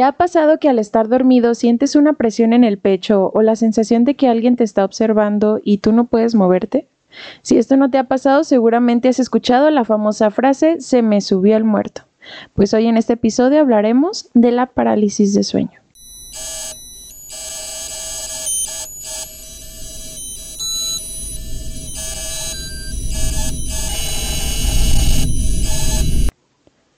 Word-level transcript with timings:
¿Te 0.00 0.04
ha 0.04 0.12
pasado 0.12 0.56
que 0.58 0.70
al 0.70 0.78
estar 0.78 1.08
dormido 1.08 1.54
sientes 1.54 1.94
una 1.94 2.14
presión 2.14 2.54
en 2.54 2.64
el 2.64 2.78
pecho 2.78 3.30
o 3.34 3.42
la 3.42 3.54
sensación 3.54 4.04
de 4.04 4.14
que 4.14 4.28
alguien 4.28 4.56
te 4.56 4.64
está 4.64 4.82
observando 4.82 5.60
y 5.62 5.76
tú 5.76 5.92
no 5.92 6.06
puedes 6.06 6.34
moverte? 6.34 6.88
Si 7.42 7.58
esto 7.58 7.76
no 7.76 7.90
te 7.90 7.98
ha 7.98 8.04
pasado, 8.04 8.42
seguramente 8.44 9.08
has 9.08 9.18
escuchado 9.18 9.68
la 9.68 9.84
famosa 9.84 10.30
frase 10.30 10.80
se 10.80 11.02
me 11.02 11.20
subió 11.20 11.54
el 11.54 11.64
muerto. 11.64 12.04
Pues 12.54 12.72
hoy 12.72 12.86
en 12.86 12.96
este 12.96 13.12
episodio 13.12 13.60
hablaremos 13.60 14.30
de 14.32 14.52
la 14.52 14.64
parálisis 14.64 15.34
de 15.34 15.42
sueño. 15.42 15.78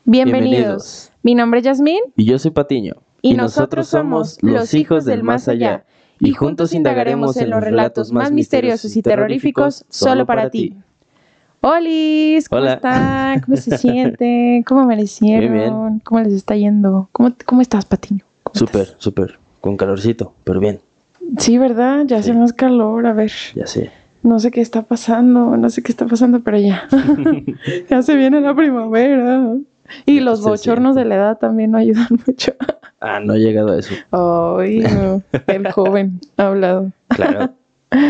Bienvenidos. 0.05 1.12
Mi 1.23 1.35
nombre 1.35 1.61
es 1.61 1.65
Yasmín. 1.65 2.01
Y 2.17 2.25
yo 2.25 2.39
soy 2.39 2.51
Patiño. 2.51 2.95
Y, 3.23 3.35
nosotros 3.35 3.87
somos 3.87 4.39
los 4.43 4.75
hijos 4.75 5.05
del 5.05 5.23
más 5.23 5.49
allá. 5.49 5.85
Y 6.19 6.33
juntos 6.33 6.75
indagaremos 6.75 7.37
en 7.37 7.51
los 7.51 7.63
relatos 7.63 8.13
más 8.13 8.33
misteriosos 8.33 8.97
y 8.97 9.03
terroríficos 9.03 9.85
solo 9.89 10.27
para 10.27 10.51
ti. 10.51 10.77
Olis, 11.61 12.49
¿cómo 12.49 12.65
están? 12.65 13.41
¿Cómo 13.41 13.57
se 13.57 13.79
sienten? 13.79 14.65
¿Cómo 14.65 14.81
amanecieron? 14.81 16.01
¿Cómo 16.01 16.21
les 16.21 16.33
está 16.33 16.57
yendo? 16.57 17.09
¿Cómo, 17.13 17.33
cómo 17.47 17.61
estás, 17.61 17.85
Patiño? 17.85 18.25
Súper, 18.53 18.97
súper. 18.99 19.39
Con 19.61 19.77
calorcito, 19.77 20.35
pero 20.43 20.59
bien. 20.59 20.81
Sí, 21.39 21.59
¿verdad? 21.59 22.05
Ya 22.07 22.19
hace 22.19 22.33
más 22.35 22.53
calor, 22.53 23.07
a 23.07 23.13
ver. 23.13 23.31
Ya 23.55 23.67
sé. 23.67 23.93
No 24.25 24.41
sé 24.41 24.51
qué 24.51 24.61
está 24.61 24.83
pasando, 24.83 25.57
no 25.57 25.71
sé 25.71 25.83
qué 25.85 25.93
está 25.93 26.07
pasando, 26.07 26.41
pero 26.41 26.59
ya. 26.59 26.89
ya 27.89 28.03
se 28.03 28.17
viene 28.17 28.41
la 28.41 28.57
primavera. 28.57 29.57
Y 30.07 30.21
los 30.21 30.43
bochornos 30.43 30.95
de 30.95 31.05
la 31.05 31.17
edad 31.17 31.39
también 31.39 31.71
no 31.73 31.79
ayudan 31.79 32.09
mucho. 32.27 32.53
ah, 33.01 33.21
no 33.21 33.35
he 33.35 33.39
llegado 33.39 33.73
a 33.73 33.79
eso. 33.79 33.95
Ay, 34.11 34.81
no. 34.81 35.23
el 35.47 35.71
joven 35.73 36.21
ha 36.37 36.47
hablado. 36.49 36.91
Claro. 37.09 37.53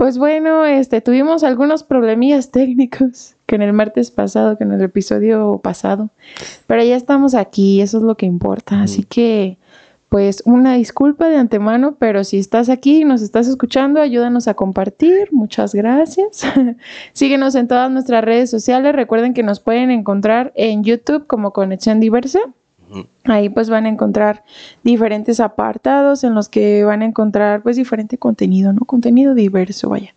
Pues 0.00 0.16
bueno, 0.16 0.64
este, 0.64 1.02
tuvimos 1.02 1.44
algunos 1.44 1.82
problemillas 1.82 2.50
técnicos 2.50 3.36
que 3.44 3.56
en 3.56 3.60
el 3.60 3.74
martes 3.74 4.10
pasado, 4.10 4.56
que 4.56 4.64
en 4.64 4.72
el 4.72 4.80
episodio 4.80 5.60
pasado, 5.62 6.08
pero 6.66 6.82
ya 6.82 6.96
estamos 6.96 7.34
aquí, 7.34 7.82
eso 7.82 7.98
es 7.98 8.04
lo 8.04 8.16
que 8.16 8.24
importa. 8.24 8.80
Así 8.80 9.02
que 9.02 9.58
pues 10.10 10.42
una 10.44 10.74
disculpa 10.74 11.28
de 11.28 11.36
antemano, 11.36 11.94
pero 11.96 12.24
si 12.24 12.40
estás 12.40 12.68
aquí 12.68 13.02
y 13.02 13.04
nos 13.04 13.22
estás 13.22 13.46
escuchando, 13.46 14.00
ayúdanos 14.00 14.48
a 14.48 14.54
compartir. 14.54 15.28
Muchas 15.30 15.72
gracias. 15.72 16.42
Síguenos 17.12 17.54
en 17.54 17.68
todas 17.68 17.92
nuestras 17.92 18.24
redes 18.24 18.50
sociales. 18.50 18.92
Recuerden 18.92 19.34
que 19.34 19.44
nos 19.44 19.60
pueden 19.60 19.92
encontrar 19.92 20.52
en 20.56 20.82
YouTube 20.82 21.28
como 21.28 21.52
Conexión 21.52 22.00
Diversa. 22.00 22.40
Ahí 23.24 23.48
pues 23.48 23.70
van 23.70 23.86
a 23.86 23.88
encontrar 23.88 24.42
diferentes 24.82 25.38
apartados 25.38 26.24
en 26.24 26.34
los 26.34 26.48
que 26.48 26.82
van 26.84 27.02
a 27.02 27.04
encontrar 27.04 27.62
pues 27.62 27.76
diferente 27.76 28.18
contenido, 28.18 28.72
¿no? 28.72 28.80
Contenido 28.80 29.34
diverso, 29.34 29.90
vaya. 29.90 30.14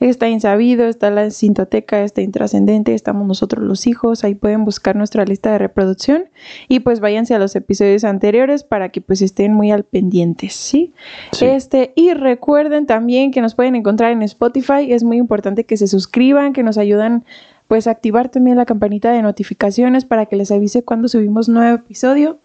Está 0.00 0.28
Insabido, 0.28 0.86
está 0.86 1.10
la 1.10 1.30
Sintoteca, 1.30 2.02
está 2.02 2.22
Intrascendente, 2.22 2.94
estamos 2.94 3.26
nosotros 3.26 3.64
los 3.64 3.86
hijos, 3.86 4.24
ahí 4.24 4.34
pueden 4.34 4.64
buscar 4.64 4.96
nuestra 4.96 5.24
lista 5.24 5.52
de 5.52 5.58
reproducción 5.58 6.24
y 6.68 6.80
pues 6.80 7.00
váyanse 7.00 7.34
a 7.34 7.38
los 7.38 7.54
episodios 7.56 8.04
anteriores 8.04 8.64
para 8.64 8.88
que 8.88 9.00
pues 9.00 9.22
estén 9.22 9.52
muy 9.52 9.70
al 9.70 9.84
pendientes, 9.84 10.54
¿sí? 10.54 10.92
Este, 11.40 11.92
y 11.94 12.12
recuerden 12.14 12.86
también 12.86 13.30
que 13.30 13.40
nos 13.40 13.54
pueden 13.54 13.74
encontrar 13.74 14.12
en 14.12 14.22
Spotify, 14.22 14.92
es 14.92 15.04
muy 15.04 15.18
importante 15.18 15.64
que 15.64 15.76
se 15.76 15.88
suscriban, 15.88 16.52
que 16.52 16.62
nos 16.62 16.78
ayudan 16.78 17.24
pues 17.68 17.86
activar 17.86 18.28
también 18.28 18.56
la 18.56 18.66
campanita 18.66 19.10
de 19.10 19.22
notificaciones 19.22 20.04
para 20.04 20.26
que 20.26 20.36
les 20.36 20.50
avise 20.50 20.84
cuando 20.84 21.08
subimos 21.08 21.48
nuevo 21.48 21.76
episodio. 21.76 22.38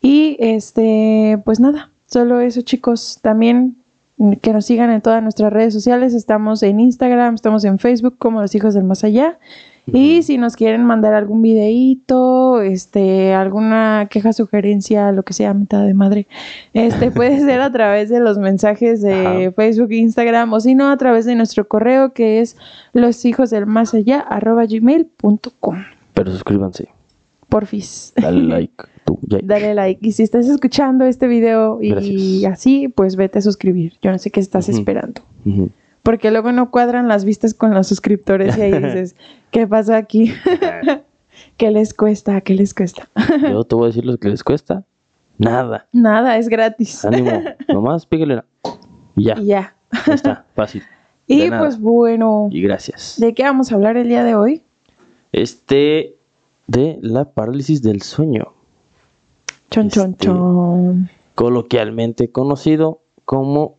Y 0.00 0.36
este, 0.40 1.40
pues 1.44 1.60
nada, 1.60 1.90
solo 2.06 2.40
eso 2.40 2.62
chicos. 2.62 3.18
También 3.22 3.76
que 4.42 4.52
nos 4.52 4.66
sigan 4.66 4.90
en 4.90 5.00
todas 5.00 5.22
nuestras 5.22 5.52
redes 5.52 5.72
sociales. 5.72 6.14
Estamos 6.14 6.62
en 6.62 6.80
Instagram, 6.80 7.34
estamos 7.34 7.64
en 7.64 7.78
Facebook 7.78 8.16
como 8.18 8.40
los 8.40 8.54
hijos 8.54 8.74
del 8.74 8.84
más 8.84 9.04
allá. 9.04 9.38
Y 9.92 10.22
si 10.22 10.38
nos 10.38 10.56
quieren 10.56 10.84
mandar 10.84 11.14
algún 11.14 11.42
videíto, 11.42 12.60
este, 12.62 13.34
alguna 13.34 14.08
queja, 14.10 14.32
sugerencia, 14.32 15.12
lo 15.12 15.22
que 15.22 15.32
sea, 15.32 15.54
mitad 15.54 15.84
de 15.84 15.94
madre, 15.94 16.26
este 16.74 17.10
puede 17.10 17.40
ser 17.40 17.60
a 17.60 17.70
través 17.70 18.08
de 18.08 18.20
los 18.20 18.38
mensajes 18.38 19.02
de 19.02 19.52
Facebook 19.54 19.90
e 19.90 19.96
Instagram, 19.96 20.52
o 20.52 20.60
si 20.60 20.74
no, 20.74 20.90
a 20.90 20.96
través 20.96 21.24
de 21.24 21.34
nuestro 21.34 21.68
correo 21.68 22.12
que 22.12 22.40
es 22.40 22.56
los 22.92 23.24
hijos 23.24 23.50
del 23.50 23.66
más 23.66 23.94
allá, 23.94 24.20
arroba 24.20 24.66
gmail.com. 24.66 25.76
Pero 26.14 26.30
suscríbanse. 26.30 26.88
Porfis. 27.48 28.12
Dale 28.16 28.42
like. 28.42 28.84
Tú, 29.04 29.18
Dale 29.22 29.74
like. 29.74 30.06
Y 30.06 30.12
si 30.12 30.22
estás 30.22 30.46
escuchando 30.46 31.06
este 31.06 31.28
video 31.28 31.80
y 31.80 32.44
así, 32.44 32.88
pues 32.88 33.16
vete 33.16 33.38
a 33.38 33.42
suscribir. 33.42 33.94
Yo 34.02 34.10
no 34.10 34.18
sé 34.18 34.30
qué 34.30 34.40
estás 34.40 34.68
esperando 34.68 35.22
porque 36.08 36.30
luego 36.30 36.52
no 36.52 36.70
cuadran 36.70 37.06
las 37.06 37.26
vistas 37.26 37.52
con 37.52 37.74
los 37.74 37.86
suscriptores 37.86 38.56
y 38.56 38.62
ahí 38.62 38.72
dices, 38.82 39.14
¿qué 39.50 39.66
pasa 39.66 39.98
aquí? 39.98 40.32
¿Qué 41.58 41.70
les 41.70 41.92
cuesta? 41.92 42.40
¿Qué 42.40 42.54
les 42.54 42.72
cuesta? 42.72 43.10
Yo 43.42 43.62
te 43.64 43.74
voy 43.74 43.84
a 43.84 43.86
decir 43.88 44.06
lo 44.06 44.16
que 44.16 44.30
les 44.30 44.42
cuesta. 44.42 44.86
Nada. 45.36 45.86
Nada, 45.92 46.38
es 46.38 46.48
gratis. 46.48 47.04
Ánimo. 47.04 47.42
Nomás 47.68 48.06
píguele. 48.06 48.40
Ya. 49.16 49.34
Ya. 49.38 49.76
está, 50.10 50.46
fácil. 50.54 50.82
y 51.26 51.50
pues 51.50 51.78
bueno. 51.78 52.48
Y 52.52 52.62
gracias. 52.62 53.16
¿De 53.18 53.34
qué 53.34 53.42
vamos 53.42 53.70
a 53.70 53.74
hablar 53.74 53.98
el 53.98 54.08
día 54.08 54.24
de 54.24 54.34
hoy? 54.34 54.62
Este, 55.32 56.16
de 56.68 56.98
la 57.02 57.26
parálisis 57.26 57.82
del 57.82 58.00
sueño. 58.00 58.54
Chon, 59.70 59.90
chon, 59.90 60.12
este, 60.12 60.24
chon. 60.24 61.10
Coloquialmente 61.34 62.32
conocido 62.32 63.02
como 63.26 63.77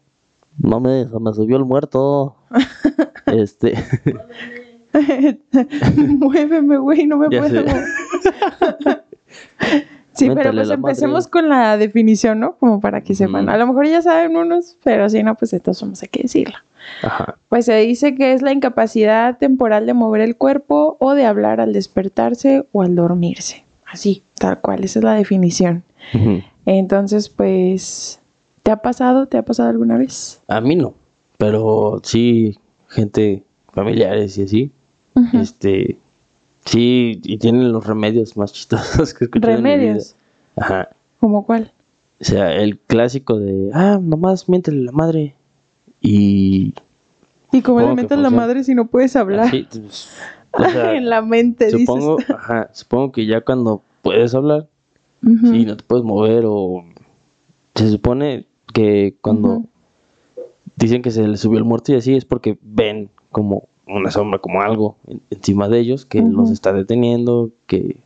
no 0.59 0.79
me, 0.79 1.05
me 1.05 1.33
subió 1.33 1.57
el 1.57 1.65
muerto. 1.65 2.35
este. 3.25 3.75
Muéveme, 5.95 6.77
güey, 6.77 7.05
no 7.05 7.17
me 7.17 7.27
puedo. 7.29 7.63
sí, 10.13 10.29
pero 10.33 10.51
pues 10.51 10.69
empecemos 10.69 11.27
con 11.27 11.49
la 11.49 11.77
definición, 11.77 12.39
¿no? 12.39 12.55
Como 12.57 12.79
para 12.79 13.01
que 13.01 13.15
sepan. 13.15 13.49
A 13.49 13.57
lo 13.57 13.67
mejor 13.67 13.87
ya 13.87 14.01
saben 14.01 14.35
unos, 14.35 14.77
pero 14.83 15.09
si 15.09 15.21
no, 15.23 15.35
pues 15.35 15.53
entonces 15.53 15.81
vamos 15.81 16.01
a 16.03 16.07
que 16.07 16.23
decirlo. 16.23 16.55
Ajá. 17.03 17.37
Pues 17.49 17.65
se 17.65 17.75
dice 17.77 18.15
que 18.15 18.33
es 18.33 18.41
la 18.41 18.51
incapacidad 18.51 19.37
temporal 19.37 19.85
de 19.85 19.93
mover 19.93 20.21
el 20.21 20.35
cuerpo 20.37 20.97
o 20.99 21.13
de 21.13 21.25
hablar 21.25 21.61
al 21.61 21.73
despertarse 21.73 22.65
o 22.71 22.81
al 22.81 22.95
dormirse. 22.95 23.65
Así, 23.85 24.23
tal 24.35 24.59
cual, 24.61 24.83
esa 24.83 24.99
es 24.99 25.05
la 25.05 25.13
definición. 25.15 25.83
Entonces, 26.65 27.29
pues 27.29 28.21
¿Te 28.69 28.73
ha 28.73 28.81
pasado? 28.83 29.25
¿Te 29.25 29.39
ha 29.39 29.41
pasado 29.41 29.69
alguna 29.69 29.97
vez? 29.97 30.43
A 30.47 30.61
mí 30.61 30.75
no, 30.75 30.93
pero 31.39 31.99
sí, 32.03 32.59
gente, 32.87 33.43
familiares 33.73 34.37
y 34.37 34.43
así. 34.43 34.71
Este, 35.33 35.97
sí, 36.65 37.19
y 37.23 37.39
tienen 37.39 37.71
los 37.71 37.87
remedios 37.87 38.37
más 38.37 38.53
chistosos 38.53 39.11
que 39.15 39.25
escuché. 39.25 39.47
¿Remedios? 39.47 40.15
Ajá. 40.55 40.89
¿Cómo 41.19 41.47
cuál? 41.47 41.73
O 42.21 42.23
sea, 42.23 42.53
el 42.53 42.77
clásico 42.77 43.39
de, 43.39 43.71
ah, 43.73 43.97
nomás 43.99 44.47
miéntele 44.47 44.83
la 44.83 44.91
madre. 44.91 45.35
Y. 45.99 46.75
¿Y 47.51 47.63
cómo 47.63 47.81
le 47.81 47.95
metes 47.95 48.19
la 48.19 48.29
madre 48.29 48.63
si 48.63 48.75
no 48.75 48.85
puedes 48.85 49.15
hablar? 49.15 49.49
Sí, 49.49 49.67
pues, 49.71 50.11
en 50.93 51.09
la 51.09 51.23
mente, 51.23 51.71
supongo, 51.71 52.17
dices. 52.17 52.35
Ajá, 52.35 52.69
supongo 52.73 53.13
que 53.13 53.25
ya 53.25 53.41
cuando 53.41 53.81
puedes 54.03 54.35
hablar, 54.35 54.67
sí, 55.23 55.65
no 55.65 55.75
te 55.75 55.83
puedes 55.83 56.05
mover 56.05 56.43
o. 56.45 56.85
Se 57.73 57.89
supone, 57.89 58.45
que 58.73 59.15
cuando 59.21 59.63
dicen 60.75 61.01
que 61.01 61.11
se 61.11 61.27
les 61.27 61.39
subió 61.39 61.59
el 61.59 61.65
muerto 61.65 61.91
y 61.91 61.95
así 61.95 62.15
es 62.15 62.25
porque 62.25 62.57
ven 62.61 63.09
como 63.31 63.67
una 63.87 64.11
sombra, 64.11 64.39
como 64.39 64.61
algo 64.61 64.95
encima 65.29 65.67
de 65.67 65.79
ellos 65.79 66.05
que 66.05 66.21
los 66.21 66.51
está 66.51 66.73
deteniendo, 66.73 67.51
que 67.65 67.97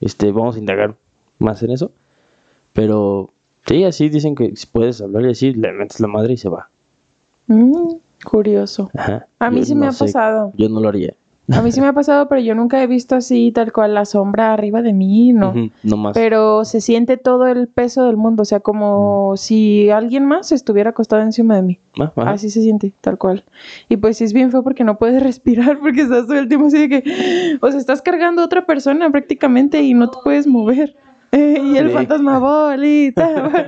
este, 0.00 0.30
vamos 0.32 0.56
a 0.56 0.58
indagar 0.58 0.96
más 1.38 1.62
en 1.62 1.70
eso. 1.70 1.92
Pero 2.72 3.30
sí, 3.66 3.84
así 3.84 4.08
dicen 4.08 4.34
que 4.34 4.54
si 4.54 4.66
puedes 4.66 5.00
hablar 5.00 5.24
y 5.24 5.30
así, 5.30 5.52
le 5.52 5.72
metes 5.72 6.00
la 6.00 6.08
madre 6.08 6.34
y 6.34 6.36
se 6.36 6.48
va. 6.48 6.68
Mm, 7.46 7.94
curioso. 8.24 8.90
A 9.38 9.50
mí 9.50 9.64
sí 9.64 9.74
me 9.74 9.86
ha 9.86 9.92
pasado. 9.92 10.52
Yo 10.56 10.68
no 10.68 10.80
lo 10.80 10.88
haría. 10.88 11.14
A 11.52 11.62
mí 11.62 11.72
sí 11.72 11.80
me 11.80 11.88
ha 11.88 11.92
pasado, 11.92 12.28
pero 12.28 12.40
yo 12.40 12.54
nunca 12.54 12.82
he 12.82 12.86
visto 12.86 13.16
así 13.16 13.50
tal 13.52 13.72
cual 13.72 13.94
la 13.94 14.04
sombra 14.04 14.52
arriba 14.52 14.82
de 14.82 14.92
mí, 14.92 15.32
no. 15.32 15.54
no 15.82 15.96
más. 15.96 16.14
Pero 16.14 16.64
se 16.64 16.80
siente 16.80 17.16
todo 17.16 17.46
el 17.46 17.68
peso 17.68 18.04
del 18.04 18.16
mundo, 18.16 18.42
o 18.42 18.44
sea, 18.44 18.60
como 18.60 19.36
si 19.36 19.90
alguien 19.90 20.26
más 20.26 20.52
estuviera 20.52 20.90
acostado 20.90 21.22
encima 21.22 21.56
de 21.56 21.62
mí. 21.62 21.80
Ah, 21.98 22.12
así 22.30 22.50
se 22.50 22.62
siente, 22.62 22.94
tal 23.00 23.18
cual. 23.18 23.44
Y 23.88 23.96
pues 23.96 24.18
sí 24.18 24.24
es 24.24 24.32
bien 24.32 24.50
feo 24.50 24.62
porque 24.62 24.84
no 24.84 24.98
puedes 24.98 25.22
respirar 25.22 25.78
porque 25.80 26.02
estás 26.02 26.26
todo 26.26 26.38
el 26.38 26.48
tiempo 26.48 26.68
así 26.68 26.86
de 26.86 26.88
que, 26.88 27.58
o 27.60 27.70
sea, 27.70 27.80
estás 27.80 28.02
cargando 28.02 28.42
a 28.42 28.44
otra 28.44 28.66
persona 28.66 29.10
prácticamente 29.10 29.82
y 29.82 29.94
no 29.94 30.10
te 30.10 30.18
puedes 30.22 30.46
mover. 30.46 30.96
y 31.32 31.76
el 31.76 31.90
fantasma 31.90 32.38
bolita. 32.38 33.62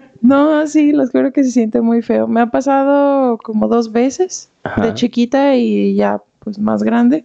no, 0.20 0.66
sí, 0.66 0.92
los 0.92 1.10
creo 1.10 1.32
que 1.32 1.44
se 1.44 1.50
siente 1.50 1.80
muy 1.80 2.02
feo. 2.02 2.26
Me 2.26 2.40
ha 2.40 2.46
pasado 2.46 3.38
como 3.38 3.68
dos 3.68 3.92
veces 3.92 4.50
de 4.82 4.94
chiquita 4.94 5.54
y 5.54 5.94
ya 5.94 6.20
pues 6.46 6.60
más 6.60 6.84
grande. 6.84 7.24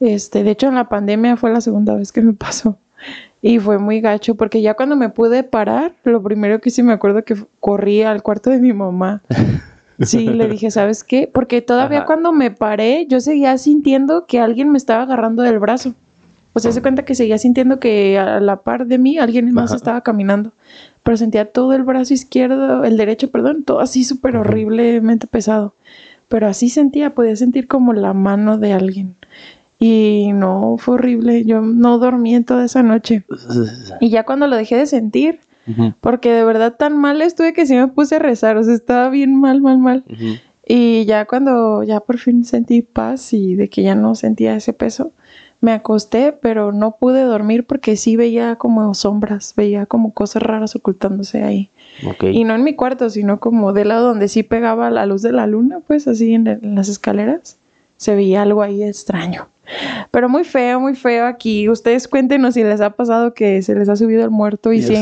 Este, 0.00 0.42
de 0.42 0.50
hecho 0.50 0.66
en 0.66 0.74
la 0.74 0.88
pandemia 0.88 1.36
fue 1.36 1.52
la 1.52 1.60
segunda 1.60 1.94
vez 1.94 2.10
que 2.10 2.22
me 2.22 2.32
pasó. 2.34 2.76
Y 3.40 3.60
fue 3.60 3.78
muy 3.78 4.00
gacho 4.00 4.34
porque 4.34 4.60
ya 4.62 4.74
cuando 4.74 4.96
me 4.96 5.10
pude 5.10 5.44
parar, 5.44 5.94
lo 6.02 6.20
primero 6.20 6.60
que 6.60 6.70
sí 6.70 6.82
me 6.82 6.92
acuerdo 6.92 7.24
que 7.24 7.36
corrí 7.60 8.02
al 8.02 8.24
cuarto 8.24 8.50
de 8.50 8.58
mi 8.58 8.72
mamá. 8.72 9.22
Sí, 10.00 10.28
le 10.28 10.46
dije, 10.46 10.70
¿sabes 10.70 11.02
qué? 11.02 11.28
Porque 11.32 11.60
todavía 11.60 12.04
cuando 12.04 12.32
me 12.32 12.52
paré, 12.52 13.08
yo 13.08 13.18
seguía 13.18 13.58
sintiendo 13.58 14.26
que 14.26 14.38
alguien 14.38 14.70
me 14.70 14.78
estaba 14.78 15.02
agarrando 15.02 15.42
del 15.42 15.58
brazo. 15.58 15.92
O 16.52 16.60
sea, 16.60 16.70
se 16.70 16.82
cuenta 16.82 17.04
que 17.04 17.16
seguía 17.16 17.36
sintiendo 17.36 17.80
que 17.80 18.16
a 18.16 18.38
la 18.38 18.62
par 18.62 18.86
de 18.86 18.96
mí 18.96 19.18
alguien 19.18 19.52
más 19.52 19.72
estaba 19.72 20.02
caminando. 20.02 20.52
Pero 21.02 21.16
sentía 21.16 21.50
todo 21.50 21.72
el 21.72 21.82
brazo 21.82 22.14
izquierdo, 22.14 22.84
el 22.84 22.96
derecho, 22.96 23.32
perdón, 23.32 23.64
todo 23.64 23.80
así 23.80 24.04
súper 24.04 24.36
horriblemente 24.36 25.26
pesado. 25.26 25.74
Pero 26.28 26.46
así 26.46 26.68
sentía, 26.68 27.14
podía 27.14 27.36
sentir 27.36 27.66
como 27.66 27.92
la 27.92 28.12
mano 28.12 28.58
de 28.58 28.72
alguien. 28.72 29.16
Y 29.78 30.32
no, 30.34 30.76
fue 30.78 30.94
horrible. 30.94 31.44
Yo 31.44 31.60
no 31.62 31.98
dormí 31.98 32.34
en 32.34 32.44
toda 32.44 32.64
esa 32.64 32.82
noche. 32.82 33.24
Y 34.00 34.10
ya 34.10 34.24
cuando 34.24 34.46
lo 34.46 34.56
dejé 34.56 34.76
de 34.76 34.86
sentir, 34.86 35.40
porque 36.00 36.32
de 36.32 36.44
verdad 36.44 36.76
tan 36.78 36.96
mal 36.96 37.20
estuve 37.20 37.52
que 37.52 37.66
sí 37.66 37.74
me 37.74 37.88
puse 37.88 38.16
a 38.16 38.18
rezar, 38.18 38.56
o 38.56 38.62
sea, 38.62 38.74
estaba 38.74 39.10
bien 39.10 39.38
mal, 39.38 39.60
mal, 39.60 39.78
mal. 39.78 40.04
Y 40.66 41.04
ya 41.04 41.26
cuando 41.26 41.82
ya 41.82 42.00
por 42.00 42.18
fin 42.18 42.44
sentí 42.44 42.82
paz 42.82 43.32
y 43.32 43.54
de 43.54 43.68
que 43.68 43.82
ya 43.82 43.94
no 43.94 44.14
sentía 44.14 44.56
ese 44.56 44.72
peso, 44.72 45.12
me 45.60 45.72
acosté, 45.72 46.32
pero 46.32 46.72
no 46.72 46.96
pude 46.96 47.22
dormir 47.22 47.66
porque 47.66 47.96
sí 47.96 48.16
veía 48.16 48.56
como 48.56 48.94
sombras, 48.94 49.54
veía 49.56 49.86
como 49.86 50.12
cosas 50.12 50.42
raras 50.42 50.76
ocultándose 50.76 51.42
ahí. 51.42 51.70
Y 52.22 52.44
no 52.44 52.54
en 52.54 52.62
mi 52.62 52.74
cuarto, 52.74 53.10
sino 53.10 53.40
como 53.40 53.72
del 53.72 53.88
lado 53.88 54.08
donde 54.08 54.28
sí 54.28 54.42
pegaba 54.44 54.90
la 54.90 55.06
luz 55.06 55.22
de 55.22 55.32
la 55.32 55.46
luna, 55.46 55.80
pues 55.86 56.06
así 56.06 56.34
en 56.34 56.60
las 56.62 56.88
escaleras, 56.88 57.58
se 57.96 58.14
veía 58.14 58.42
algo 58.42 58.62
ahí 58.62 58.84
extraño. 58.84 59.48
Pero 60.10 60.28
muy 60.28 60.44
feo, 60.44 60.80
muy 60.80 60.94
feo 60.94 61.26
aquí. 61.26 61.68
Ustedes 61.68 62.08
cuéntenos 62.08 62.54
si 62.54 62.62
les 62.62 62.80
ha 62.80 62.90
pasado 62.90 63.34
que 63.34 63.62
se 63.62 63.74
les 63.74 63.88
ha 63.88 63.96
subido 63.96 64.24
el 64.24 64.30
muerto 64.30 64.72
y, 64.72 64.82
si, 64.82 64.94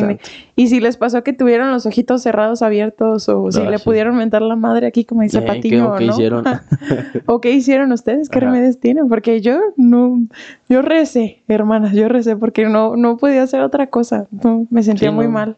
y 0.57 0.69
si 0.69 0.81
les 0.81 0.97
pasó 0.97 1.23
que 1.23 1.33
tuvieron 1.33 1.71
los 1.71 1.87
ojitos 1.87 2.23
cerrados 2.23 2.63
abiertos 2.63 3.29
o 3.29 3.51
si 3.53 3.63
le 3.63 3.79
pudieron 3.79 4.17
mentar 4.17 4.43
la 4.43 4.57
madre 4.57 4.87
aquí 4.87 5.05
como 5.05 5.23
dice 5.23 5.43
Patiño. 5.43 5.95
¿Qué, 5.97 6.05
hicieron? 6.05 6.45
¿O 7.27 7.41
qué 7.41 7.53
hicieron 7.53 7.93
ustedes? 7.93 8.29
¿Qué 8.29 8.41
remedios 8.41 8.79
tienen? 8.79 9.09
Porque 9.09 9.41
yo 9.41 9.61
no, 9.77 10.21
yo 10.69 10.83
recé, 10.83 11.43
hermanas, 11.49 11.93
yo 11.93 12.09
recé 12.09 12.37
porque 12.37 12.67
no, 12.67 12.97
no 12.97 13.17
podía 13.17 13.43
hacer 13.43 13.61
otra 13.61 13.89
cosa. 13.89 14.27
me 14.71 14.83
sentía 14.83 15.11
muy 15.11 15.29
mal. 15.29 15.57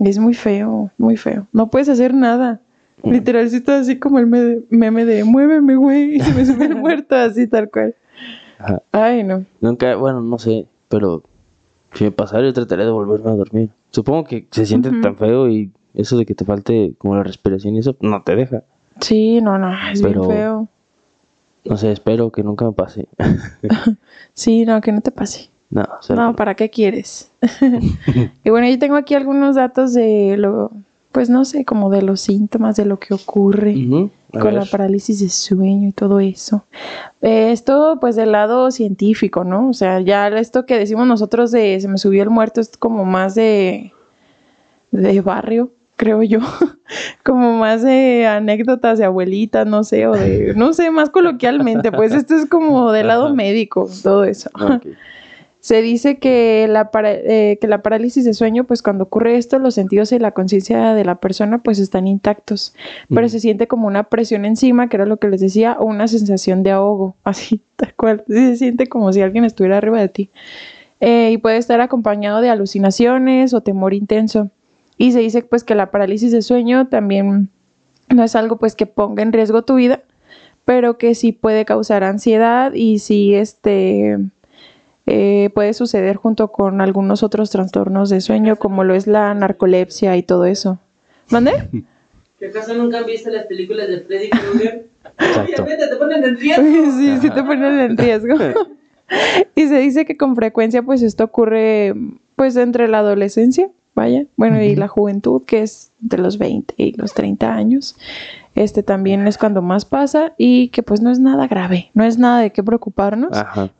Es 0.00 0.18
muy 0.18 0.34
feo, 0.34 0.90
muy 0.98 1.16
feo. 1.16 1.46
No 1.52 1.70
puedes 1.70 1.88
hacer 1.88 2.14
nada. 2.14 2.60
Mm. 3.02 3.10
Literal, 3.10 3.48
si 3.50 3.62
así 3.66 3.98
como 3.98 4.18
el 4.18 4.26
meme 4.26 5.04
de 5.04 5.24
muéveme, 5.24 5.76
güey, 5.76 6.16
y 6.16 6.20
se 6.20 6.34
me 6.34 6.44
sube 6.44 6.66
el 6.66 6.74
muerto, 6.76 7.14
así 7.14 7.46
tal 7.46 7.70
cual. 7.70 7.94
Ay, 8.92 9.22
no. 9.24 9.44
Nunca, 9.60 9.96
bueno, 9.96 10.20
no 10.20 10.38
sé, 10.38 10.66
pero 10.88 11.22
si 11.92 12.04
me 12.04 12.10
pasara 12.10 12.44
yo 12.44 12.52
trataría 12.52 12.84
de 12.84 12.90
volverme 12.90 13.30
a 13.30 13.34
dormir. 13.34 13.70
Supongo 13.90 14.24
que 14.24 14.46
se 14.50 14.66
siente 14.66 14.90
tan 15.00 15.16
feo 15.16 15.48
y 15.48 15.70
eso 15.94 16.16
de 16.18 16.26
que 16.26 16.34
te 16.34 16.44
falte 16.44 16.94
como 16.98 17.16
la 17.16 17.22
respiración 17.22 17.76
y 17.76 17.78
eso 17.78 17.96
no 18.00 18.22
te 18.22 18.34
deja. 18.36 18.64
Sí, 19.00 19.40
no, 19.40 19.58
no, 19.58 19.72
es 19.90 20.02
bien 20.02 20.24
feo. 20.24 20.68
No 21.64 21.76
sé, 21.76 21.92
espero 21.92 22.30
que 22.30 22.42
nunca 22.42 22.64
me 22.64 22.72
pase. 22.72 23.08
sí, 24.34 24.66
no, 24.66 24.80
que 24.80 24.92
no 24.92 25.00
te 25.00 25.10
pase. 25.10 25.50
No, 25.70 25.86
no, 26.10 26.36
¿para 26.36 26.54
qué 26.54 26.70
quieres? 26.70 27.32
y 28.44 28.50
bueno, 28.50 28.68
yo 28.68 28.78
tengo 28.78 28.96
aquí 28.96 29.14
algunos 29.14 29.56
datos 29.56 29.92
de 29.92 30.36
lo, 30.36 30.70
pues 31.10 31.30
no 31.30 31.44
sé, 31.44 31.64
como 31.64 31.90
de 31.90 32.02
los 32.02 32.20
síntomas, 32.20 32.76
de 32.76 32.84
lo 32.84 32.98
que 32.98 33.14
ocurre 33.14 33.74
con 34.34 34.54
la 34.54 34.64
parálisis 34.64 35.20
de 35.20 35.28
sueño 35.28 35.88
y 35.88 35.92
todo 35.92 36.20
eso. 36.20 36.64
esto 37.20 37.98
pues 38.00 38.16
del 38.16 38.32
lado 38.32 38.70
científico, 38.70 39.44
¿no? 39.44 39.68
O 39.68 39.72
sea, 39.72 40.00
ya 40.00 40.28
esto 40.28 40.66
que 40.66 40.78
decimos 40.78 41.06
nosotros 41.06 41.50
de 41.50 41.80
se 41.80 41.88
me 41.88 41.98
subió 41.98 42.22
el 42.22 42.30
muerto 42.30 42.60
es 42.60 42.76
como 42.76 43.04
más 43.04 43.34
de, 43.34 43.92
de 44.90 45.20
barrio, 45.20 45.70
creo 45.96 46.22
yo, 46.22 46.40
como 47.24 47.58
más 47.58 47.82
de 47.82 48.26
anécdotas 48.26 48.98
de 48.98 49.04
abuelitas, 49.04 49.66
no 49.66 49.84
sé, 49.84 50.06
o 50.06 50.12
de, 50.12 50.54
no 50.56 50.72
sé, 50.72 50.90
más 50.90 51.10
coloquialmente, 51.10 51.92
pues 51.92 52.12
esto 52.12 52.34
es 52.34 52.46
como 52.46 52.92
del 52.92 53.08
lado 53.08 53.34
médico, 53.34 53.88
todo 54.02 54.24
eso. 54.24 54.50
Se 55.64 55.80
dice 55.80 56.18
que 56.18 56.68
la, 56.68 56.90
eh, 56.92 57.56
que 57.58 57.68
la 57.68 57.80
parálisis 57.80 58.26
de 58.26 58.34
sueño, 58.34 58.64
pues 58.64 58.82
cuando 58.82 59.04
ocurre 59.04 59.38
esto, 59.38 59.58
los 59.58 59.72
sentidos 59.72 60.12
y 60.12 60.18
la 60.18 60.32
conciencia 60.32 60.92
de 60.92 61.06
la 61.06 61.14
persona 61.14 61.62
pues 61.62 61.78
están 61.78 62.06
intactos, 62.06 62.74
pero 63.08 63.30
se 63.30 63.40
siente 63.40 63.66
como 63.66 63.86
una 63.86 64.10
presión 64.10 64.44
encima, 64.44 64.90
que 64.90 64.96
era 64.96 65.06
lo 65.06 65.16
que 65.16 65.30
les 65.30 65.40
decía, 65.40 65.78
o 65.80 65.86
una 65.86 66.06
sensación 66.06 66.64
de 66.64 66.72
ahogo, 66.72 67.16
así, 67.24 67.62
tal 67.76 67.94
cual, 67.94 68.24
se 68.28 68.56
siente 68.56 68.88
como 68.88 69.10
si 69.14 69.22
alguien 69.22 69.44
estuviera 69.44 69.78
arriba 69.78 69.98
de 69.98 70.10
ti. 70.10 70.30
Eh, 71.00 71.30
y 71.32 71.38
puede 71.38 71.56
estar 71.56 71.80
acompañado 71.80 72.42
de 72.42 72.50
alucinaciones 72.50 73.54
o 73.54 73.62
temor 73.62 73.94
intenso. 73.94 74.50
Y 74.98 75.12
se 75.12 75.20
dice 75.20 75.40
pues 75.44 75.64
que 75.64 75.74
la 75.74 75.90
parálisis 75.90 76.30
de 76.30 76.42
sueño 76.42 76.88
también 76.88 77.48
no 78.14 78.22
es 78.22 78.36
algo 78.36 78.58
pues 78.58 78.76
que 78.76 78.84
ponga 78.84 79.22
en 79.22 79.32
riesgo 79.32 79.62
tu 79.62 79.76
vida, 79.76 80.02
pero 80.66 80.98
que 80.98 81.14
sí 81.14 81.32
puede 81.32 81.64
causar 81.64 82.04
ansiedad 82.04 82.74
y 82.74 82.98
sí 82.98 83.34
este 83.34 84.18
eh, 85.06 85.50
puede 85.54 85.74
suceder 85.74 86.16
junto 86.16 86.48
con 86.48 86.80
algunos 86.80 87.22
otros 87.22 87.50
trastornos 87.50 88.10
de 88.10 88.20
sueño, 88.20 88.56
como 88.56 88.84
lo 88.84 88.94
es 88.94 89.06
la 89.06 89.34
narcolepsia 89.34 90.16
y 90.16 90.22
todo 90.22 90.46
eso. 90.46 90.78
¿Mande? 91.30 91.68
¿Qué 92.38 92.46
acaso 92.46 92.74
nunca 92.74 92.98
han 92.98 93.06
visto 93.06 93.30
las 93.30 93.46
películas 93.46 93.88
de 93.88 94.00
Freddy 94.00 94.30
Krueger? 94.30 94.86
Obviamente 95.18 95.88
te 95.88 95.96
ponen 95.96 96.24
en 96.24 96.36
riesgo. 96.36 96.64
Sí, 96.64 97.18
sí 97.20 97.30
te 97.30 97.42
ponen 97.42 97.80
en 97.80 97.96
riesgo. 97.96 98.36
y 99.54 99.68
se 99.68 99.78
dice 99.78 100.04
que 100.04 100.16
con 100.16 100.34
frecuencia 100.34 100.82
pues 100.82 101.02
esto 101.02 101.24
ocurre 101.24 101.94
pues 102.36 102.56
entre 102.56 102.88
la 102.88 102.98
adolescencia, 102.98 103.70
vaya, 103.94 104.26
bueno, 104.36 104.60
y 104.62 104.74
la 104.74 104.88
juventud 104.88 105.42
que 105.44 105.62
es 105.62 105.92
entre 106.02 106.20
los 106.20 106.38
20 106.38 106.74
y 106.76 106.92
los 106.96 107.14
30 107.14 107.54
años 107.54 107.96
este 108.54 108.82
también 108.82 109.26
es 109.26 109.38
cuando 109.38 109.62
más 109.62 109.84
pasa 109.84 110.32
y 110.38 110.68
que 110.68 110.82
pues 110.82 111.00
no 111.00 111.10
es 111.10 111.18
nada 111.18 111.46
grave, 111.48 111.90
no 111.94 112.04
es 112.04 112.18
nada 112.18 112.40
de 112.40 112.50
qué 112.50 112.62
preocuparnos, 112.62 113.36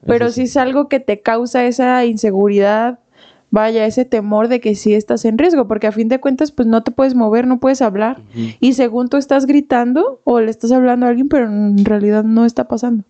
pero 0.06 0.30
sí. 0.30 0.42
es 0.42 0.56
algo 0.56 0.88
que 0.88 1.00
te 1.00 1.20
causa 1.20 1.64
esa 1.64 2.04
inseguridad, 2.04 2.98
vaya, 3.50 3.86
ese 3.86 4.04
temor 4.04 4.48
de 4.48 4.60
que 4.60 4.74
sí 4.74 4.94
estás 4.94 5.24
en 5.24 5.38
riesgo, 5.38 5.68
porque 5.68 5.86
a 5.86 5.92
fin 5.92 6.08
de 6.08 6.18
cuentas 6.18 6.50
pues 6.50 6.66
no 6.66 6.82
te 6.82 6.90
puedes 6.90 7.14
mover, 7.14 7.46
no 7.46 7.60
puedes 7.60 7.82
hablar 7.82 8.20
y 8.60 8.72
según 8.72 9.08
tú 9.08 9.16
estás 9.16 9.46
gritando 9.46 10.20
o 10.24 10.40
le 10.40 10.50
estás 10.50 10.72
hablando 10.72 11.06
a 11.06 11.10
alguien, 11.10 11.28
pero 11.28 11.46
en 11.46 11.84
realidad 11.84 12.24
no 12.24 12.44
está 12.44 12.66
pasando. 12.66 13.04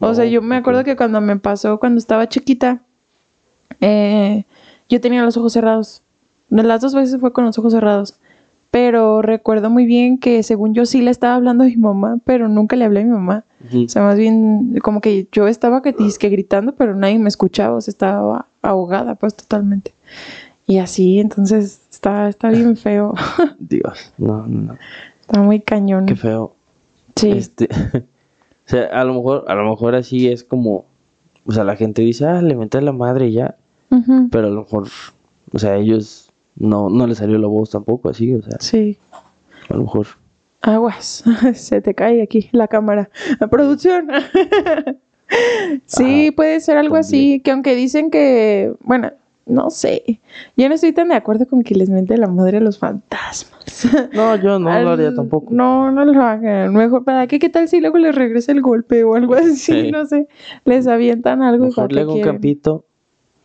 O 0.00 0.14
sea, 0.14 0.26
yo 0.26 0.42
me 0.42 0.56
acuerdo 0.56 0.84
que 0.84 0.94
cuando 0.94 1.20
me 1.20 1.36
pasó 1.36 1.80
cuando 1.80 1.98
estaba 1.98 2.28
chiquita, 2.28 2.82
eh, 3.80 4.44
yo 4.88 5.00
tenía 5.00 5.24
los 5.24 5.36
ojos 5.36 5.52
cerrados. 5.52 6.02
Las 6.50 6.80
dos 6.80 6.94
veces 6.94 7.20
fue 7.20 7.32
con 7.32 7.44
los 7.44 7.58
ojos 7.58 7.72
cerrados 7.72 8.20
pero 8.70 9.22
recuerdo 9.22 9.70
muy 9.70 9.86
bien 9.86 10.18
que 10.18 10.42
según 10.42 10.74
yo 10.74 10.84
sí 10.84 11.00
le 11.00 11.10
estaba 11.10 11.34
hablando 11.34 11.64
a 11.64 11.68
mi 11.68 11.76
mamá, 11.76 12.18
pero 12.24 12.48
nunca 12.48 12.76
le 12.76 12.84
hablé 12.84 13.00
a 13.00 13.04
mi 13.04 13.10
mamá. 13.10 13.44
O 13.74 13.88
sea, 13.88 14.02
más 14.02 14.16
bien 14.16 14.78
como 14.82 15.00
que 15.00 15.26
yo 15.32 15.48
estaba 15.48 15.82
que, 15.82 15.94
que 15.94 16.28
gritando, 16.28 16.74
pero 16.74 16.94
nadie 16.94 17.18
me 17.18 17.28
escuchaba, 17.28 17.76
o 17.76 17.80
sea, 17.80 17.92
estaba 17.92 18.46
ahogada 18.62 19.14
pues 19.14 19.34
totalmente. 19.34 19.94
Y 20.66 20.78
así, 20.78 21.18
entonces 21.18 21.80
está, 21.90 22.28
está 22.28 22.50
bien 22.50 22.76
feo. 22.76 23.14
Dios, 23.58 24.12
no, 24.18 24.46
no. 24.46 24.76
Está 25.20 25.40
muy 25.40 25.60
cañón. 25.60 26.06
Qué 26.06 26.14
feo. 26.14 26.54
Sí. 27.16 27.30
Este, 27.30 27.68
o 27.94 28.00
sea, 28.66 28.84
a 28.84 29.04
lo 29.04 29.14
mejor, 29.14 29.44
a 29.48 29.54
lo 29.54 29.68
mejor 29.68 29.94
así 29.94 30.28
es 30.28 30.44
como, 30.44 30.84
o 31.46 31.52
sea, 31.52 31.64
la 31.64 31.76
gente 31.76 32.02
dice, 32.02 32.26
ah, 32.26 32.42
le 32.42 32.54
metes 32.54 32.82
la 32.82 32.92
madre 32.92 33.28
y 33.28 33.32
ya. 33.32 33.56
Pero 34.30 34.48
a 34.48 34.50
lo 34.50 34.60
mejor, 34.60 34.88
o 35.52 35.58
sea, 35.58 35.76
ellos 35.76 36.27
no, 36.58 36.88
no 36.88 37.06
le 37.06 37.14
salió 37.14 37.38
la 37.38 37.46
voz 37.46 37.70
tampoco 37.70 38.08
así, 38.08 38.34
o 38.34 38.42
sea. 38.42 38.56
Sí. 38.60 38.98
A 39.68 39.74
lo 39.74 39.82
mejor. 39.82 40.06
Aguas, 40.60 41.24
se 41.54 41.80
te 41.80 41.94
cae 41.94 42.22
aquí 42.22 42.48
la 42.52 42.68
cámara. 42.68 43.10
La 43.38 43.48
producción. 43.48 44.08
sí, 45.86 46.32
puede 46.32 46.60
ser 46.60 46.76
algo 46.76 46.96
así, 46.96 47.40
que 47.40 47.52
aunque 47.52 47.74
dicen 47.76 48.10
que, 48.10 48.74
bueno, 48.82 49.12
no 49.46 49.70
sé. 49.70 50.20
Yo 50.56 50.68
no 50.68 50.74
estoy 50.74 50.92
tan 50.92 51.08
de 51.08 51.14
acuerdo 51.14 51.46
con 51.46 51.62
que 51.62 51.74
les 51.74 51.88
mente 51.88 52.18
la 52.18 52.26
madre 52.26 52.58
a 52.58 52.60
los 52.60 52.78
fantasmas. 52.78 53.58
No, 54.12 54.34
yo 54.34 54.58
no 54.58 54.70
lo 54.80 54.90
haría 54.90 55.14
tampoco. 55.14 55.54
No, 55.54 55.92
no 55.92 56.04
lo 56.04 56.20
hagan. 56.20 56.74
Mejor, 56.74 57.04
¿para 57.04 57.28
qué? 57.28 57.38
¿Qué 57.38 57.48
tal 57.48 57.68
si 57.68 57.80
luego 57.80 57.98
les 57.98 58.12
regresa 58.12 58.50
el 58.50 58.60
golpe 58.60 59.04
o 59.04 59.14
algo 59.14 59.34
así? 59.34 59.92
No 59.92 60.04
sé. 60.06 60.26
Les 60.64 60.88
avientan 60.88 61.42
algo. 61.42 61.66
Mejor 61.66 61.92
le 61.92 62.00
hago 62.00 62.14
un 62.14 62.22
campito. 62.22 62.86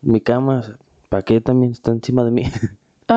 Mi 0.01 0.21
cama, 0.21 0.79
¿para 1.09 1.21
qué 1.21 1.39
también 1.39 1.73
está 1.73 1.91
encima 1.91 2.23
de 2.25 2.31
mí? 2.31 2.45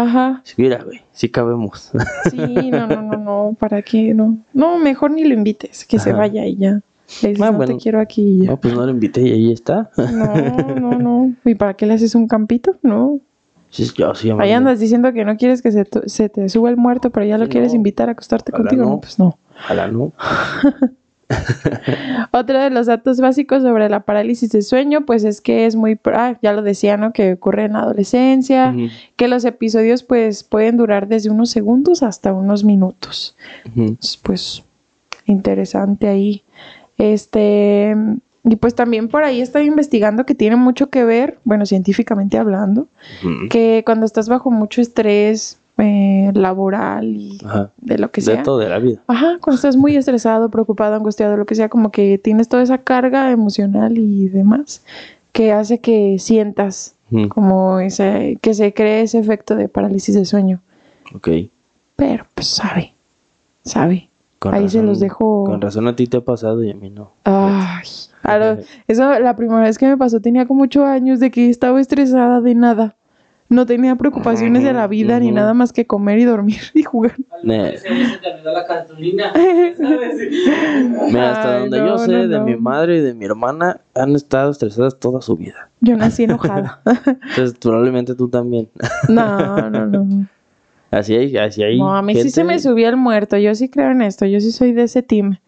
Ajá. 0.03 0.43
Mira, 0.57 0.83
güey, 0.83 1.03
sí 1.13 1.29
cabemos. 1.29 1.93
Sí, 2.31 2.71
no, 2.71 2.87
no, 2.87 3.03
no, 3.03 3.17
no, 3.17 3.57
¿para 3.59 3.83
qué? 3.83 4.15
No, 4.15 4.39
no 4.53 4.79
mejor 4.79 5.11
ni 5.11 5.25
lo 5.25 5.35
invites, 5.35 5.85
que 5.85 5.99
se 5.99 6.13
vaya 6.13 6.47
y 6.47 6.57
ya. 6.57 6.81
Ah, 7.41 7.53
no 7.53 7.65
te 7.65 7.77
quiero 7.77 8.01
aquí 8.01 8.23
y 8.23 8.39
ya. 8.45 8.51
No, 8.51 8.57
pues 8.57 8.75
no 8.75 8.85
lo 8.85 8.91
invité 8.91 9.23
y 9.23 9.33
ahí 9.33 9.53
está. 9.53 9.91
No, 9.97 10.75
no, 10.81 10.99
no. 10.99 11.35
¿Y 11.45 11.55
para 11.55 11.75
qué 11.75 11.87
le 11.87 11.95
haces 11.95 12.15
un 12.15 12.27
campito? 12.27 12.77
No. 12.83 13.21
Sí, 13.71 13.87
yo 13.97 14.15
sí, 14.15 14.31
Ahí 14.39 14.53
andas 14.53 14.81
diciendo 14.81 15.13
que 15.13 15.25
no 15.25 15.37
quieres 15.37 15.61
que 15.61 15.71
se, 15.71 15.87
se 16.07 16.29
te 16.29 16.49
suba 16.49 16.71
el 16.71 16.77
muerto, 16.77 17.11
pero 17.11 17.27
ya 17.27 17.37
lo 17.37 17.49
quieres 17.49 17.75
invitar 17.75 18.09
a 18.09 18.13
acostarte 18.13 18.53
contigo. 18.53 18.85
No. 18.85 19.01
pues 19.01 19.19
no. 19.19 19.39
Ojalá 19.59 19.89
no. 19.89 20.13
Otro 22.33 22.61
de 22.61 22.71
los 22.71 22.87
datos 22.87 23.21
básicos 23.21 23.63
sobre 23.63 23.89
la 23.89 24.01
parálisis 24.01 24.51
de 24.51 24.63
sueño, 24.63 25.05
pues 25.05 25.25
es 25.25 25.41
que 25.41 25.67
es 25.67 25.77
muy, 25.77 25.99
ah, 26.07 26.39
ya 26.43 26.53
lo 26.53 26.63
decía, 26.63 26.97
¿no? 26.97 27.13
Que 27.13 27.33
ocurre 27.33 27.65
en 27.65 27.73
la 27.73 27.81
adolescencia, 27.81 28.75
que 29.17 29.29
los 29.29 29.45
episodios 29.45 30.03
pues 30.03 30.45
pueden 30.45 30.77
durar 30.77 31.09
desde 31.09 31.31
unos 31.31 31.51
segundos 31.51 32.03
hasta 32.03 32.33
unos 32.33 32.65
minutos. 32.65 33.37
Pues 34.23 34.65
interesante 35.27 36.09
ahí. 36.09 36.45
Este, 36.99 37.95
y 38.45 38.57
pues 38.57 38.75
también 38.75 39.09
por 39.09 39.25
ahí 39.25 39.41
estoy 39.41 39.65
investigando 39.67 40.25
que 40.25 40.35
tiene 40.35 40.57
mucho 40.57 40.89
que 40.89 41.05
ver, 41.05 41.39
bueno, 41.45 41.67
científicamente 41.67 42.39
hablando, 42.39 42.89
que 43.51 43.83
cuando 43.85 44.07
estás 44.07 44.29
bajo 44.29 44.51
mucho 44.51 44.81
estrés 44.81 45.59
eh, 45.79 46.31
laboral 46.35 47.07
y 47.17 47.39
Ajá. 47.45 47.71
de 47.77 47.99
lo 47.99 48.11
que 48.11 48.21
De 48.21 48.27
sea. 48.35 48.43
todo 48.43 48.59
de 48.59 48.69
la 48.69 48.79
vida. 48.79 49.03
Ajá, 49.09 49.39
cuando 49.41 49.57
estás 49.57 49.77
muy 49.77 49.97
estresado, 49.97 50.51
preocupado, 50.51 50.95
angustiado, 50.95 51.37
lo 51.37 51.45
que 51.47 51.55
sea, 51.55 51.69
como 51.69 51.91
que 51.91 52.19
tienes 52.19 52.49
toda 52.49 52.63
esa 52.63 52.79
carga 52.79 53.31
emocional 53.31 53.99
y 53.99 54.29
demás 54.29 54.83
que 55.33 55.53
hace 55.53 55.81
que 55.81 56.19
sientas 56.19 56.95
Ujú, 57.11 57.29
como 57.29 57.79
ese, 57.79 58.39
que 58.41 58.55
se 58.55 58.73
cree 58.75 59.03
ese 59.03 59.19
efecto 59.19 59.55
de 59.55 59.69
parálisis 59.69 60.15
de 60.15 60.25
sueño. 60.25 60.61
Ok. 61.15 61.29
Pero 61.95 62.27
pues 62.35 62.49
sabe, 62.49 62.95
sabe. 63.63 64.09
Con 64.39 64.53
Ahí 64.55 64.69
se 64.69 64.83
los 64.83 65.01
dejo. 65.01 65.45
Con 65.45 65.61
razón 65.63 65.89
a 65.89 65.97
ti 65.97 66.07
te 66.07 66.19
ha 66.19 66.21
pasado 66.21 66.63
y 66.65 66.71
a 66.71 66.75
mí 66.75 66.91
no. 66.91 67.13
Ay, 67.25 67.85
lo- 68.39 68.59
eso 68.87 69.19
la 69.19 69.35
primera 69.37 69.61
vez 69.61 69.79
que 69.79 69.87
me 69.87 69.97
pasó 69.97 70.21
tenía 70.21 70.47
como 70.47 70.65
ocho 70.65 70.85
años 70.85 71.21
de 71.21 71.31
que 71.31 71.49
estaba 71.49 71.81
estresada 71.81 72.41
de 72.43 72.55
nada. 72.55 72.96
No 73.49 73.65
tenía 73.65 73.95
preocupaciones 73.95 74.65
de 74.65 74.73
la 74.73 74.89
vida 74.89 75.21
ni 75.21 75.31
nada 75.31 75.55
más 75.55 75.73
que 75.73 75.87
comer 75.87 76.19
y 76.19 76.25
dormir 76.25 76.59
y 76.75 76.83
jugar. 76.83 77.15
¿Sabes? 79.77 80.19
Mira, 81.09 81.31
hasta 81.33 81.55
Ay, 81.55 81.61
donde 81.61 81.79
no, 81.79 81.87
yo 81.87 81.99
sé, 81.99 82.13
no, 82.13 82.29
de 82.29 82.39
no. 82.39 82.45
mi 82.45 82.57
madre 82.57 82.99
y 82.99 83.01
de 83.01 83.15
mi 83.15 83.25
hermana 83.25 83.81
han 83.95 84.17
estado 84.17 84.51
estresadas 84.51 84.99
toda 84.99 85.21
su 85.21 85.37
vida. 85.37 85.69
Yo 85.81 85.97
nací 85.97 86.25
enojada. 86.25 86.81
Entonces, 86.85 87.55
probablemente 87.61 88.15
tú 88.15 88.29
también. 88.29 88.69
No, 89.09 89.71
no, 89.71 89.87
no. 89.87 90.27
Así 90.91 91.15
hay, 91.15 91.37
así 91.37 91.63
hay. 91.63 91.79
No, 91.79 91.95
a 91.95 92.03
mí 92.03 92.15
sí 92.15 92.31
se 92.31 92.43
me 92.43 92.59
subió 92.59 92.89
el 92.89 92.97
muerto. 92.97 93.37
Yo 93.37 93.55
sí 93.55 93.69
creo 93.69 93.91
en 93.91 94.03
esto. 94.03 94.27
Yo 94.27 94.41
sí 94.41 94.51
soy 94.51 94.73
de 94.73 94.85
ese 94.85 95.03
team. 95.03 95.39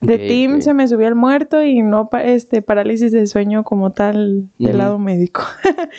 De 0.00 0.16
team 0.18 0.60
se 0.60 0.74
me 0.74 0.86
subió 0.86 1.08
el 1.08 1.16
muerto 1.16 1.62
y 1.62 1.82
no 1.82 2.08
este 2.22 2.62
parálisis 2.62 3.10
de 3.10 3.26
sueño 3.26 3.64
como 3.64 3.90
tal 3.90 4.48
del 4.58 4.78
lado 4.78 4.98
médico. 4.98 5.42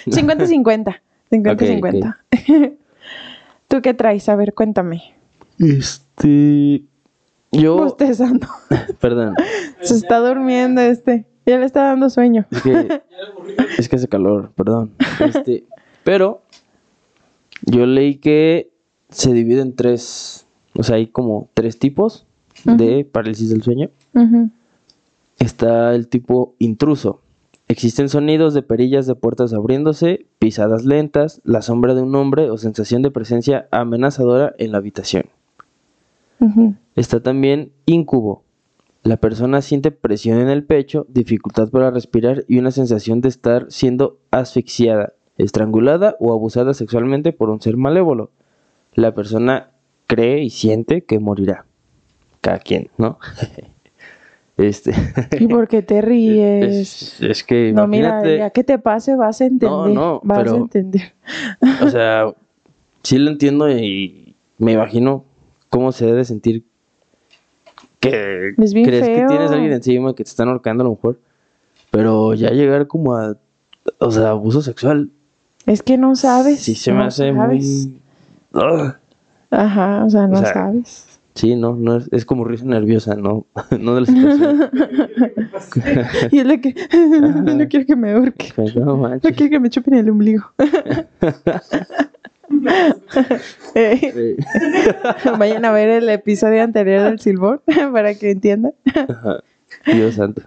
50-50. 0.05 1.01
50-50. 1.31 2.17
¿Tú 3.67 3.81
qué 3.81 3.93
traes? 3.93 4.27
A 4.29 4.35
ver, 4.35 4.53
cuéntame. 4.53 5.13
Este. 5.59 6.83
Yo. 7.51 7.77
Bostezando. 7.77 8.47
Perdón. 8.99 9.35
Se 9.81 9.95
está 9.95 10.19
durmiendo 10.19 10.81
este. 10.81 11.25
Ya 11.45 11.57
le 11.57 11.65
está 11.65 11.83
dando 11.83 12.09
sueño. 12.09 12.45
Es 12.51 12.61
que, 12.61 13.01
es 13.79 13.89
que 13.89 13.95
hace 13.95 14.07
calor, 14.07 14.51
perdón. 14.55 14.91
Este, 15.19 15.63
pero 16.03 16.43
yo 17.65 17.87
leí 17.87 18.17
que 18.17 18.69
se 19.09 19.33
divide 19.33 19.61
en 19.61 19.75
tres, 19.75 20.45
o 20.75 20.83
sea, 20.83 20.97
hay 20.97 21.07
como 21.07 21.49
tres 21.55 21.79
tipos 21.79 22.27
de 22.65 23.03
parálisis 23.03 23.49
del 23.49 23.63
sueño. 23.63 23.89
Está 25.39 25.95
el 25.95 26.07
tipo 26.07 26.53
intruso. 26.59 27.21
Existen 27.71 28.09
sonidos 28.09 28.55
de 28.55 28.63
perillas 28.63 29.05
de 29.05 29.13
puertas 29.13 29.53
abriéndose, 29.53 30.25
pisadas 30.39 30.85
lentas, 30.85 31.39
la 31.43 31.61
sombra 31.61 31.93
de 31.93 32.01
un 32.01 32.15
hombre 32.15 32.49
o 32.49 32.57
sensación 32.57 33.03
de 33.03 33.11
presencia 33.11 33.67
amenazadora 33.69 34.55
en 34.57 34.71
la 34.71 34.79
habitación. 34.79 35.25
Está 36.95 37.21
también 37.21 37.71
incubo. 37.85 38.41
La 39.03 39.17
persona 39.17 39.61
siente 39.61 39.91
presión 39.91 40.39
en 40.39 40.49
el 40.49 40.63
pecho, 40.63 41.05
dificultad 41.09 41.69
para 41.69 41.91
respirar 41.91 42.43
y 42.47 42.57
una 42.57 42.71
sensación 42.71 43.21
de 43.21 43.29
estar 43.29 43.67
siendo 43.69 44.17
asfixiada, 44.31 45.13
estrangulada 45.37 46.15
o 46.19 46.33
abusada 46.33 46.73
sexualmente 46.73 47.33
por 47.33 47.51
un 47.51 47.61
ser 47.61 47.77
malévolo. 47.77 48.31
La 48.95 49.13
persona 49.13 49.69
cree 50.07 50.41
y 50.41 50.49
siente 50.49 51.03
que 51.03 51.19
morirá. 51.19 51.65
Cada 52.41 52.57
quien, 52.57 52.89
¿no? 52.97 53.19
este. 54.67 54.93
¿Y 55.39 55.47
por 55.47 55.67
qué 55.67 55.81
te 55.81 56.01
ríes? 56.03 57.19
Es, 57.19 57.21
es 57.21 57.43
que 57.43 57.71
no, 57.73 57.87
mira, 57.87 58.23
ya 58.25 58.49
que 58.49 58.63
te 58.63 58.77
pase 58.79 59.15
vas 59.15 59.41
a 59.41 59.45
entender. 59.45 59.93
no, 59.93 60.19
vas 60.23 60.51
a 60.51 60.55
entender. 60.55 61.13
o 61.81 61.89
sea, 61.89 62.33
sí 63.03 63.17
lo 63.17 63.31
entiendo 63.31 63.69
y 63.69 64.35
me 64.57 64.73
imagino 64.73 65.23
cómo 65.69 65.91
se 65.91 66.05
debe 66.05 66.25
sentir 66.25 66.65
que 67.99 68.53
Es 68.57 68.73
bien 68.73 68.85
crees 68.85 69.07
que 69.07 69.25
tienes 69.27 69.51
a 69.51 69.53
alguien 69.55 69.73
encima 69.73 70.15
que 70.15 70.23
te 70.23 70.29
están 70.29 70.47
ahorcando 70.49 70.83
a 70.83 70.85
lo 70.85 70.91
mejor, 70.91 71.19
pero 71.91 72.33
ya 72.33 72.49
llegar 72.51 72.87
como 72.87 73.15
a, 73.15 73.35
o 73.99 74.11
sea, 74.11 74.29
abuso 74.29 74.61
sexual, 74.61 75.09
Es 75.65 75.83
que 75.83 75.97
no 75.97 76.15
sabes. 76.15 76.59
sí 76.61 76.75
se 76.75 76.91
me 76.91 76.99
no 76.99 77.03
hace 77.05 77.33
sabes. 77.33 77.87
muy... 77.87 78.01
Ugh. 78.53 78.95
Ajá, 79.51 80.05
o 80.05 80.09
sea, 80.09 80.27
no 80.27 80.37
sea, 80.37 80.53
sabes. 80.53 81.05
Sí, 81.39 81.55
no, 81.55 81.73
no 81.73 81.95
es, 81.95 82.09
es 82.11 82.25
como 82.25 82.43
risa 82.43 82.65
nerviosa, 82.65 83.15
no, 83.15 83.47
no 83.79 83.95
de 83.95 84.01
la 84.01 84.07
situación. 84.07 84.69
Y 86.31 86.39
es 86.39 86.47
de 86.47 86.59
que 86.59 86.75
no 87.55 87.67
quiero 87.69 87.85
que 87.85 87.95
me 87.95 88.11
ahorque. 88.11 88.51
Pues, 88.53 88.75
no 88.75 89.19
quiero 89.21 89.49
que 89.49 89.59
me 89.61 89.69
chupen 89.69 89.93
el 89.93 90.09
ombligo. 90.09 90.51
Eh, 93.73 94.35
vayan 95.37 95.63
a 95.63 95.71
ver 95.71 95.87
el 95.87 96.09
episodio 96.09 96.61
anterior 96.61 97.03
del 97.03 97.19
Silbón 97.19 97.61
para 97.93 98.15
que 98.15 98.31
entiendan. 98.31 98.73
Dios 99.85 100.15
santo. 100.15 100.41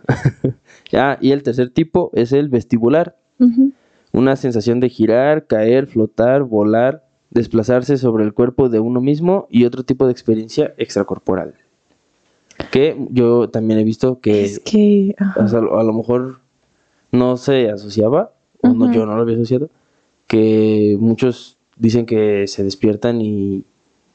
ah, 0.93 1.17
y 1.23 1.33
el 1.33 1.43
tercer 1.43 1.71
tipo 1.71 2.11
es 2.13 2.33
el 2.33 2.51
vestibular. 2.51 3.17
Una 4.13 4.37
sensación 4.37 4.81
de 4.81 4.91
girar, 4.91 5.47
caer, 5.47 5.87
flotar, 5.87 6.43
volar, 6.43 7.03
desplazarse 7.33 7.97
sobre 7.97 8.25
el 8.25 8.33
cuerpo 8.35 8.69
de 8.69 8.79
uno 8.81 9.01
mismo 9.01 9.47
y 9.51 9.65
otro 9.65 9.83
tipo 9.85 10.07
de 10.07 10.13
experiencia 10.13 10.75
extracorporal. 10.77 11.55
Que 12.71 12.97
yo 13.11 13.49
también 13.49 13.81
he 13.81 13.85
visto 13.85 14.21
que 14.21 14.45
Es 14.45 14.59
que. 14.61 15.15
ajá. 15.19 15.45
o 15.45 15.49
sea, 15.49 15.59
a 15.59 15.83
lo 15.83 15.93
mejor 15.93 16.39
no 17.11 17.37
se 17.37 17.71
asociaba, 17.71 18.33
o 18.63 18.69
no, 18.69 18.93
yo 18.93 19.07
no 19.07 19.17
lo 19.17 19.23
había 19.23 19.35
asociado, 19.37 19.69
que 20.27 20.97
muchos 21.01 21.57
dicen 21.77 22.07
que 22.07 22.47
se 22.47 22.63
despiertan 22.63 23.21
y 23.21 23.65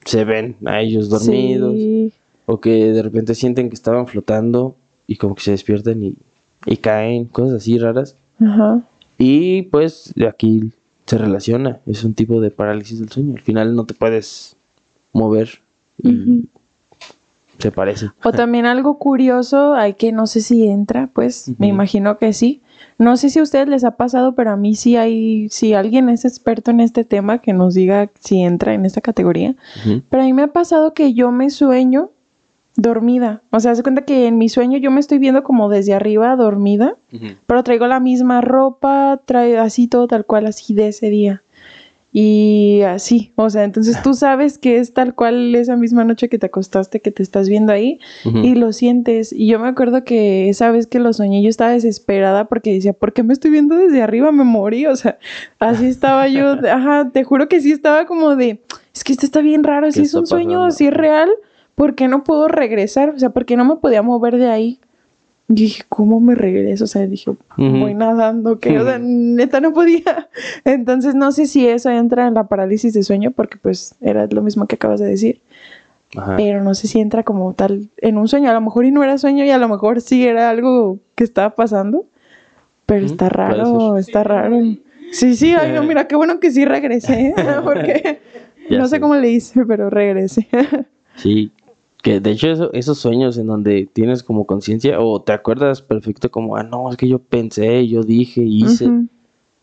se 0.05 0.24
ven 0.24 0.55
a 0.65 0.81
ellos 0.81 1.09
dormidos, 1.09 1.74
Sí. 1.75 2.13
o 2.45 2.59
que 2.62 2.91
de 2.93 3.01
repente 3.01 3.36
sienten 3.36 3.69
que 3.69 3.75
estaban 3.75 4.07
flotando 4.07 4.75
y 5.05 5.17
como 5.17 5.36
que 5.36 5.41
se 5.43 5.51
despiertan 5.51 6.01
y, 6.01 6.15
y 6.65 6.77
caen, 6.77 7.25
cosas 7.25 7.57
así 7.57 7.77
raras. 7.77 8.15
Ajá. 8.39 8.81
Y 9.17 9.63
pues 9.63 10.13
de 10.15 10.27
aquí 10.27 10.71
se 11.08 11.18
relaciona, 11.18 11.80
es 11.86 12.04
un 12.04 12.14
tipo 12.14 12.42
de 12.42 12.52
parálisis 12.52 13.00
del 13.00 13.10
sueño. 13.10 13.36
Al 13.36 13.42
final 13.42 13.76
no 13.76 13.86
te 13.86 13.94
puedes 13.94 14.58
mover 15.14 15.62
y 16.04 16.48
se 17.58 17.72
parece. 17.72 18.12
O 18.24 18.32
también 18.32 18.66
algo 18.66 19.00
curioso, 19.00 19.74
hay 19.74 19.94
que 19.94 20.12
no 20.12 20.28
sé 20.28 20.42
si 20.42 20.68
entra, 20.68 21.10
pues 21.14 21.52
me 21.58 21.68
imagino 21.68 22.18
que 22.18 22.34
sí. 22.34 22.62
No 23.00 23.16
sé 23.16 23.30
si 23.30 23.40
a 23.40 23.44
ustedes 23.44 23.68
les 23.68 23.84
ha 23.84 23.92
pasado, 23.92 24.36
pero 24.36 24.52
a 24.52 24.58
mí 24.58 24.76
sí 24.76 24.96
hay, 24.98 25.50
si 25.50 25.74
alguien 25.74 26.10
es 26.10 26.26
experto 26.26 26.72
en 26.72 26.82
este 26.82 27.04
tema, 27.04 27.40
que 27.40 27.54
nos 27.54 27.74
diga 27.74 28.12
si 28.20 28.42
entra 28.42 28.74
en 28.74 28.86
esta 28.86 29.02
categoría. 29.02 29.56
Pero 30.10 30.24
a 30.24 30.26
mí 30.26 30.34
me 30.34 30.44
ha 30.44 30.54
pasado 30.54 30.94
que 30.94 31.14
yo 31.14 31.32
me 31.32 31.50
sueño 31.50 32.12
dormida. 32.77 33.41
O 33.51 33.60
sea, 33.60 33.75
se 33.75 33.84
cuenta 33.84 34.03
que 34.03 34.27
en 34.27 34.38
mi 34.38 34.48
sueño 34.48 34.77
yo 34.77 34.91
me 34.91 35.01
estoy 35.01 35.17
viendo 35.17 35.43
como 35.43 35.67
desde 35.67 35.93
arriba 35.93 36.36
dormida, 36.38 36.96
pero 37.46 37.63
traigo 37.63 37.88
la 37.88 38.00
misma 38.00 38.39
ropa, 38.39 39.19
trae 39.25 39.57
así 39.57 39.88
todo 39.88 40.07
tal 40.07 40.25
cual, 40.25 40.46
así 40.46 40.74
de 40.74 40.89
ese 40.89 41.10
día. 41.10 41.43
Y 42.13 42.81
así, 42.84 43.34
o 43.36 43.50
sea, 43.50 43.63
entonces 43.63 44.01
tú 44.01 44.13
sabes 44.13 44.57
que 44.57 44.77
es 44.77 44.93
tal 44.93 45.13
cual 45.15 45.53
esa 45.55 45.75
misma 45.75 46.03
noche 46.03 46.29
que 46.29 46.38
te 46.38 46.46
acostaste, 46.46 47.01
que 47.01 47.12
te 47.12 47.22
estás 47.22 47.50
viendo 47.50 47.74
ahí, 47.74 48.00
y 48.24 48.55
lo 48.55 48.72
sientes. 48.74 49.34
Y 49.34 49.48
yo 49.48 49.60
me 49.60 49.67
acuerdo 49.67 50.03
que 50.03 50.48
esa 50.48 50.72
vez 50.72 50.86
que 50.88 51.00
lo 51.00 51.13
soñé, 51.13 51.41
yo 51.41 51.50
estaba 51.50 51.72
desesperada 51.72 52.46
porque 52.46 52.74
decía, 52.74 52.93
¿por 52.93 53.12
qué 53.12 53.24
me 53.24 53.34
estoy 53.34 53.51
viendo 53.51 53.75
desde 53.75 54.03
arriba? 54.03 54.31
Me 54.31 54.43
morí. 54.43 54.86
O 54.86 54.96
sea, 54.96 55.17
así 55.60 55.88
estaba 55.88 56.27
yo. 56.27 56.55
Ajá, 56.72 57.10
te 57.12 57.24
juro 57.24 57.50
que 57.50 57.60
sí 57.60 57.72
estaba 57.72 58.05
como 58.05 58.36
de, 58.36 58.62
es 58.93 59.03
que 59.03 59.13
esto 59.13 59.25
está 59.25 59.41
bien 59.41 59.63
raro, 59.63 59.91
si 59.91 60.00
¿Qué 60.00 60.05
es 60.05 60.13
un 60.13 60.27
sueño, 60.27 60.69
si 60.72 60.88
es 60.88 60.93
real, 60.93 61.29
¿por 61.77 61.93
qué 61.93 62.07
no 62.07 62.24
puedo 62.24 62.48
regresar? 62.48 63.12
O 63.12 63.19
sea, 63.19 63.29
¿por 63.29 63.46
qué 63.46 63.55
no 63.55 63.63
me 63.63 63.75
podía 63.75 64.01
mover 64.01 64.38
de 64.38 64.48
ahí? 64.50 64.79
Y 65.48 65.53
dije, 65.53 65.84
¿cómo 65.88 66.19
me 66.19 66.34
regreso? 66.34 66.86
O 66.86 66.88
sea, 66.88 67.05
dije, 67.05 67.31
voy 67.55 67.93
nadando, 67.93 68.60
que, 68.60 68.79
o 68.79 68.84
sea, 68.84 68.98
neta 69.00 69.62
no 69.62 69.74
podía. 69.74 70.27
Entonces, 70.65 71.13
no 71.13 71.31
sé 71.31 71.46
si 71.46 71.67
eso 71.67 71.91
entra 71.91 72.25
en 72.25 72.34
la 72.34 72.48
parálisis 72.48 72.93
de 72.93 73.03
sueño, 73.03 73.29
porque 73.29 73.57
pues 73.62 73.93
era 74.01 74.25
lo 74.25 74.41
mismo 74.41 74.65
que 74.65 74.74
acabas 74.75 75.00
de 75.00 75.05
decir 75.05 75.41
Ajá. 76.17 76.36
pero 76.36 76.63
no 76.63 76.74
sé 76.74 76.88
si 76.88 77.00
entra 77.00 77.22
como 77.22 77.53
tal 77.53 77.89
en 77.98 78.17
un 78.17 78.27
sueño. 78.27 78.50
A 78.50 78.53
lo 78.53 78.62
mejor 78.62 78.86
y 78.86 78.91
no 78.91 79.03
era 79.03 79.19
sueño 79.19 79.46
y 79.46 79.51
a 79.51 79.60
lo 79.60 79.69
mejor 79.69 80.01
sí 80.01 80.25
era 80.25 80.50
algo 80.50 80.98
que 81.13 81.24
estaba 81.24 81.51
pasando, 81.51 82.07
pero 82.88 83.05
está 83.05 83.29
raro, 83.29 83.98
está 83.98 84.24
raro. 84.24 84.60
Sí, 85.12 85.36
sí, 85.36 85.53
ay, 85.53 85.72
no, 85.74 85.84
mira, 85.84 86.07
qué 86.07 86.15
bueno 86.15 86.39
que 86.39 86.50
sí 86.51 86.65
regresé, 86.65 87.36
porque 87.63 88.19
Ya 88.69 88.79
no 88.79 88.86
sé 88.88 88.96
sé. 88.96 89.00
cómo 89.00 89.15
le 89.15 89.29
hice, 89.31 89.63
pero 89.65 89.89
regresé. 89.89 90.48
Sí. 91.15 91.51
Que 92.04 92.20
de 92.20 92.32
hecho 92.32 92.48
eso- 92.50 92.72
esos 92.74 92.98
sueños 93.00 93.38
en 93.38 93.48
donde 93.48 93.89
tienes 93.92 94.24
como 94.24 94.46
conciencia 94.46 95.00
o 95.00 95.22
te 95.22 95.34
acuerdas 95.34 95.82
perfecto 95.82 96.30
como, 96.32 96.56
ah, 96.56 96.63
no, 96.63 96.89
es 96.92 96.98
que 96.98 97.08
yo 97.08 97.20
pensé, 97.20 97.88
yo 97.88 98.04
dije, 98.04 98.42
hice, 98.44 98.86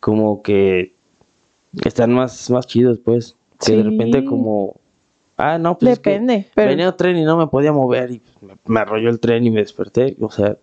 como 0.00 0.42
que 0.42 0.92
están 1.84 2.12
más, 2.12 2.50
más 2.50 2.66
chidos, 2.66 2.98
pues. 2.98 3.36
Que 3.64 3.76
de 3.76 3.82
repente 3.84 4.24
como, 4.24 4.74
ah, 5.36 5.58
no, 5.58 5.78
pues 5.78 5.92
es 5.92 5.98
que 6.00 6.10
Depende, 6.10 6.46
pero 6.54 6.70
venía 6.70 6.88
un 6.90 6.96
tren 6.96 7.16
y 7.16 7.24
no 7.24 7.36
me 7.36 7.46
podía 7.46 7.72
mover 7.72 8.10
y 8.10 8.20
me, 8.42 8.54
me 8.66 8.80
arrolló 8.80 9.08
el 9.10 9.20
tren 9.20 9.46
y 9.46 9.50
me 9.50 9.60
desperté. 9.60 10.16
O 10.20 10.30
sea, 10.30 10.58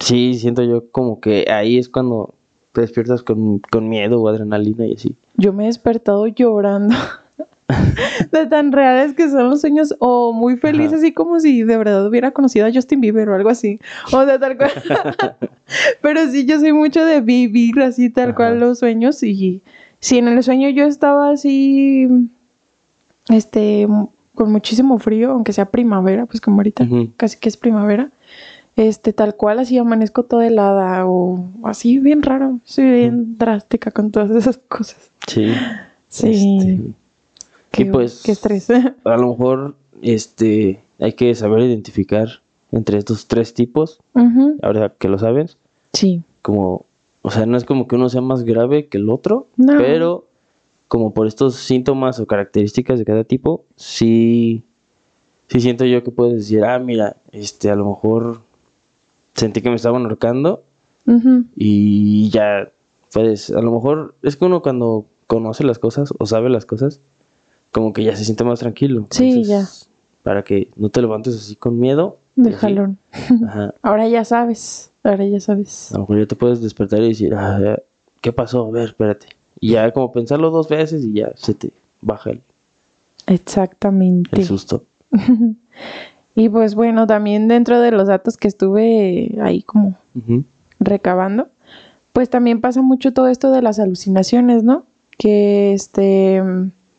sí, 0.00 0.34
siento 0.34 0.62
yo 0.62 0.90
como 0.90 1.20
que 1.20 1.46
ahí 1.50 1.78
es 1.78 1.88
cuando 1.88 2.34
te 2.72 2.82
despiertas 2.82 3.22
con, 3.22 3.60
con 3.60 3.88
miedo 3.88 4.20
o 4.20 4.28
adrenalina 4.28 4.86
y 4.86 4.94
así. 4.94 5.16
yo 5.36 5.52
me 5.52 5.64
he 5.64 5.66
despertado 5.66 6.26
llorando. 6.26 6.94
de 8.32 8.46
tan 8.46 8.72
reales 8.72 9.14
que 9.14 9.28
son 9.28 9.50
los 9.50 9.60
sueños 9.60 9.94
o 9.98 10.32
muy 10.32 10.56
feliz 10.56 10.88
Ajá. 10.88 10.96
así 10.96 11.12
como 11.12 11.40
si 11.40 11.62
de 11.62 11.76
verdad 11.76 12.06
hubiera 12.06 12.30
conocido 12.32 12.66
a 12.66 12.72
Justin 12.72 13.00
Bieber 13.00 13.28
o 13.28 13.34
algo 13.34 13.48
así 13.50 13.78
o 14.12 14.24
sea 14.24 14.38
tal 14.38 14.56
cual 14.56 14.70
pero 16.02 16.26
sí 16.30 16.44
yo 16.46 16.58
soy 16.60 16.72
mucho 16.72 17.04
de 17.04 17.20
vivir 17.20 17.80
así 17.80 18.10
tal 18.10 18.30
Ajá. 18.30 18.34
cual 18.36 18.60
los 18.60 18.78
sueños 18.78 19.22
y 19.22 19.62
si 20.00 20.18
en 20.18 20.28
el 20.28 20.42
sueño 20.42 20.68
yo 20.70 20.84
estaba 20.86 21.30
así 21.30 22.08
este 23.28 23.86
con 24.34 24.50
muchísimo 24.52 24.98
frío 24.98 25.32
aunque 25.32 25.52
sea 25.52 25.66
primavera 25.66 26.26
pues 26.26 26.40
como 26.40 26.56
ahorita 26.58 26.86
casi 27.16 27.38
que 27.38 27.48
es 27.48 27.56
primavera 27.56 28.10
este 28.76 29.12
tal 29.12 29.34
cual 29.36 29.58
así 29.58 29.76
amanezco 29.76 30.22
toda 30.22 30.46
helada 30.46 31.06
o 31.06 31.44
así 31.64 31.98
bien 31.98 32.22
raro 32.22 32.60
soy 32.64 32.90
bien 32.90 33.36
drástica 33.36 33.90
con 33.90 34.10
todas 34.10 34.30
esas 34.30 34.58
cosas 34.58 35.10
Sí. 35.26 35.52
sí 36.08 36.28
Este, 36.58 36.80
y 37.82 37.84
pues- 37.86 38.22
qué 38.24 38.32
estrés. 38.32 38.68
a 39.04 39.16
lo 39.16 39.28
mejor 39.28 39.76
este 40.02 40.80
hay 40.98 41.12
que 41.14 41.34
saber 41.34 41.60
identificar 41.62 42.28
entre 42.72 42.98
estos 42.98 43.26
tres 43.26 43.52
tipos, 43.54 44.00
ahora 44.62 44.94
que 44.98 45.08
lo 45.08 45.18
sabes, 45.18 45.56
sí. 45.92 46.22
Como, 46.42 46.86
o 47.22 47.30
sea, 47.30 47.44
no 47.46 47.56
es 47.56 47.64
como 47.64 47.88
que 47.88 47.96
uno 47.96 48.08
sea 48.08 48.20
más 48.20 48.44
grave 48.44 48.86
que 48.86 48.98
el 48.98 49.10
otro, 49.10 49.48
No. 49.56 49.76
pero 49.78 50.26
como 50.88 51.12
por 51.12 51.26
estos 51.26 51.56
síntomas 51.56 52.18
o 52.20 52.26
características 52.26 52.98
de 52.98 53.04
cada 53.04 53.24
tipo, 53.24 53.64
sí, 53.76 54.62
sí 55.48 55.60
siento 55.60 55.84
yo 55.84 56.02
que 56.04 56.10
puedes 56.10 56.34
decir, 56.36 56.64
ah, 56.64 56.78
mira, 56.78 57.16
este, 57.32 57.70
a 57.70 57.76
lo 57.76 57.86
mejor 57.88 58.40
sentí 59.34 59.62
que 59.62 59.70
me 59.70 59.76
estaban 59.76 60.02
ahorcando 60.04 60.62
y 61.56 62.30
ya 62.30 62.70
puedes, 63.12 63.50
a 63.50 63.60
lo 63.62 63.72
mejor 63.72 64.14
es 64.22 64.36
que 64.36 64.44
uno 64.44 64.62
cuando 64.62 65.06
conoce 65.26 65.64
las 65.64 65.78
cosas 65.78 66.12
o 66.18 66.26
sabe 66.26 66.50
las 66.50 66.66
cosas, 66.66 67.00
como 67.70 67.92
que 67.92 68.04
ya 68.04 68.16
se 68.16 68.24
siente 68.24 68.44
más 68.44 68.60
tranquilo. 68.60 69.06
Sí, 69.10 69.44
ya. 69.44 69.66
Para 70.22 70.42
que 70.42 70.70
no 70.76 70.90
te 70.90 71.00
levantes 71.00 71.34
así 71.36 71.56
con 71.56 71.78
miedo. 71.78 72.18
de 72.36 72.50
así. 72.50 72.58
jalón 72.58 72.98
Ajá. 73.46 73.74
ahora 73.82 74.08
ya 74.08 74.24
sabes 74.24 74.90
ahora 75.02 75.26
ya 75.26 75.40
sabes 75.40 75.92
A 75.92 75.94
lo 75.94 76.00
mejor 76.00 76.18
ya 76.20 76.26
te 76.26 76.36
puedes 76.36 76.60
despertar 76.62 77.00
y 77.00 77.08
decir, 77.08 77.34
ah, 77.34 77.78
¿qué 78.20 78.32
pasó? 78.32 78.66
A 78.66 78.70
ver, 78.70 78.84
espérate. 78.88 79.28
Y 79.60 79.72
ya 79.72 79.90
como 79.92 80.12
pensarlo 80.12 80.50
dos 80.50 80.68
veces 80.68 81.04
y 81.04 81.12
ya 81.12 81.32
se 81.36 81.54
te 81.54 81.72
baja 82.00 82.30
el, 82.30 82.42
exactamente 83.26 84.40
el 84.40 84.46
susto. 84.46 84.84
y 86.34 86.48
pues 86.48 86.74
bueno 86.74 87.06
también 87.06 87.48
dentro 87.48 87.80
de 87.80 87.90
los 87.90 88.08
datos 88.08 88.36
que 88.36 88.48
estuve 88.48 89.36
ahí 89.40 89.62
como 89.62 89.96
recabando, 90.78 91.48
pues 92.12 92.30
también 92.30 92.60
pasa 92.60 92.80
mucho 92.80 93.12
todo 93.12 93.28
esto 93.28 93.50
de 93.50 93.62
las 93.62 93.78
alucinaciones, 93.78 94.62
¿no? 94.62 94.86
Que 95.18 95.74
este 95.74 96.42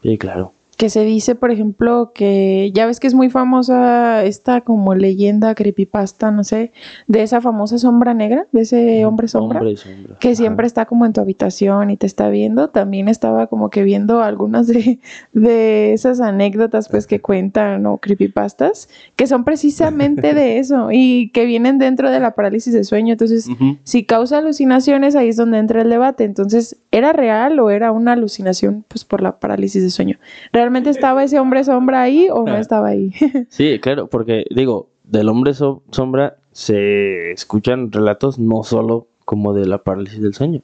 Sí, 0.03 0.17
claro. 0.17 0.53
Que 0.81 0.89
se 0.89 1.03
dice, 1.05 1.35
por 1.35 1.51
ejemplo, 1.51 2.11
que 2.11 2.71
ya 2.73 2.88
ves 2.88 3.00
que 3.00 3.05
es 3.05 3.13
muy 3.13 3.29
famosa 3.29 4.23
esta 4.23 4.61
como 4.61 4.95
leyenda 4.95 5.53
creepypasta, 5.53 6.31
no 6.31 6.43
sé, 6.43 6.71
de 7.05 7.21
esa 7.21 7.39
famosa 7.39 7.77
sombra 7.77 8.15
negra, 8.15 8.47
de 8.51 8.61
ese 8.61 9.05
hombre 9.05 9.27
sombra, 9.27 9.59
Hombre 9.59 9.77
sombra. 9.77 10.17
que 10.17 10.29
Ajá. 10.29 10.35
siempre 10.38 10.65
está 10.65 10.88
como 10.88 11.05
en 11.05 11.13
tu 11.13 11.21
habitación 11.21 11.91
y 11.91 11.97
te 11.97 12.07
está 12.07 12.29
viendo. 12.29 12.71
También 12.71 13.09
estaba 13.09 13.45
como 13.45 13.69
que 13.69 13.83
viendo 13.83 14.23
algunas 14.23 14.65
de, 14.65 14.97
de 15.33 15.93
esas 15.93 16.19
anécdotas 16.19 16.89
pues 16.89 17.05
que 17.05 17.21
cuentan 17.21 17.85
o 17.85 18.00
creepypastas, 18.00 18.89
que 19.15 19.27
son 19.27 19.43
precisamente 19.43 20.33
de 20.33 20.57
eso 20.57 20.89
y 20.91 21.29
que 21.29 21.46
vienen 21.46 21.77
dentro 21.77 22.09
de 22.09 22.20
la 22.20 22.33
parálisis 22.33 22.74
de 22.74 22.83
sueño. 22.85 23.11
Entonces, 23.11 23.48
si 23.83 24.03
causa 24.03 24.39
alucinaciones, 24.39 25.15
ahí 25.15 25.29
es 25.29 25.35
donde 25.35 25.59
entra 25.59 25.83
el 25.83 25.91
debate. 25.91 26.24
Entonces, 26.24 26.77
¿era 26.89 27.13
real 27.13 27.59
o 27.59 27.70
era 27.70 27.91
una 27.91 28.13
alucinación 28.13 28.83
pues 28.87 29.05
por 29.05 29.22
la 29.22 29.39
parálisis 29.39 29.83
de 29.83 29.91
sueño? 29.91 30.17
¿Realmente 30.51 30.71
estaba 30.90 31.24
ese 31.24 31.40
hombre 31.40 31.64
sombra 31.64 32.01
ahí 32.01 32.27
o 32.31 32.44
no 32.46 32.57
estaba 32.57 32.88
ahí? 32.90 33.12
Sí, 33.50 33.79
claro, 33.79 34.07
porque 34.07 34.46
digo, 34.53 34.90
del 35.03 35.29
hombre 35.29 35.53
so- 35.53 35.84
sombra 35.92 36.38
se 36.51 37.31
escuchan 37.31 37.92
relatos 37.92 38.40
no 38.40 38.64
solo 38.64 39.07
como 39.25 39.53
de 39.53 39.66
la 39.66 39.84
parálisis 39.84 40.22
del 40.22 40.34
sueño. 40.34 40.62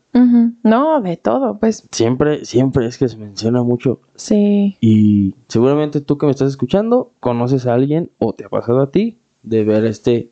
No, 0.63 0.99
de 0.99 1.15
todo, 1.15 1.57
pues 1.59 1.87
Siempre, 1.91 2.43
siempre 2.43 2.85
es 2.87 2.97
que 2.97 3.07
se 3.07 3.15
menciona 3.17 3.63
mucho. 3.63 4.01
sí. 4.15 4.75
Y 4.81 5.35
seguramente 5.47 6.01
tú 6.01 6.17
que 6.17 6.25
me 6.25 6.31
estás 6.31 6.49
escuchando, 6.49 7.11
conoces 7.21 7.65
a 7.67 7.73
alguien 7.75 8.09
o 8.17 8.33
te 8.33 8.43
ha 8.45 8.49
pasado 8.49 8.81
a 8.81 8.91
ti 8.91 9.17
de 9.43 9.63
ver 9.63 9.85
a 9.85 9.89
este, 9.89 10.31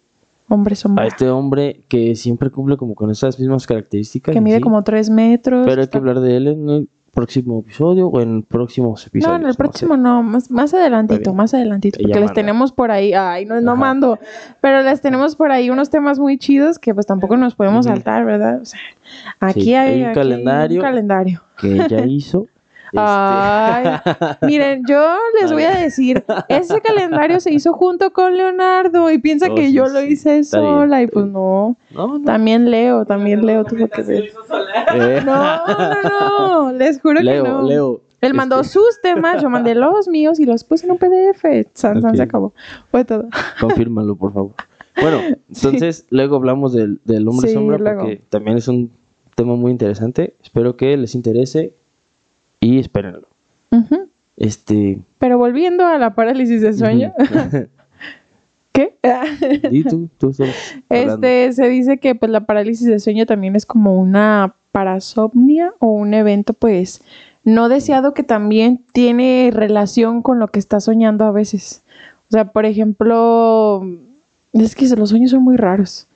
Hombre 0.50 0.76
sombra. 0.76 1.06
a 1.06 1.08
este 1.08 1.30
hombre 1.30 1.82
que 1.88 2.16
siempre 2.16 2.50
cumple 2.50 2.76
como 2.78 2.94
con 2.96 3.10
esas 3.10 3.40
mismas 3.40 3.66
características. 3.68 4.34
que 4.34 4.42
mide 4.42 4.60
como 4.60 4.84
tres 4.84 5.10
metros. 5.10 5.66
Pero 5.66 5.82
hay 5.82 5.88
que 5.88 5.98
hablar 5.98 6.20
de 6.20 6.36
él 6.38 6.48
en 6.48 6.70
el 6.70 6.90
próximo 7.15 7.62
episodio 7.62 8.08
o 8.10 8.21
en 8.21 8.43
próximos 8.43 9.08
episodios. 9.08 9.39
No, 9.39 9.43
en 9.43 9.49
el 9.49 9.56
próximo 9.56 9.97
no, 9.97 10.21
más, 10.21 10.51
más 10.51 10.73
adelantito, 10.75 11.34
más 11.34 11.54
adelantito, 11.56 11.97
porque 11.99 12.19
les 12.19 12.34
tenemos 12.34 12.71
por 12.71 12.91
ahí, 12.91 13.13
ay, 13.13 13.45
no, 13.45 13.60
no 13.62 13.75
mando, 13.75 14.19
pero 14.62 14.84
les 14.84 15.01
tenemos 15.01 15.36
por 15.36 15.51
ahí 15.51 15.69
unos 15.71 15.89
temas 15.89 16.19
muy 16.19 16.38
chidos 16.38 16.78
que 16.78 16.93
pues 16.93 17.08
tampoco 17.08 17.38
nos 17.38 17.56
podemos 17.56 17.86
saltar, 17.86 18.25
¿verdad? 18.25 18.62
O 18.62 18.65
sea, 18.65 18.80
aquí 19.39 19.62
Sí, 19.63 19.73
hay, 19.73 19.93
hay 19.95 20.01
un 20.01 20.06
aquí 20.10 20.15
calendario. 20.19 20.80
un 20.82 20.86
calendario. 20.86 21.41
Que 21.58 21.73
ella 21.73 22.06
hizo. 22.06 22.45
Este, 22.95 23.01
Ay, 23.01 24.38
miren, 24.43 24.84
yo 24.88 25.17
les 25.41 25.51
voy 25.51 25.63
a 25.63 25.71
decir, 25.71 26.23
ese 26.49 26.81
calendario 26.81 27.39
se 27.39 27.53
hizo 27.53 27.73
junto 27.73 28.12
con 28.13 28.36
Leonardo 28.38 29.12
y 29.12 29.17
piensa 29.17 29.47
Oh, 29.51 29.55
que 29.55 29.67
sí, 29.67 29.73
yo 29.73 29.88
lo 29.88 30.01
hice 30.01 30.39
Está 30.39 30.60
bien, 30.60 30.71
sola 30.73 31.01
y 31.01 31.08
pues 31.08 31.25
no, 31.27 31.77
no, 31.91 32.17
no. 32.19 32.21
también 32.25 32.69
Leo, 32.71 33.05
también 33.05 33.45
Leo 33.45 33.63
tuvo 33.65 33.88
que 33.88 34.01
ver. 34.01 34.23
Eh, 34.93 35.21
No, 35.25 35.34
no, 35.67 36.01
no, 36.03 36.71
les 36.73 37.01
juro 37.01 37.21
Leo, 37.21 37.43
que 37.43 37.49
no. 37.49 37.62
Leo. 37.63 38.01
Él 38.21 38.34
mandó 38.34 38.62
este, 38.62 38.73
sus 38.73 39.01
temas, 39.01 39.41
yo 39.41 39.49
mandé 39.49 39.75
los 39.75 40.08
míos 40.08 40.39
y 40.39 40.45
los 40.45 40.63
puse 40.63 40.86
en 40.86 40.91
un 40.93 40.97
PDF. 40.97 41.43
San, 41.73 42.01
san, 42.01 42.15
se 42.15 42.23
acabó. 42.23 42.53
Fue 42.89 43.03
todo. 43.05 43.27
Confírmalo, 43.60 44.15
por 44.15 44.34
favor. 44.34 44.51
Bueno, 44.99 45.19
entonces 45.49 46.08
luego 46.10 46.38
hablamos 46.38 46.73
del, 46.73 46.99
del 47.03 47.27
hombre 47.27 47.49
Sí, 47.49 47.53
sombra 47.53 47.77
luego. 47.77 47.99
porque 48.01 48.21
también 48.29 48.58
es 48.58 48.67
un 48.67 48.91
tema 49.36 49.55
muy 49.55 49.71
interesante. 49.71 50.36
Espero 50.41 50.75
que 50.77 50.95
les 50.97 51.13
interese 51.13 51.73
y 52.65 52.80
espérenlo. 52.80 53.28
Este, 54.38 55.01
Pero 55.19 55.38
volviendo 55.38 55.86
a 55.86 55.97
la 55.97 56.15
parálisis 56.15 56.62
de 56.62 56.73
sueño. 56.73 57.13
¿Qué? 58.71 58.97
di 59.69 59.84
tú. 59.84 60.10
Este, 60.89 61.54
se 61.54 61.69
dice 61.69 61.99
que 61.99 62.15
pues 62.15 62.32
la 62.32 62.45
parálisis 62.45 62.88
de 62.88 62.99
sueño 62.99 63.25
también 63.25 63.56
es 63.56 63.65
como 63.65 63.99
una 63.99 64.56
parasomnia 64.71 65.73
o 65.80 65.88
un 65.88 66.13
evento 66.13 66.54
pues 66.54 67.01
no 67.45 67.69
deseado 67.69 68.13
que 68.13 68.23
también 68.23 68.84
tiene 68.91 69.51
relación 69.54 70.21
con 70.21 70.39
lo 70.39 70.47
que 70.47 70.60
está 70.60 70.80
soñando 70.80 71.25
a 71.25 71.32
veces. 71.32 71.84
O 72.30 72.32
sea, 72.32 72.51
por 72.51 72.65
ejemplo, 72.65 73.84
es 74.51 74.75
que 74.75 74.88
los 74.95 75.10
sueños 75.10 75.32
son 75.32 75.43
muy 75.43 75.56
raros. 75.56 76.08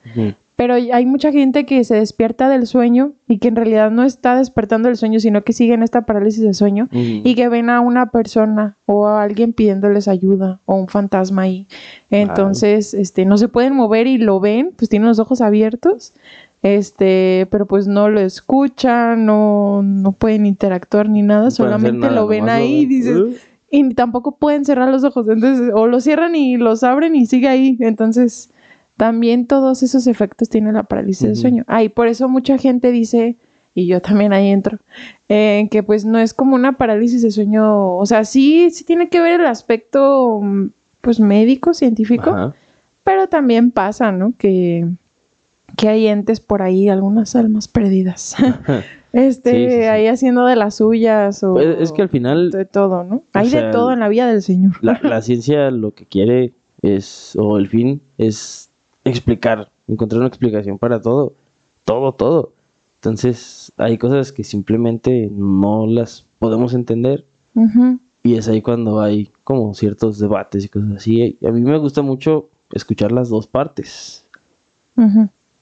Pero 0.60 0.74
hay 0.74 1.06
mucha 1.06 1.32
gente 1.32 1.64
que 1.64 1.82
se 1.84 1.94
despierta 1.94 2.50
del 2.50 2.66
sueño 2.66 3.14
y 3.26 3.38
que 3.38 3.48
en 3.48 3.56
realidad 3.56 3.90
no 3.90 4.02
está 4.02 4.36
despertando 4.36 4.90
del 4.90 4.98
sueño, 4.98 5.18
sino 5.18 5.42
que 5.42 5.54
sigue 5.54 5.72
en 5.72 5.82
esta 5.82 6.02
parálisis 6.02 6.42
de 6.42 6.52
sueño 6.52 6.86
y 6.92 7.34
que 7.34 7.48
ven 7.48 7.70
a 7.70 7.80
una 7.80 8.10
persona 8.10 8.76
o 8.84 9.06
a 9.06 9.22
alguien 9.22 9.54
pidiéndoles 9.54 10.06
ayuda 10.06 10.60
o 10.66 10.74
un 10.74 10.88
fantasma 10.88 11.40
ahí. 11.40 11.66
Entonces, 12.10 12.92
este, 12.92 13.24
no 13.24 13.38
se 13.38 13.48
pueden 13.48 13.74
mover 13.74 14.06
y 14.06 14.18
lo 14.18 14.38
ven, 14.38 14.74
pues 14.76 14.90
tienen 14.90 15.08
los 15.08 15.18
ojos 15.18 15.40
abiertos, 15.40 16.12
este, 16.62 17.48
pero 17.50 17.64
pues 17.64 17.86
no 17.86 18.10
lo 18.10 18.20
escuchan, 18.20 19.24
no, 19.24 19.80
no 19.82 20.12
pueden 20.12 20.44
interactuar 20.44 21.08
ni 21.08 21.22
nada, 21.22 21.44
No 21.44 21.50
solamente 21.52 22.00
nada, 22.00 22.12
lo 22.12 22.26
ven 22.26 22.44
lo 22.44 22.52
ahí 22.52 22.80
y 22.80 22.84
dices, 22.84 23.16
Uh. 23.16 23.34
y 23.70 23.94
tampoco 23.94 24.32
pueden 24.32 24.66
cerrar 24.66 24.90
los 24.90 25.04
ojos, 25.04 25.26
entonces, 25.26 25.72
o 25.74 25.86
los 25.86 26.04
cierran 26.04 26.34
y 26.34 26.58
los 26.58 26.82
abren 26.82 27.16
y 27.16 27.24
sigue 27.24 27.48
ahí, 27.48 27.78
entonces 27.80 28.50
también 29.00 29.46
todos 29.46 29.82
esos 29.82 30.06
efectos 30.06 30.50
tiene 30.50 30.72
la 30.72 30.82
parálisis 30.82 31.22
del 31.22 31.32
Ujú. 31.32 31.40
sueño. 31.40 31.64
Ah, 31.68 31.82
y 31.82 31.88
por 31.88 32.06
eso 32.06 32.28
mucha 32.28 32.58
gente 32.58 32.92
dice, 32.92 33.34
y 33.74 33.86
yo 33.86 34.02
también 34.02 34.34
ahí 34.34 34.48
entro, 34.48 34.78
eh, 35.30 35.68
que 35.70 35.82
pues 35.82 36.04
no 36.04 36.18
es 36.18 36.34
como 36.34 36.54
una 36.54 36.76
parálisis 36.76 37.22
de 37.22 37.30
sueño, 37.30 37.96
o 37.96 38.04
sea, 38.04 38.26
sí, 38.26 38.68
sí 38.70 38.84
tiene 38.84 39.08
que 39.08 39.22
ver 39.22 39.40
el 39.40 39.46
aspecto, 39.46 40.40
mm, 40.42 40.66
pues 41.00 41.18
médico, 41.18 41.72
científico, 41.72 42.28
Ajá. 42.28 42.54
pero 43.02 43.26
también 43.26 43.70
pasa, 43.70 44.12
¿no? 44.12 44.34
Que, 44.36 44.86
que 45.78 45.88
hay 45.88 46.06
entes 46.06 46.38
por 46.38 46.60
ahí, 46.60 46.90
algunas 46.90 47.34
almas 47.36 47.68
perdidas, 47.68 48.36
este, 49.14 49.50
Sí, 49.50 49.70
sí, 49.76 49.76
sí. 49.80 49.86
ahí 49.86 50.08
haciendo 50.08 50.44
de 50.44 50.56
las 50.56 50.74
suyas 50.74 51.42
o... 51.42 51.54
Pues, 51.54 51.80
es 51.80 51.92
que 51.92 52.02
al 52.02 52.10
final 52.10 52.50
de 52.50 52.66
todo, 52.66 53.02
¿no? 53.02 53.22
Hay 53.32 53.48
sea, 53.48 53.68
de 53.68 53.72
todo 53.72 53.94
en 53.94 54.00
la 54.00 54.10
vida 54.10 54.26
del 54.30 54.42
Señor. 54.42 54.72
la, 54.82 55.00
la 55.02 55.22
ciencia 55.22 55.70
lo 55.70 55.94
que 55.94 56.04
quiere 56.04 56.52
es, 56.82 57.34
o 57.38 57.56
el 57.56 57.66
fin 57.66 58.02
es 58.18 58.69
explicar, 59.10 59.70
encontrar 59.88 60.20
una 60.20 60.28
explicación 60.28 60.78
para 60.78 61.00
todo, 61.00 61.34
todo, 61.84 62.12
todo. 62.12 62.52
Entonces 62.96 63.72
hay 63.76 63.98
cosas 63.98 64.32
que 64.32 64.44
simplemente 64.44 65.30
no 65.32 65.86
las 65.86 66.26
podemos 66.38 66.74
entender 66.74 67.24
y 68.22 68.36
es 68.36 68.48
ahí 68.48 68.62
cuando 68.62 69.00
hay 69.00 69.30
como 69.44 69.74
ciertos 69.74 70.18
debates 70.18 70.64
y 70.64 70.68
cosas 70.68 70.92
así. 70.96 71.38
Y 71.40 71.46
a 71.46 71.50
mí 71.50 71.60
me 71.62 71.78
gusta 71.78 72.02
mucho 72.02 72.48
escuchar 72.72 73.12
las 73.12 73.28
dos 73.28 73.46
partes. 73.46 74.28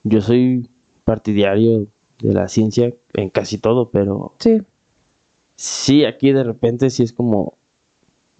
Yo 0.02 0.20
soy 0.20 0.68
partidario 1.04 1.86
de 2.20 2.32
la 2.34 2.48
ciencia 2.48 2.92
en 3.14 3.30
casi 3.30 3.58
todo, 3.58 3.90
pero 3.90 4.34
sí. 4.38 4.62
Sí, 5.54 6.04
aquí 6.04 6.32
de 6.32 6.44
repente 6.44 6.90
sí 6.90 7.02
es 7.02 7.12
como, 7.12 7.54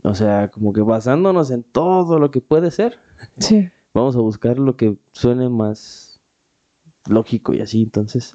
o 0.03 0.14
sea, 0.14 0.51
como 0.51 0.73
que 0.73 0.83
basándonos 0.83 1.51
en 1.51 1.62
todo 1.62 2.18
lo 2.18 2.31
que 2.31 2.40
puede 2.40 2.71
ser. 2.71 2.99
Sí. 3.38 3.71
Vamos 3.98 4.14
a 4.14 4.20
buscar 4.20 4.58
lo 4.61 4.76
que 4.76 4.96
suene 5.12 5.48
más 5.48 6.20
lógico 7.08 7.52
y 7.52 7.61
así, 7.61 7.82
entonces, 7.82 8.32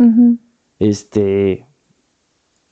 este, 0.77 1.65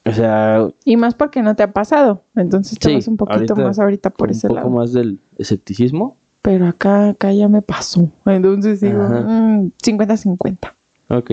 o 0.03 0.11
sea... 0.11 0.67
Y 0.83 0.97
más 0.97 1.15
porque 1.15 1.41
no 1.41 1.55
te 1.55 1.63
ha 1.63 1.71
pasado, 1.71 2.23
entonces 2.35 2.73
estamos 2.73 3.07
un 3.07 3.15
poquito 3.15 3.55
más 3.55 3.79
ahorita 3.79 4.09
por 4.09 4.29
ese 4.29 4.47
lado. 4.49 4.57
Un 4.57 4.63
poco 4.63 4.75
más 4.75 4.91
del 4.91 5.19
escepticismo. 5.37 6.17
Pero 6.41 6.67
acá, 6.67 7.09
acá 7.09 7.31
ya 7.31 7.47
me 7.47 7.61
pasó, 7.61 8.11
entonces 8.25 8.81
digo, 8.81 8.99
50-50. 9.03 10.73
Mm, 11.07 11.13
ok. 11.13 11.31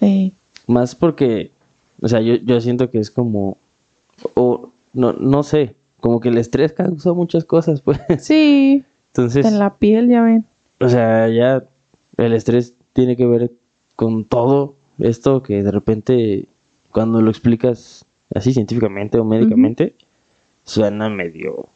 Eh. 0.00 0.32
Más 0.66 0.94
porque, 0.94 1.50
o 2.00 2.08
sea, 2.08 2.22
yo, 2.22 2.36
yo 2.36 2.58
siento 2.62 2.90
que 2.90 3.00
es 3.00 3.10
como, 3.10 3.58
o 4.32 4.70
no, 4.94 5.12
no 5.12 5.42
sé, 5.42 5.74
como 6.00 6.20
que 6.20 6.30
el 6.30 6.38
estrés 6.38 6.72
causa 6.72 7.12
muchas 7.12 7.44
cosas, 7.44 7.82
pues. 7.82 8.00
Sí. 8.18 8.82
Entonces. 9.16 9.46
En 9.46 9.58
la 9.58 9.78
piel, 9.78 10.08
ya 10.08 10.22
ven. 10.22 10.44
O 10.78 10.88
sea, 10.88 11.28
ya 11.28 11.64
el 12.18 12.32
estrés 12.34 12.74
tiene 12.92 13.16
que 13.16 13.26
ver 13.26 13.50
con 13.94 14.26
todo 14.26 14.76
esto 14.98 15.42
que 15.42 15.62
de 15.62 15.70
repente, 15.70 16.48
cuando 16.90 17.22
lo 17.22 17.30
explicas 17.30 18.04
así 18.34 18.52
científicamente 18.52 19.18
o 19.18 19.24
médicamente, 19.24 19.94
suena 20.64 21.08
medio 21.08 21.70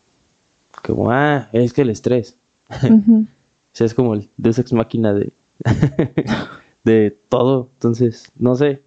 como, 0.84 1.10
ah, 1.10 1.48
es 1.52 1.72
que 1.72 1.82
el 1.82 1.90
estrés. 1.90 2.36
o 2.68 3.24
sea, 3.72 3.86
es 3.86 3.94
como 3.94 4.14
el 4.14 4.28
Deus 4.36 4.58
Ex 4.58 4.74
Máquina 4.74 5.14
de, 5.14 5.32
de 6.84 7.16
todo. 7.30 7.70
Entonces, 7.74 8.32
no 8.36 8.54
sé. 8.54 8.82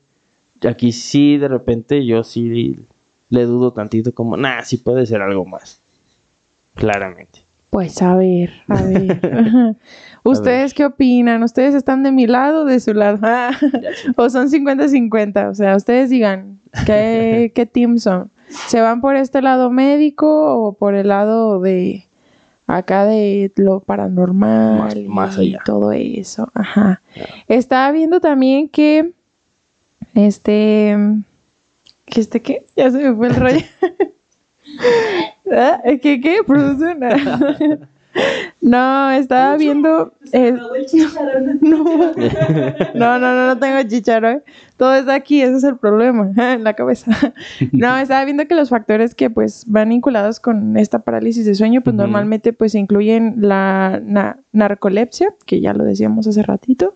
Aquí 0.67 0.91
sí, 0.91 1.37
de 1.37 1.47
repente, 1.47 2.05
yo 2.05 2.23
sí 2.23 2.75
le 3.29 3.45
dudo 3.45 3.73
tantito 3.73 4.13
como, 4.13 4.37
nah, 4.37 4.61
sí 4.61 4.77
puede 4.77 5.07
ser 5.07 5.23
algo 5.23 5.43
más. 5.43 5.81
Claramente. 6.75 7.43
Pues 7.73 7.99
a 8.03 8.15
ver, 8.15 8.51
a 8.67 8.83
ver. 8.83 9.19
¿Ustedes 10.23 10.75
qué 10.75 10.85
opinan? 10.85 11.41
¿Ustedes 11.41 11.73
están 11.73 12.03
de 12.03 12.11
mi 12.11 12.27
lado 12.27 12.61
o 12.61 12.65
de 12.65 12.79
su 12.79 12.93
lado? 12.93 13.19
¿O 14.15 14.29
son 14.29 14.47
50-50? 14.49 15.49
O 15.49 15.55
sea, 15.55 15.75
ustedes 15.75 16.11
digan, 16.11 16.59
¿qué, 16.85 17.51
¿qué 17.55 17.65
team 17.65 17.97
son? 17.97 18.31
¿Se 18.67 18.79
van 18.79 19.01
por 19.01 19.15
este 19.15 19.41
lado 19.41 19.71
médico 19.71 20.55
o 20.55 20.73
por 20.73 20.93
el 20.93 21.07
lado 21.07 21.59
de 21.59 22.07
acá 22.67 23.05
de 23.05 23.51
lo 23.55 23.79
paranormal 23.79 25.05
más, 25.07 25.39
y 25.39 25.57
todo 25.65 25.91
eso? 25.91 26.51
Ajá. 26.53 27.01
Estaba 27.47 27.91
viendo 27.91 28.19
también 28.19 28.69
que 28.69 29.13
este 30.13 30.95
que 32.05 32.21
este 32.21 32.41
qué, 32.43 32.67
ya 32.77 32.91
se 32.91 32.99
me 32.99 33.15
fue 33.15 33.27
el 33.29 33.35
rollo. 33.35 33.65
¿Ah? 35.51 35.81
¿Qué 36.01 36.19
qué? 36.21 36.39
Producción. 36.45 36.99
No, 38.61 39.11
estaba 39.11 39.57
viendo. 39.57 40.13
no. 41.61 41.83
no, 42.93 43.19
no, 43.19 43.47
no, 43.47 43.59
tengo 43.59 43.83
chicharrón. 43.87 44.43
Todo 44.77 44.95
está 44.95 45.15
aquí, 45.15 45.41
ese 45.41 45.57
es 45.57 45.63
el 45.63 45.77
problema, 45.77 46.31
en 46.53 46.63
la 46.63 46.73
cabeza. 46.73 47.11
no, 47.71 47.97
estaba 47.97 48.23
viendo 48.25 48.47
que 48.47 48.55
los 48.55 48.69
factores 48.69 49.15
que 49.15 49.29
pues 49.29 49.65
van 49.67 49.89
vinculados 49.89 50.39
con 50.39 50.77
esta 50.77 50.99
parálisis 50.99 51.45
de 51.45 51.55
sueño, 51.55 51.81
pues 51.81 51.95
normalmente 51.95 52.53
pues 52.53 52.75
incluyen 52.75 53.35
la 53.39 54.01
narcolepsia, 54.51 55.33
que 55.45 55.59
ya 55.59 55.73
lo 55.73 55.83
decíamos 55.83 56.27
hace 56.27 56.43
ratito, 56.43 56.95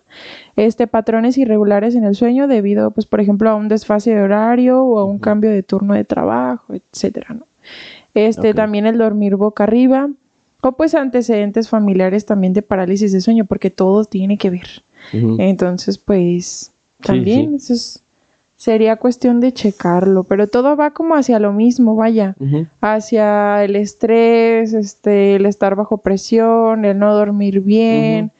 este 0.56 0.86
patrones 0.86 1.36
irregulares 1.36 1.94
en 1.94 2.04
el 2.04 2.14
sueño 2.14 2.48
debido, 2.48 2.90
pues, 2.92 3.06
por 3.06 3.20
ejemplo, 3.20 3.50
a 3.50 3.54
un 3.54 3.68
desfase 3.68 4.14
de 4.14 4.22
horario 4.22 4.82
o 4.82 4.98
a 4.98 5.04
un 5.04 5.18
cambio 5.18 5.50
de 5.50 5.62
turno 5.62 5.94
de 5.94 6.04
trabajo, 6.04 6.74
etcétera, 6.74 7.34
¿no? 7.34 7.46
Este, 8.14 8.54
también 8.54 8.86
el 8.86 8.98
dormir 8.98 9.36
boca 9.36 9.64
arriba, 9.64 10.08
o 10.60 10.72
pues 10.72 10.94
antecedentes 10.94 11.68
familiares 11.68 12.26
también 12.26 12.52
de 12.52 12.62
parálisis 12.62 13.12
de 13.12 13.20
sueño, 13.20 13.44
porque 13.44 13.70
todo 13.70 14.04
tiene 14.04 14.38
que 14.38 14.50
ver. 14.50 14.82
Entonces, 15.12 15.98
pues 15.98 16.72
también 17.00 17.54
eso 17.54 18.00
sería 18.56 18.96
cuestión 18.96 19.40
de 19.40 19.52
checarlo, 19.52 20.24
pero 20.24 20.48
todo 20.48 20.76
va 20.76 20.90
como 20.90 21.14
hacia 21.14 21.38
lo 21.38 21.52
mismo, 21.52 21.94
vaya, 21.94 22.34
hacia 22.80 23.64
el 23.64 23.76
estrés, 23.76 24.72
este, 24.74 25.36
el 25.36 25.46
estar 25.46 25.76
bajo 25.76 25.98
presión, 25.98 26.84
el 26.84 26.98
no 26.98 27.14
dormir 27.14 27.60
bien, 27.60 28.32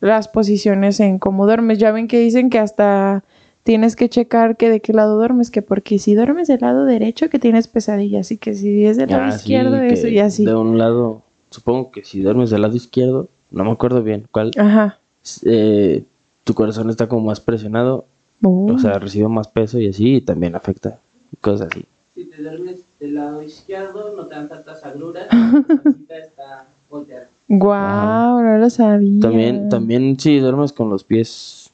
las 0.00 0.28
posiciones 0.28 0.98
en 1.00 1.18
cómo 1.18 1.44
duermes. 1.44 1.78
Ya 1.78 1.92
ven 1.92 2.08
que 2.08 2.18
dicen 2.18 2.48
que 2.48 2.58
hasta 2.58 3.22
tienes 3.66 3.96
que 3.96 4.08
checar 4.08 4.56
que 4.56 4.70
de 4.70 4.80
qué 4.80 4.92
lado 4.92 5.16
duermes, 5.16 5.50
que 5.50 5.60
porque 5.60 5.98
si 5.98 6.14
duermes 6.14 6.46
del 6.46 6.60
lado 6.60 6.84
derecho 6.84 7.28
que 7.28 7.40
tienes 7.40 7.66
pesadillas 7.66 8.30
y 8.30 8.38
que 8.38 8.54
si 8.54 8.86
es 8.86 8.96
del 8.96 9.10
lado 9.10 9.24
ah, 9.24 9.34
izquierdo 9.34 9.76
eso 9.82 10.06
y 10.06 10.20
así. 10.20 10.44
De 10.46 10.54
un 10.54 10.78
lado 10.78 11.22
supongo 11.50 11.90
que 11.90 12.04
si 12.04 12.20
duermes 12.20 12.50
del 12.50 12.62
lado 12.62 12.76
izquierdo, 12.76 13.28
no 13.50 13.64
me 13.64 13.72
acuerdo 13.72 14.02
bien 14.02 14.28
cuál, 14.30 14.52
Ajá. 14.56 15.00
Eh, 15.44 16.04
tu 16.44 16.54
corazón 16.54 16.90
está 16.90 17.08
como 17.08 17.26
más 17.26 17.40
presionado, 17.40 18.06
oh. 18.42 18.72
o 18.72 18.78
sea, 18.78 19.00
recibe 19.00 19.28
más 19.28 19.48
peso 19.48 19.80
y 19.80 19.88
así, 19.88 20.16
y 20.16 20.20
también 20.20 20.54
afecta 20.54 21.00
cosas 21.40 21.68
así. 21.72 21.84
Si 22.14 22.24
te 22.26 22.40
duermes 22.40 22.84
del 23.00 23.14
lado 23.14 23.42
izquierdo, 23.42 24.14
no 24.16 24.26
te 24.26 24.36
dan 24.36 24.48
tantas 24.48 24.84
agruras, 24.84 25.26
la 26.08 26.18
está 26.18 26.66
volteada. 26.88 27.28
Guau, 27.48 28.42
no 28.42 28.58
lo 28.58 28.70
sabía. 28.70 29.20
También, 29.20 29.68
también 29.68 30.18
si 30.20 30.38
duermes 30.38 30.72
con 30.72 30.88
los 30.88 31.02
pies, 31.02 31.65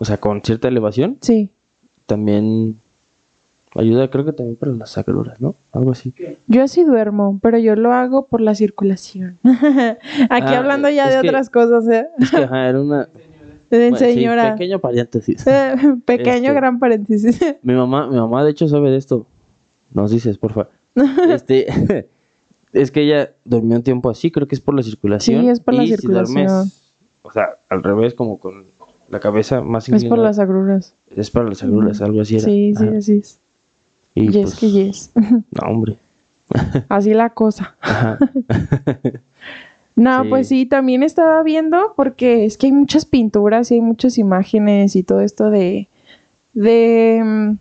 o 0.00 0.04
sea, 0.06 0.16
con 0.16 0.42
cierta 0.42 0.66
elevación, 0.66 1.18
sí. 1.20 1.50
también 2.06 2.78
Ayuda 3.74 4.10
creo 4.10 4.24
que 4.24 4.32
también 4.32 4.56
para 4.56 4.72
las 4.72 4.96
agruras, 4.96 5.40
¿no? 5.40 5.54
Algo 5.72 5.92
así. 5.92 6.14
Yo 6.46 6.66
sí 6.66 6.84
duermo, 6.84 7.38
pero 7.40 7.58
yo 7.58 7.76
lo 7.76 7.92
hago 7.92 8.26
por 8.26 8.40
la 8.40 8.54
circulación. 8.54 9.38
Aquí 9.44 10.54
ah, 10.54 10.58
hablando 10.58 10.88
ya 10.88 11.08
de 11.08 11.18
otras 11.18 11.50
cosas, 11.50 11.86
¿eh? 11.88 12.08
Es 12.18 12.30
que 12.30 12.38
ajá, 12.38 12.68
era 12.68 12.80
una... 12.80 13.08
De 13.70 13.94
señora. 13.94 14.54
pequeño 14.54 14.80
paréntesis. 14.80 15.44
pequeño 16.04 16.48
este, 16.48 16.54
gran 16.54 16.80
paréntesis. 16.80 17.38
mi 17.62 17.74
mamá, 17.74 18.08
mi 18.08 18.16
mamá 18.16 18.42
de 18.42 18.50
hecho 18.50 18.66
sabe 18.66 18.90
de 18.90 18.96
esto. 18.96 19.26
Nos 19.92 20.10
dices, 20.10 20.38
por 20.38 20.52
favor. 20.52 20.70
Este, 21.28 22.08
es 22.72 22.90
que 22.90 23.02
ella 23.02 23.32
durmió 23.44 23.76
un 23.76 23.84
tiempo 23.84 24.10
así, 24.10 24.32
creo 24.32 24.48
que 24.48 24.56
es 24.56 24.60
por 24.60 24.74
la 24.74 24.82
circulación. 24.82 25.42
Sí, 25.42 25.48
es 25.50 25.60
por 25.60 25.74
la 25.74 25.86
circulación. 25.86 26.72
o 27.22 27.30
sea, 27.30 27.58
al 27.68 27.84
revés, 27.84 28.14
como 28.14 28.40
con 28.40 28.69
la 29.10 29.20
cabeza 29.20 29.60
más 29.60 29.88
inclinada. 29.88 30.06
Es 30.06 30.08
por 30.08 30.18
las 30.18 30.38
agruras. 30.38 30.94
Es 31.14 31.30
para 31.30 31.48
las 31.48 31.62
agruras, 31.62 32.00
algo 32.00 32.22
así 32.22 32.36
era. 32.36 32.44
Sí, 32.44 32.74
sí, 32.76 32.88
así 32.88 33.12
es. 33.18 33.40
Y 34.14 34.30
yes 34.30 34.42
pues, 34.42 34.56
que 34.56 34.70
yes. 34.70 35.12
No, 35.50 35.68
hombre. 35.68 35.98
Así 36.88 37.14
la 37.14 37.30
cosa. 37.30 37.76
no, 39.94 40.24
pues 40.28 40.48
sí, 40.48 40.66
también 40.66 41.04
estaba 41.04 41.44
viendo 41.44 41.94
porque 41.96 42.44
es 42.44 42.58
que 42.58 42.66
hay 42.66 42.72
muchas 42.72 43.04
pinturas 43.04 43.70
y 43.70 43.74
hay 43.74 43.80
muchas 43.80 44.18
imágenes 44.18 44.96
y 44.96 45.04
todo 45.04 45.20
esto 45.20 45.50
de 45.50 45.88
de, 46.52 47.22
mm, 47.24 47.58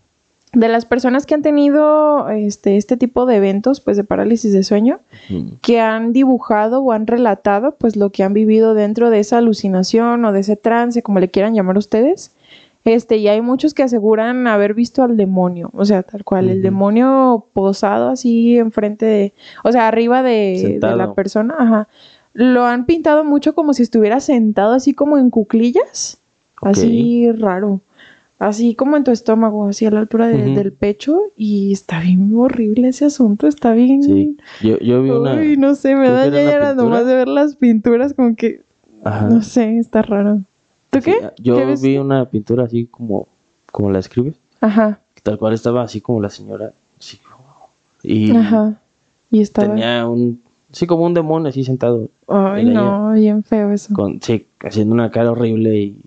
de 0.54 0.68
las 0.68 0.86
personas 0.86 1.26
que 1.26 1.36
han 1.36 1.42
tenido 1.42 2.30
este, 2.30 2.78
este 2.78 2.98
tipo 2.98 3.26
de 3.26 3.36
eventos, 3.36 3.82
pues 3.82 3.98
de 3.98 4.04
parálisis 4.04 4.52
de 4.52 4.64
sueño, 4.64 5.00
que 5.62 5.80
han 5.80 6.12
dibujado 6.12 6.82
o 6.82 6.92
han 6.92 7.06
relatado 7.06 7.76
pues 7.76 7.96
lo 7.96 8.10
que 8.12 8.24
han 8.24 8.34
vivido 8.34 8.74
dentro 8.74 9.10
de 9.10 9.20
esa 9.20 9.38
alucinación 9.38 10.26
o 10.26 10.32
de 10.32 10.40
ese 10.40 10.56
trance, 10.56 11.04
como 11.04 11.20
le 11.20 11.30
quieran 11.30 11.54
llamar 11.54 11.78
ustedes. 11.78 12.32
Este, 12.86 13.18
y 13.18 13.28
hay 13.28 13.42
muchos 13.42 13.74
que 13.74 13.84
aseguran 13.84 14.48
haber 14.48 14.74
visto 14.74 15.04
al 15.04 15.18
demonio, 15.18 15.70
o 15.74 15.86
sea, 15.86 16.02
tal 16.02 16.24
cual, 16.24 16.50
el 16.50 16.62
demonio 16.62 17.46
posado 17.54 18.10
así 18.10 18.58
enfrente 18.58 19.06
de, 19.06 19.34
o 19.64 19.72
sea, 19.72 19.88
arriba 19.88 20.24
de, 20.24 20.80
la 20.82 21.14
persona, 21.14 21.56
ajá. 21.60 21.88
Lo 22.34 22.66
han 22.66 22.86
pintado 22.86 23.26
mucho 23.26 23.54
como 23.54 23.74
si 23.74 23.84
estuviera 23.84 24.22
sentado 24.22 24.74
así 24.74 24.94
como 24.94 25.18
en 25.18 25.30
cuclillas, 25.30 26.20
así 26.62 27.30
raro, 27.34 27.82
así 28.40 28.74
como 28.74 28.98
en 28.98 29.04
tu 29.04 29.12
estómago, 29.12 29.68
así 29.68 29.86
a 29.86 29.92
la 29.92 30.00
altura 30.00 30.28
del 30.28 30.74
pecho, 30.74 31.20
y 31.36 31.72
está 31.72 32.00
bien 32.00 32.32
horrible 32.36 32.88
ese 32.88 33.06
asunto, 33.06 33.48
está 33.48 33.74
bien. 33.74 34.02
Sí, 34.02 34.38
yo, 34.62 34.80
yo 34.80 35.04
vi 35.04 35.10
una. 35.12 35.36
Uy, 35.36 35.58
no 35.58 35.76
sé, 35.76 35.96
me 35.96 36.10
da 36.10 36.28
ya 36.30 36.74
nomás 36.74 37.06
de 37.06 37.16
ver 37.16 37.28
las 37.28 37.56
pinturas, 37.56 38.14
como 38.14 38.36
que, 38.36 38.64
no 39.04 39.42
sé, 39.42 39.78
está 39.78 40.02
raro. 40.02 40.42
¿Tú 40.90 41.00
qué? 41.02 41.16
yo 41.38 41.60
vi 41.80 41.98
una 41.98 42.26
pintura 42.26 42.64
así 42.64 42.88
como, 42.88 43.28
como 43.72 43.92
la 43.92 44.00
escribes. 44.00 44.36
Ajá. 44.62 45.02
Tal 45.22 45.38
cual 45.38 45.54
estaba 45.54 45.84
así 45.84 46.02
como 46.02 46.22
la 46.22 46.30
señora. 46.30 46.74
y 48.02 48.36
Ajá. 48.36 48.82
Y 49.30 49.42
estaba. 49.42 49.68
Tenía 49.68 50.08
un 50.08 50.42
Sí, 50.72 50.86
como 50.86 51.06
un 51.06 51.14
demonio 51.14 51.50
así 51.50 51.64
sentado. 51.64 52.10
Ay, 52.28 52.66
no, 52.66 53.14
bien 53.14 53.44
feo 53.44 53.72
eso. 53.72 53.94
Con, 53.94 54.22
sí, 54.22 54.46
haciendo 54.60 54.94
una 54.94 55.10
cara 55.10 55.32
horrible 55.32 55.80
y... 55.80 56.02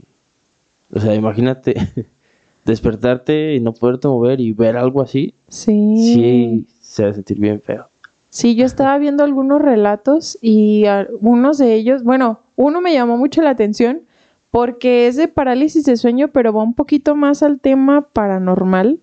O 0.93 1.01
sea, 1.01 1.15
imagínate 1.15 1.75
despertarte 2.65 3.55
y 3.55 3.61
no 3.61 3.73
poderte 3.73 4.09
mover 4.09 4.41
y 4.41 4.53
ver 4.53 4.77
algo 4.77 5.03
así. 5.03 5.35
Sí. 5.49 5.97
Sí, 5.97 6.67
se 6.81 7.05
va 7.05 7.11
a 7.11 7.15
sentir 7.15 7.39
bien 7.39 7.61
feo. 7.61 7.89
Sí, 8.29 8.55
yo 8.55 8.65
estaba 8.65 8.97
viendo 8.99 9.25
algunos 9.25 9.61
relatos 9.61 10.39
y 10.41 10.87
algunos 10.87 11.59
de 11.59 11.75
ellos, 11.75 12.03
bueno, 12.03 12.41
uno 12.57 12.81
me 12.81 12.93
llamó 12.95 13.19
mucho 13.19 13.43
la 13.43 13.51
atención 13.51 14.03
porque 14.51 15.07
es 15.07 15.17
de 15.17 15.29
parálisis 15.29 15.85
de 15.85 15.97
sueño, 15.97 16.29
pero 16.29 16.53
va 16.53 16.63
un 16.63 16.75
poquito 16.75 17.15
más 17.15 17.43
al 17.43 17.61
tema 17.61 18.09
paranormal. 18.13 19.01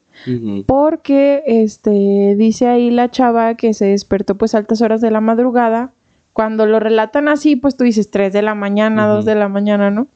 Porque 0.65 1.43
este 1.45 2.35
dice 2.35 2.67
ahí 2.67 2.91
la 2.91 3.09
chava 3.09 3.55
que 3.55 3.73
se 3.73 3.85
despertó 3.85 4.37
pues 4.37 4.53
a 4.53 4.57
altas 4.57 4.81
horas 4.81 4.99
de 4.99 5.11
la 5.11 5.21
madrugada. 5.21 5.93
Cuando 6.33 6.65
lo 6.65 6.79
relatan 6.79 7.27
así, 7.29 7.55
pues 7.55 7.77
tú 7.77 7.83
dices 7.85 8.11
3 8.11 8.33
de 8.33 8.41
la 8.41 8.53
mañana, 8.53 9.05
Ujú. 9.05 9.15
2 9.15 9.25
de 9.25 9.35
la 9.35 9.47
mañana, 9.47 9.91
¿no? 9.91 10.07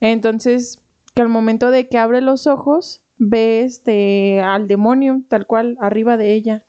Entonces, 0.00 0.82
que 1.14 1.22
al 1.22 1.28
momento 1.28 1.70
de 1.70 1.88
que 1.88 1.98
abre 1.98 2.20
los 2.20 2.46
ojos, 2.46 3.02
ve 3.18 3.62
este 3.62 4.40
al 4.40 4.66
demonio, 4.66 5.22
tal 5.28 5.46
cual, 5.46 5.76
arriba 5.80 6.16
de 6.16 6.34
ella. 6.34 6.64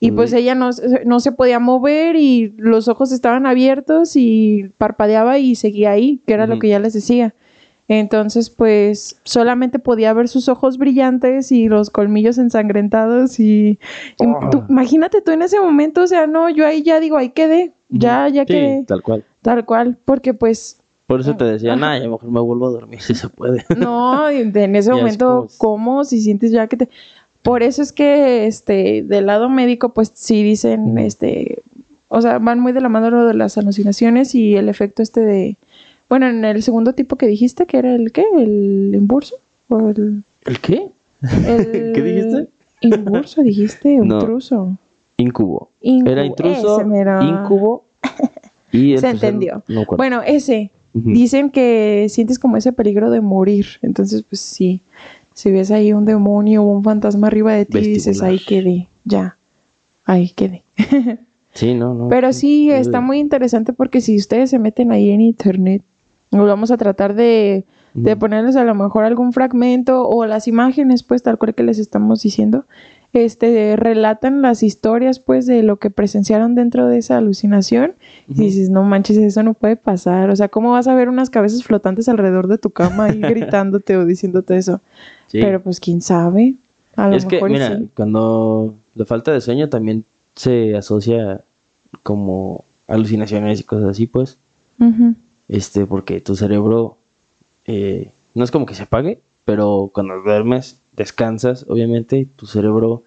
Y 0.00 0.10
pues 0.10 0.32
ella 0.34 0.54
no, 0.54 0.72
se- 0.72 1.04
no 1.06 1.20
se 1.20 1.32
podía 1.32 1.58
mover 1.60 2.16
y 2.16 2.52
los 2.58 2.88
ojos 2.88 3.10
estaban 3.12 3.46
abiertos 3.46 4.16
y 4.16 4.70
parpadeaba 4.76 5.38
y 5.38 5.54
seguía 5.54 5.92
ahí, 5.92 6.20
que 6.26 6.34
era 6.34 6.46
lo 6.46 6.58
que 6.58 6.68
ya 6.68 6.78
les 6.78 6.92
decía. 6.92 7.34
Entonces, 7.88 8.50
pues 8.50 9.20
solamente 9.24 9.78
podía 9.78 10.12
ver 10.12 10.28
sus 10.28 10.48
ojos 10.48 10.78
brillantes 10.78 11.52
y 11.52 11.68
los 11.68 11.90
colmillos 11.90 12.38
ensangrentados 12.38 13.38
y, 13.40 13.78
y 14.20 14.26
Oh. 14.26 14.50
tú- 14.50 14.64
imagínate 14.68 15.20
tú 15.22 15.30
en 15.32 15.42
ese 15.42 15.60
momento, 15.60 16.02
o 16.02 16.06
sea, 16.06 16.26
no, 16.26 16.50
yo 16.50 16.66
ahí 16.66 16.82
ya 16.82 16.98
digo, 17.00 17.16
ahí 17.16 17.30
quedé, 17.30 17.72
ya, 17.90 18.28
ya 18.28 18.42
Sí, 18.42 18.52
quedé, 18.52 18.84
tal 18.86 19.02
cual. 19.02 19.24
tal 19.42 19.64
cual, 19.64 19.96
porque 20.04 20.34
pues 20.34 20.80
Por 21.06 21.20
eso 21.20 21.36
te 21.36 21.44
decía, 21.44 21.72
Ajá. 21.72 21.80
nah, 21.80 21.98
ya 21.98 22.08
mejor 22.08 22.30
me 22.30 22.40
vuelvo 22.40 22.66
a 22.66 22.70
dormir 22.70 23.00
si 23.00 23.14
se 23.14 23.28
puede. 23.28 23.64
no, 23.76 24.28
en 24.28 24.76
ese 24.76 24.90
momento, 24.90 25.48
¿cómo? 25.58 26.04
Si 26.04 26.20
sientes 26.20 26.50
ya 26.50 26.66
que 26.66 26.76
te... 26.76 26.88
Por 27.42 27.62
eso 27.62 27.82
es 27.82 27.92
que, 27.92 28.46
este, 28.46 29.02
del 29.02 29.26
lado 29.26 29.50
médico, 29.50 29.92
pues 29.92 30.10
sí 30.14 30.42
dicen, 30.42 30.96
este, 30.96 31.62
o 32.08 32.22
sea, 32.22 32.38
van 32.38 32.58
muy 32.58 32.72
de 32.72 32.80
la 32.80 32.88
mano 32.88 33.10
lo 33.10 33.26
de 33.26 33.34
las 33.34 33.58
alucinaciones 33.58 34.34
y 34.34 34.56
el 34.56 34.70
efecto 34.70 35.02
este 35.02 35.20
de, 35.20 35.58
bueno, 36.08 36.26
en 36.26 36.42
el 36.44 36.62
segundo 36.62 36.94
tipo 36.94 37.16
que 37.16 37.26
dijiste, 37.26 37.66
que 37.66 37.76
era 37.76 37.94
el 37.94 38.12
qué, 38.12 38.24
el 38.34 38.92
impulso, 38.94 39.36
o 39.68 39.90
el... 39.90 40.22
¿El 40.46 40.58
qué? 40.60 40.88
el 41.46 41.92
¿Qué 41.94 42.02
dijiste? 42.02 42.48
Impulso, 42.80 43.42
dijiste, 43.42 43.96
No. 44.02 44.20
intruso. 44.20 44.78
Incubo. 45.18 45.70
Incubo, 45.82 46.10
Era 46.10 46.24
intruso, 46.24 46.80
incubo 46.80 47.84
y 48.72 48.94
el 48.94 48.98
Se 49.00 49.10
entendió. 49.10 49.62
no. 49.68 49.84
Bueno, 49.96 50.22
ese, 50.26 50.70
Dicen 50.96 51.50
que 51.50 52.06
sientes 52.08 52.38
como 52.38 52.56
ese 52.56 52.72
peligro 52.72 53.10
de 53.10 53.20
morir. 53.20 53.66
Entonces, 53.82 54.22
pues 54.22 54.40
sí, 54.40 54.80
si 55.32 55.50
ves 55.50 55.72
ahí 55.72 55.92
un 55.92 56.04
demonio 56.04 56.62
o 56.62 56.66
un 56.66 56.84
fantasma 56.84 57.26
arriba 57.26 57.52
de 57.52 57.66
ti, 57.66 57.80
dices, 57.80 58.22
ahí 58.22 58.38
quedé, 58.38 58.88
ya, 59.04 59.36
ahí 60.04 60.30
quedé. 60.30 60.62
Sí, 61.54 61.72
no, 61.72 61.94
no. 61.94 62.08
Pero 62.08 62.32
sí, 62.32 62.68
está 62.72 63.00
muy 63.00 63.20
interesante 63.20 63.72
porque 63.72 64.00
si 64.00 64.16
ustedes 64.16 64.50
se 64.50 64.58
meten 64.58 64.90
ahí 64.90 65.10
en 65.10 65.20
internet, 65.20 65.82
nos 66.32 66.48
vamos 66.48 66.72
a 66.72 66.76
tratar 66.76 67.14
de, 67.14 67.64
de 67.94 68.16
ponerles 68.16 68.56
a 68.56 68.64
lo 68.64 68.74
mejor 68.74 69.04
algún 69.04 69.32
fragmento 69.32 70.08
o 70.08 70.26
las 70.26 70.48
imágenes, 70.48 71.04
pues 71.04 71.22
tal 71.22 71.38
cual 71.38 71.54
que 71.54 71.62
les 71.62 71.78
estamos 71.78 72.22
diciendo, 72.22 72.64
este, 73.14 73.76
relatan 73.76 74.42
las 74.42 74.62
historias, 74.62 75.20
pues, 75.20 75.46
de 75.46 75.62
lo 75.62 75.76
que 75.76 75.90
presenciaron 75.90 76.54
dentro 76.54 76.86
de 76.88 76.98
esa 76.98 77.18
alucinación. 77.18 77.94
Y 78.28 78.34
dices, 78.34 78.70
no 78.70 78.82
manches, 78.82 79.16
eso 79.18 79.42
no 79.42 79.54
puede 79.54 79.76
pasar. 79.76 80.30
O 80.30 80.36
sea, 80.36 80.48
¿cómo 80.48 80.72
vas 80.72 80.88
a 80.88 80.94
ver 80.94 81.08
unas 81.08 81.30
cabezas 81.30 81.62
flotantes 81.62 82.08
alrededor 82.08 82.48
de 82.48 82.58
tu 82.58 82.70
cama 82.70 83.10
y 83.12 83.20
gritándote 83.20 83.96
o 83.96 84.04
diciéndote 84.04 84.56
eso? 84.56 84.80
Sí. 85.28 85.40
Pero 85.40 85.62
pues 85.62 85.80
quién 85.80 86.00
sabe. 86.00 86.56
A 86.96 87.08
lo 87.08 87.16
es 87.16 87.26
que, 87.26 87.36
mejor 87.36 87.50
y 87.50 87.52
mira, 87.54 87.78
sí. 87.78 87.88
cuando 87.94 88.74
la 88.94 89.04
falta 89.04 89.32
de 89.32 89.40
sueño 89.40 89.68
también 89.68 90.04
se 90.34 90.76
asocia 90.76 91.42
como 92.02 92.64
alucinaciones 92.86 93.60
y 93.60 93.64
cosas 93.64 93.90
así, 93.90 94.06
pues, 94.06 94.38
este, 95.48 95.86
porque 95.86 96.20
tu 96.20 96.36
cerebro 96.36 96.98
eh, 97.64 98.12
no 98.34 98.44
es 98.44 98.50
como 98.50 98.66
que 98.66 98.74
se 98.74 98.82
apague, 98.82 99.20
pero 99.44 99.90
cuando 99.92 100.22
duermes, 100.22 100.80
descansas, 100.92 101.66
obviamente, 101.68 102.28
tu 102.36 102.46
cerebro 102.46 103.02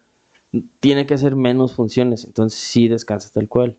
tiene 0.79 1.05
que 1.05 1.13
hacer 1.13 1.35
menos 1.35 1.73
funciones, 1.73 2.25
entonces 2.25 2.59
sí 2.59 2.87
descansas 2.87 3.31
tal 3.31 3.47
cual. 3.47 3.77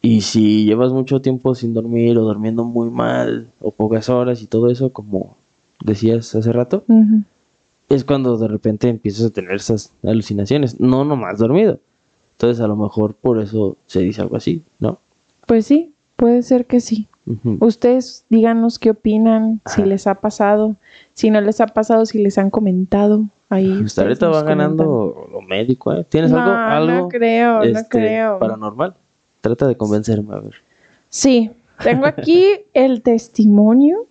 Y 0.00 0.20
si 0.20 0.64
llevas 0.64 0.92
mucho 0.92 1.20
tiempo 1.20 1.54
sin 1.54 1.74
dormir 1.74 2.18
o 2.18 2.22
durmiendo 2.22 2.64
muy 2.64 2.90
mal 2.90 3.50
o 3.60 3.72
pocas 3.72 4.08
horas 4.08 4.42
y 4.42 4.46
todo 4.46 4.70
eso, 4.70 4.92
como 4.92 5.36
decías 5.84 6.34
hace 6.34 6.52
rato, 6.52 6.84
es 7.88 8.04
cuando 8.04 8.36
de 8.36 8.48
repente 8.48 8.88
empiezas 8.88 9.26
a 9.26 9.30
tener 9.30 9.54
esas 9.54 9.92
alucinaciones, 10.02 10.78
no 10.78 11.04
nomás 11.04 11.38
dormido. 11.38 11.80
Entonces 12.32 12.62
a 12.62 12.68
lo 12.68 12.76
mejor 12.76 13.14
por 13.14 13.40
eso 13.40 13.76
se 13.86 14.00
dice 14.00 14.22
algo 14.22 14.36
así, 14.36 14.62
¿no? 14.78 15.00
Pues 15.46 15.66
sí, 15.66 15.92
puede 16.14 16.42
ser 16.42 16.66
que 16.66 16.80
sí. 16.80 17.08
Ustedes 17.60 18.24
díganos 18.28 18.78
qué 18.78 18.90
opinan, 18.90 19.60
si 19.66 19.82
les 19.84 20.06
ha 20.06 20.16
pasado, 20.16 20.76
si 21.14 21.30
no 21.30 21.40
les 21.40 21.60
ha 21.60 21.66
pasado, 21.66 22.06
si 22.06 22.22
les 22.22 22.38
han 22.38 22.50
comentado. 22.50 23.24
Ahí 23.50 23.82
Hasta 23.84 24.02
ahorita 24.02 24.28
va 24.28 24.42
ganando 24.42 24.84
comentan. 25.14 25.32
lo 25.32 25.42
médico, 25.42 25.92
¿eh? 25.94 26.04
¿Tienes 26.08 26.30
No, 26.30 26.38
algo, 26.40 26.52
algo 26.54 27.02
no 27.04 27.08
creo, 27.08 27.58
no 27.58 27.62
este, 27.64 27.88
creo. 27.88 28.38
paranormal? 28.38 28.94
Trata 29.40 29.66
de 29.66 29.76
convencerme, 29.76 30.34
a 30.34 30.40
ver. 30.40 30.54
Sí, 31.08 31.50
tengo 31.82 32.04
aquí 32.06 32.44
el 32.74 33.00
testimonio 33.02 34.06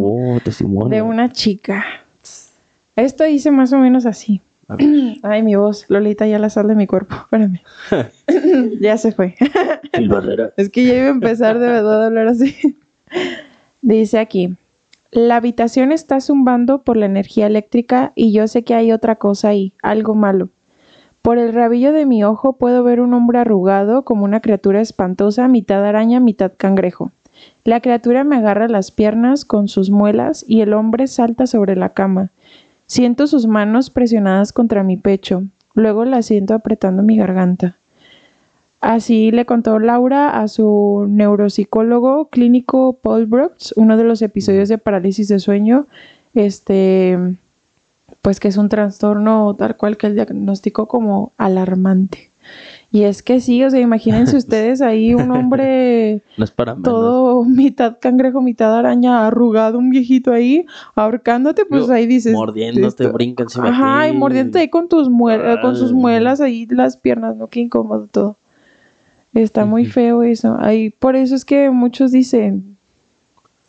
Oh, 0.00 0.38
testimonio. 0.44 0.88
de 0.94 1.02
una 1.02 1.32
chica. 1.32 1.84
Esto 2.94 3.24
dice 3.24 3.50
más 3.50 3.72
o 3.72 3.78
menos 3.78 4.06
así. 4.06 4.40
A 4.68 4.76
ver. 4.76 4.86
Ay, 5.22 5.42
mi 5.42 5.56
voz, 5.56 5.86
Lolita 5.88 6.26
ya 6.26 6.38
la 6.38 6.50
sal 6.50 6.68
de 6.68 6.74
mi 6.74 6.86
cuerpo. 6.86 7.16
Espérame. 7.22 7.62
ya 8.80 8.96
se 8.96 9.12
fue. 9.12 9.34
Es 10.56 10.70
que 10.70 10.84
ya 10.84 10.94
iba 10.94 11.06
a 11.06 11.10
empezar 11.10 11.58
de 11.58 11.66
verdad 11.66 12.02
a 12.02 12.06
hablar 12.06 12.28
así. 12.28 12.76
Dice 13.80 14.18
aquí, 14.18 14.54
la 15.10 15.36
habitación 15.36 15.92
está 15.92 16.20
zumbando 16.20 16.82
por 16.82 16.96
la 16.96 17.06
energía 17.06 17.46
eléctrica 17.46 18.12
y 18.14 18.32
yo 18.32 18.46
sé 18.46 18.62
que 18.62 18.74
hay 18.74 18.92
otra 18.92 19.16
cosa 19.16 19.48
ahí, 19.48 19.72
algo 19.82 20.14
malo. 20.14 20.50
Por 21.22 21.38
el 21.38 21.52
rabillo 21.52 21.92
de 21.92 22.06
mi 22.06 22.22
ojo 22.24 22.54
puedo 22.54 22.84
ver 22.84 23.00
un 23.00 23.14
hombre 23.14 23.38
arrugado 23.38 24.04
como 24.04 24.24
una 24.24 24.40
criatura 24.40 24.80
espantosa, 24.80 25.48
mitad 25.48 25.84
araña, 25.84 26.20
mitad 26.20 26.52
cangrejo. 26.56 27.10
La 27.64 27.80
criatura 27.80 28.24
me 28.24 28.36
agarra 28.36 28.68
las 28.68 28.90
piernas 28.90 29.44
con 29.44 29.68
sus 29.68 29.90
muelas 29.90 30.44
y 30.46 30.60
el 30.60 30.72
hombre 30.72 31.06
salta 31.06 31.46
sobre 31.46 31.76
la 31.76 31.90
cama. 31.90 32.30
Siento 32.88 33.26
sus 33.26 33.46
manos 33.46 33.90
presionadas 33.90 34.54
contra 34.54 34.82
mi 34.82 34.96
pecho. 34.96 35.44
Luego 35.74 36.06
la 36.06 36.22
siento 36.22 36.54
apretando 36.54 37.02
mi 37.02 37.18
garganta. 37.18 37.76
Así 38.80 39.30
le 39.30 39.44
contó 39.44 39.78
Laura 39.78 40.40
a 40.40 40.48
su 40.48 41.04
neuropsicólogo 41.06 42.30
clínico 42.30 42.94
Paul 42.94 43.26
Brooks, 43.26 43.74
uno 43.76 43.98
de 43.98 44.04
los 44.04 44.22
episodios 44.22 44.70
de 44.70 44.78
parálisis 44.78 45.28
de 45.28 45.38
sueño, 45.38 45.86
este, 46.32 47.18
pues 48.22 48.40
que 48.40 48.48
es 48.48 48.56
un 48.56 48.70
trastorno 48.70 49.54
tal 49.56 49.76
cual 49.76 49.98
que 49.98 50.06
él 50.06 50.14
diagnosticó 50.14 50.88
como 50.88 51.32
alarmante. 51.36 52.27
Y 52.90 53.02
es 53.02 53.22
que 53.22 53.40
sí, 53.40 53.62
o 53.64 53.70
sea, 53.70 53.80
imagínense 53.80 54.36
ustedes 54.38 54.80
ahí 54.80 55.14
un 55.14 55.30
hombre 55.30 56.22
No 56.38 56.44
es 56.44 56.50
para 56.50 56.74
todo 56.76 57.44
mitad 57.44 57.98
cangrejo, 58.00 58.40
mitad 58.40 58.76
araña, 58.76 59.26
arrugado, 59.26 59.78
un 59.78 59.90
viejito 59.90 60.32
ahí, 60.32 60.64
ahorcándote, 60.94 61.64
pues 61.66 61.90
ahí 61.90 62.06
dices. 62.06 62.32
Mordiéndote, 62.32 63.08
brinca 63.08 63.42
encima 63.42 63.68
Ajá, 63.68 64.08
y 64.08 64.12
mordiéndote 64.16 64.60
ahí 64.60 64.68
con 64.70 64.88
tus, 64.88 65.10
muel- 65.10 65.60
con 65.60 65.76
sus 65.76 65.92
muelas 65.92 66.40
ahí 66.40 66.66
las 66.70 66.96
piernas, 66.96 67.36
¿no? 67.36 67.48
Qué 67.48 67.60
incómodo 67.60 68.06
todo. 68.06 68.36
Está 69.34 69.64
muy 69.66 69.84
feo 69.84 70.22
eso. 70.22 70.56
Ahí, 70.58 70.90
por 70.90 71.14
eso 71.14 71.34
es 71.34 71.44
que 71.44 71.70
muchos 71.70 72.12
dicen, 72.12 72.76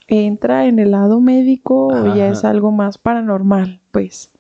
entra 0.08 0.66
en 0.66 0.80
el 0.80 0.92
lado 0.92 1.20
médico 1.20 1.88
o 1.88 2.16
ya 2.16 2.30
es 2.30 2.46
algo 2.46 2.72
más 2.72 2.98
paranormal, 2.98 3.82
pues. 3.92 4.32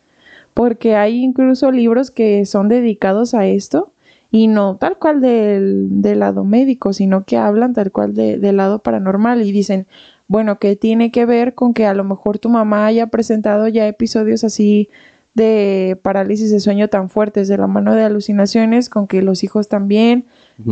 Porque 0.53 0.95
hay 0.95 1.23
incluso 1.23 1.71
libros 1.71 2.11
que 2.11 2.45
son 2.45 2.69
dedicados 2.69 3.33
a 3.33 3.45
esto 3.45 3.91
y 4.31 4.47
no 4.47 4.77
tal 4.77 4.97
cual 4.97 5.21
del, 5.21 6.01
del 6.01 6.19
lado 6.19 6.43
médico, 6.43 6.93
sino 6.93 7.23
que 7.25 7.37
hablan 7.37 7.73
tal 7.73 7.91
cual 7.91 8.13
de- 8.13 8.37
del 8.37 8.57
lado 8.57 8.79
paranormal 8.79 9.41
y 9.41 9.51
dicen, 9.51 9.87
bueno, 10.27 10.59
que 10.59 10.75
tiene 10.75 11.11
que 11.11 11.25
ver 11.25 11.55
con 11.55 11.73
que 11.73 11.85
a 11.87 11.93
lo 11.95 12.03
mejor 12.03 12.37
tu 12.37 12.49
mamá 12.49 12.85
haya 12.85 13.07
presentado 13.07 13.67
ya 13.67 13.87
episodios 13.87 14.43
así 14.43 14.89
de 15.33 15.97
parálisis 16.01 16.51
de 16.51 16.59
sueño 16.59 16.87
tan 16.89 17.09
fuertes 17.09 17.47
de 17.47 17.57
la 17.57 17.67
mano 17.67 17.95
de 17.95 18.03
alucinaciones, 18.03 18.89
con 18.89 19.07
que 19.07 19.21
los 19.21 19.43
hijos 19.43 19.67
también, 19.69 20.25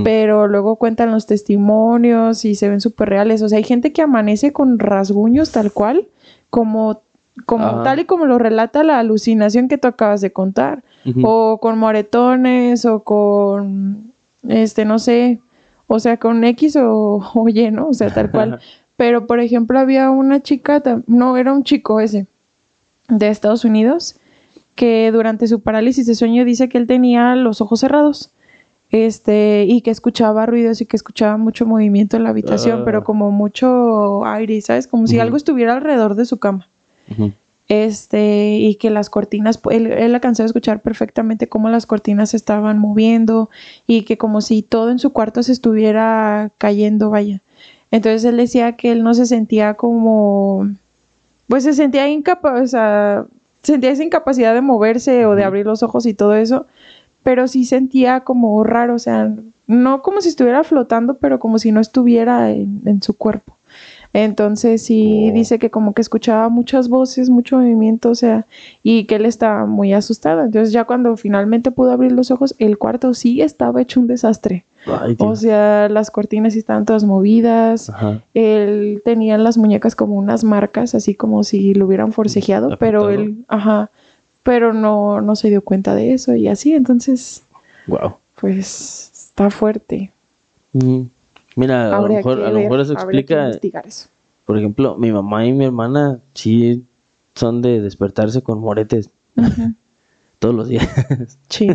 pero 0.04 0.48
luego 0.48 0.76
cuentan 0.76 1.12
los 1.12 1.26
testimonios 1.28 2.44
y 2.46 2.56
se 2.56 2.70
ven 2.70 2.82
súper 2.82 3.10
reales. 3.10 3.42
O 3.42 3.50
sea, 3.50 3.58
hay 3.58 3.64
gente 3.64 3.94
que 3.94 4.02
amanece 4.02 4.52
con 4.54 4.80
rasguños 4.80 5.52
tal 5.52 5.72
cual, 5.72 6.08
como, 6.50 7.02
como 7.46 7.66
Ajá. 7.66 7.84
tal 7.84 8.00
y 8.00 8.06
como 8.06 8.26
lo 8.26 8.38
relata 8.38 8.84
la 8.84 9.00
alucinación 9.00 9.68
que 9.68 9.78
tú 9.78 9.88
acabas 9.88 10.22
de 10.22 10.32
contar. 10.32 10.84
O 11.24 11.60
con 11.62 11.78
moretones, 11.78 12.84
o 12.84 13.02
con, 13.02 14.12
este, 14.50 14.84
no 14.84 15.00
sé, 15.00 15.40
o 15.88 16.00
sea, 16.00 16.18
con 16.18 16.44
X 16.44 16.76
o, 16.76 17.22
o 17.34 17.48
Y, 17.48 17.72
¿no? 17.72 17.88
O 17.88 17.94
sea, 17.94 18.14
tal 18.14 18.30
cual. 18.30 18.60
Pero, 18.98 19.26
por 19.26 19.40
ejemplo, 19.40 19.80
había 19.80 20.10
una 20.10 20.42
chica, 20.42 20.84
no, 21.06 21.38
era 21.38 21.54
un 21.54 21.64
chico 21.64 22.02
ese, 22.02 22.28
de 23.08 23.30
Estados 23.30 23.64
Unidos, 23.64 24.20
que 24.76 25.12
durante 25.14 25.48
su 25.48 25.62
parálisis 25.62 26.08
de 26.08 26.16
sueño 26.16 26.44
dice 26.44 26.68
que 26.68 26.78
él 26.78 26.88
tenía 26.88 27.36
los 27.36 27.62
ojos 27.62 27.80
cerrados 27.80 28.34
este, 28.90 29.66
y 29.68 29.82
que 29.82 29.92
escuchaba 29.92 30.46
ruidos 30.46 30.82
y 30.82 30.86
que 30.86 30.96
escuchaba 30.96 31.38
mucho 31.38 31.66
movimiento 31.66 32.18
en 32.18 32.24
la 32.24 32.30
habitación, 32.30 32.84
pero 32.86 33.00
ah. 33.00 33.04
como 33.04 33.32
mucho 33.32 34.26
aire, 34.26 34.62
¿sabes? 34.62 34.88
Como 34.88 35.08
si 35.08 35.20
algo 35.20 35.38
estuviera 35.38 35.76
alrededor 35.76 36.16
de 36.16 36.26
su 36.26 36.38
cama. 36.38 36.70
Este, 37.68 38.58
y 38.60 38.76
que 38.76 38.90
las 38.90 39.10
cortinas, 39.10 39.60
él, 39.72 39.88
él 39.88 40.16
alcanzó 40.16 40.44
a 40.44 40.46
escuchar 40.46 40.82
perfectamente 40.82 41.50
cómo 41.50 41.70
las 41.70 41.86
cortinas 41.86 42.30
se 42.30 42.38
estaban 42.38 42.80
moviendo 42.80 43.50
y 43.86 44.04
que 44.04 44.18
como 44.18 44.40
si 44.40 44.62
todo 44.62 44.90
en 44.90 45.00
su 45.00 45.12
cuarto 45.12 45.44
se 45.44 45.52
estuviera 45.52 46.52
cayendo, 46.58 47.10
vaya. 47.10 47.42
Entonces 47.92 48.24
él 48.26 48.38
decía 48.38 48.78
que 48.78 48.92
él 48.92 49.04
no 49.04 49.14
se 49.14 49.26
sentía 49.26 49.76
como, 49.76 50.70
pues 51.48 51.64
se 51.64 51.74
sentía 51.74 52.08
incapaz, 52.10 52.62
o 52.62 52.68
sea, 52.68 53.26
sentía 53.64 53.92
esa 53.92 54.04
incapacidad 54.04 54.54
de 54.54 54.62
moverse 54.62 55.26
o 55.26 55.36
de 55.36 55.44
abrir 55.44 55.66
los 55.66 55.84
ojos 55.84 56.06
y 56.06 56.14
todo 56.14 56.36
eso, 56.36 56.68
pero 57.24 57.48
sí 57.48 57.66
sentía 57.66 58.22
como 58.22 58.64
raro, 58.64 58.96
o 58.96 59.00
sea, 59.00 59.34
no 59.68 60.02
como 60.02 60.22
si 60.22 60.30
estuviera 60.30 60.64
flotando, 60.64 61.18
pero 61.18 61.40
como 61.40 61.60
si 61.60 61.72
no 61.72 61.82
estuviera 61.82 62.52
en, 62.52 63.02
su 63.02 63.18
cuerpo. 63.18 63.57
Entonces 64.14 64.82
sí 64.82 65.30
oh. 65.30 65.34
dice 65.34 65.60
que 65.60 65.70
como 65.70 65.94
que 65.94 66.02
escuchaba 66.02 66.50
muchas 66.50 66.90
voces, 66.90 67.30
mucho 67.30 67.58
movimiento, 67.58 68.10
o 68.10 68.16
sea, 68.16 68.46
y 68.84 69.06
que 69.06 69.16
él 69.16 69.26
estaba 69.26 69.66
muy 69.66 69.94
asustado. 69.94 70.42
Entonces 70.42 70.72
ya 70.72 70.86
cuando 70.86 71.16
finalmente 71.18 71.72
pudo 71.72 71.92
abrir 71.92 72.12
los 72.12 72.32
ojos, 72.32 72.56
el 72.60 72.78
cuarto 72.78 73.14
sí 73.14 73.42
estaba 73.42 73.82
hecho 73.82 74.00
un 74.00 74.08
desastre. 74.08 74.66
o 75.20 75.36
sea, 75.36 75.90
las 75.90 76.12
cortinas 76.12 76.56
estaban 76.56 76.86
todas 76.86 77.04
movidas. 77.04 77.92
Él 78.34 79.02
tenía 79.04 79.38
las 79.38 79.58
muñecas 79.58 79.96
como 79.96 80.16
unas 80.16 80.44
marcas, 80.44 80.96
así 80.96 81.14
como 81.14 81.44
si 81.44 81.74
lo 81.74 81.86
hubieran 81.86 82.12
forcejeado, 82.12 82.78
pero 82.78 83.10
él, 83.10 83.44
ajá, 83.48 83.92
pero 84.44 84.72
no, 84.72 85.20
no 85.20 85.36
se 85.36 85.50
dio 85.50 85.62
cuenta 85.62 85.94
de 85.94 86.14
eso 86.14 86.34
y 86.34 86.48
así, 86.48 86.74
entonces, 86.74 87.44
wow. 87.88 88.14
pues 88.40 89.12
está 89.14 89.50
fuerte. 89.50 90.14
Mira, 91.58 91.98
a 91.98 92.02
lo, 92.02 92.08
mejor, 92.08 92.44
a 92.44 92.52
lo 92.52 92.60
mejor 92.60 92.82
eso 92.82 92.94
explica, 92.94 93.50
eso. 93.84 94.10
por 94.46 94.60
ejemplo, 94.60 94.96
mi 94.96 95.12
mamá 95.12 95.44
y 95.44 95.54
mi 95.54 95.66
hermana 95.66 96.20
sí 96.36 96.86
son 97.34 97.64
de 97.64 97.82
despertarse 97.82 98.44
con 98.44 98.60
moretes 98.60 99.10
todos 100.40 100.54
los 100.54 100.68
días. 100.68 100.88
Sí, 101.50 101.68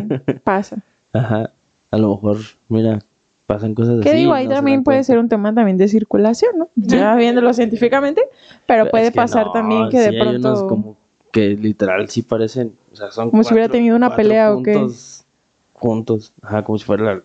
pasa. 0.45 0.77
Ajá, 1.13 1.51
a 1.91 1.97
lo 1.97 2.11
mejor, 2.11 2.37
mira, 2.69 2.99
pasan 3.45 3.75
cosas 3.75 3.95
así. 3.95 4.03
¿Qué 4.03 4.15
digo? 4.15 4.31
Ahí 4.31 4.47
también 4.47 4.85
puede 4.85 5.03
ser 5.03 5.19
un 5.19 5.27
tema 5.27 5.53
también 5.53 5.75
de 5.75 5.89
circulación, 5.89 6.59
¿no? 6.59 6.69
Ya 6.77 7.15
viéndolo 7.15 7.53
científicamente, 7.53 8.21
pero, 8.65 8.89
puede 8.89 9.11
pasar 9.11 9.51
también 9.51 9.89
que 9.89 9.99
de 9.99 10.17
pronto... 10.17 10.67
como 10.69 10.95
que 11.33 11.57
literal 11.57 12.09
sí 12.09 12.21
parecen, 12.21 12.77
o 12.93 12.95
sea, 12.95 13.11
son 13.11 13.31
como 13.31 13.43
si 13.43 13.53
hubiera 13.53 13.67
tenido 13.67 13.97
una 13.97 14.15
pelea 14.15 14.53
o 14.53 14.63
qué. 14.63 14.87
Juntos, 15.73 16.31
ajá, 16.41 16.63
como 16.63 16.77
si 16.77 16.85
fuera 16.85 17.03
la... 17.03 17.23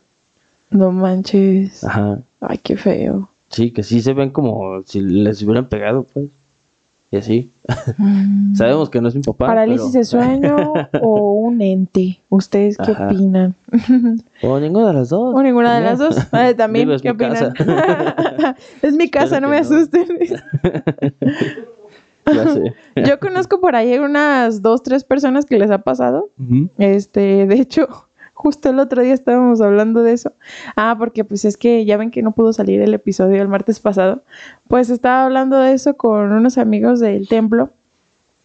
No 0.70 0.90
manches. 0.90 1.84
Ajá. 1.84 2.18
Ay, 2.40 2.58
qué 2.58 2.76
feo. 2.76 3.28
Sí, 3.50 3.70
que 3.70 3.82
sí 3.82 4.00
se 4.00 4.12
ven 4.12 4.30
como 4.30 4.82
si 4.82 5.00
les 5.00 5.42
hubieran 5.42 5.68
pegado, 5.68 6.04
pues. 6.04 6.26
Y 7.10 7.16
así. 7.16 7.50
Mm. 7.96 8.54
Sabemos 8.56 8.90
que 8.90 9.00
no 9.00 9.08
es 9.08 9.14
mi 9.14 9.22
papá. 9.22 9.46
¿Parálisis 9.46 9.92
de 9.92 10.04
sueño 10.04 10.56
o 11.02 11.32
un 11.32 11.62
ente? 11.62 12.20
¿Ustedes 12.28 12.76
qué 12.76 12.92
opinan? 12.92 13.54
o 14.42 14.60
ninguna 14.60 14.88
de 14.88 14.92
las 14.94 15.08
dos. 15.08 15.34
O 15.34 15.42
ninguna 15.42 15.76
de 15.76 15.84
las 15.84 15.98
dos. 15.98 16.16
también, 16.56 16.90
¿qué 17.00 17.10
opinan? 17.10 17.54
es 18.82 18.94
mi 18.94 19.08
casa, 19.08 19.40
no 19.40 19.48
me 19.48 19.58
asusten. 19.58 20.06
Yo 23.06 23.18
conozco 23.20 23.60
por 23.60 23.74
ahí 23.74 23.98
unas 23.98 24.60
dos, 24.60 24.82
tres 24.82 25.02
personas 25.04 25.46
que 25.46 25.58
les 25.58 25.70
ha 25.70 25.78
pasado. 25.78 26.28
Este, 26.76 27.46
de 27.46 27.54
hecho, 27.54 28.07
justo 28.38 28.70
el 28.70 28.78
otro 28.78 29.02
día 29.02 29.14
estábamos 29.14 29.60
hablando 29.60 30.02
de 30.04 30.12
eso. 30.12 30.32
Ah, 30.76 30.94
porque 30.96 31.24
pues 31.24 31.44
es 31.44 31.56
que 31.56 31.84
ya 31.84 31.96
ven 31.96 32.12
que 32.12 32.22
no 32.22 32.30
pudo 32.30 32.52
salir 32.52 32.80
el 32.80 32.94
episodio 32.94 33.42
el 33.42 33.48
martes 33.48 33.80
pasado. 33.80 34.22
Pues 34.68 34.90
estaba 34.90 35.24
hablando 35.24 35.58
de 35.58 35.72
eso 35.72 35.96
con 35.96 36.30
unos 36.30 36.56
amigos 36.56 37.00
del 37.00 37.26
templo. 37.26 37.70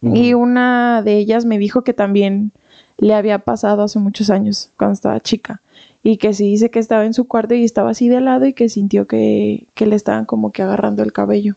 Y 0.02 0.34
una 0.34 1.00
de 1.00 1.16
ellas 1.16 1.46
me 1.46 1.56
dijo 1.56 1.82
que 1.82 1.94
también 1.94 2.50
le 2.98 3.14
había 3.14 3.38
pasado 3.38 3.84
hace 3.84 3.98
muchos 3.98 4.28
años, 4.28 4.70
cuando 4.76 4.92
estaba 4.92 5.20
chica. 5.20 5.62
Y 6.02 6.18
que 6.18 6.34
sí 6.34 6.44
dice 6.44 6.70
que 6.70 6.80
estaba 6.80 7.06
en 7.06 7.14
su 7.14 7.26
cuarto 7.26 7.54
y 7.54 7.64
estaba 7.64 7.90
así 7.90 8.10
de 8.10 8.20
lado 8.20 8.44
y 8.44 8.52
que 8.52 8.68
sintió 8.68 9.06
que, 9.06 9.68
que 9.72 9.86
le 9.86 9.96
estaban 9.96 10.26
como 10.26 10.52
que 10.52 10.62
agarrando 10.62 11.02
el 11.02 11.14
cabello 11.14 11.56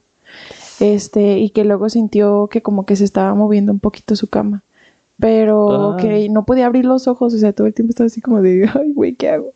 este, 0.79 1.39
y 1.39 1.49
que 1.49 1.63
luego 1.63 1.89
sintió 1.89 2.47
que 2.51 2.61
como 2.61 2.85
que 2.85 2.95
se 2.95 3.03
estaba 3.03 3.33
moviendo 3.33 3.71
un 3.71 3.79
poquito 3.79 4.15
su 4.15 4.27
cama, 4.27 4.63
pero 5.19 5.93
ah. 5.93 5.97
que 5.97 6.29
no 6.29 6.45
podía 6.45 6.67
abrir 6.67 6.85
los 6.85 7.07
ojos, 7.07 7.33
o 7.33 7.37
sea, 7.37 7.53
todo 7.53 7.67
el 7.67 7.73
tiempo 7.73 7.91
estaba 7.91 8.07
así 8.07 8.21
como 8.21 8.41
de, 8.41 8.69
ay, 8.73 8.93
güey, 8.93 9.15
¿qué 9.15 9.29
hago? 9.29 9.53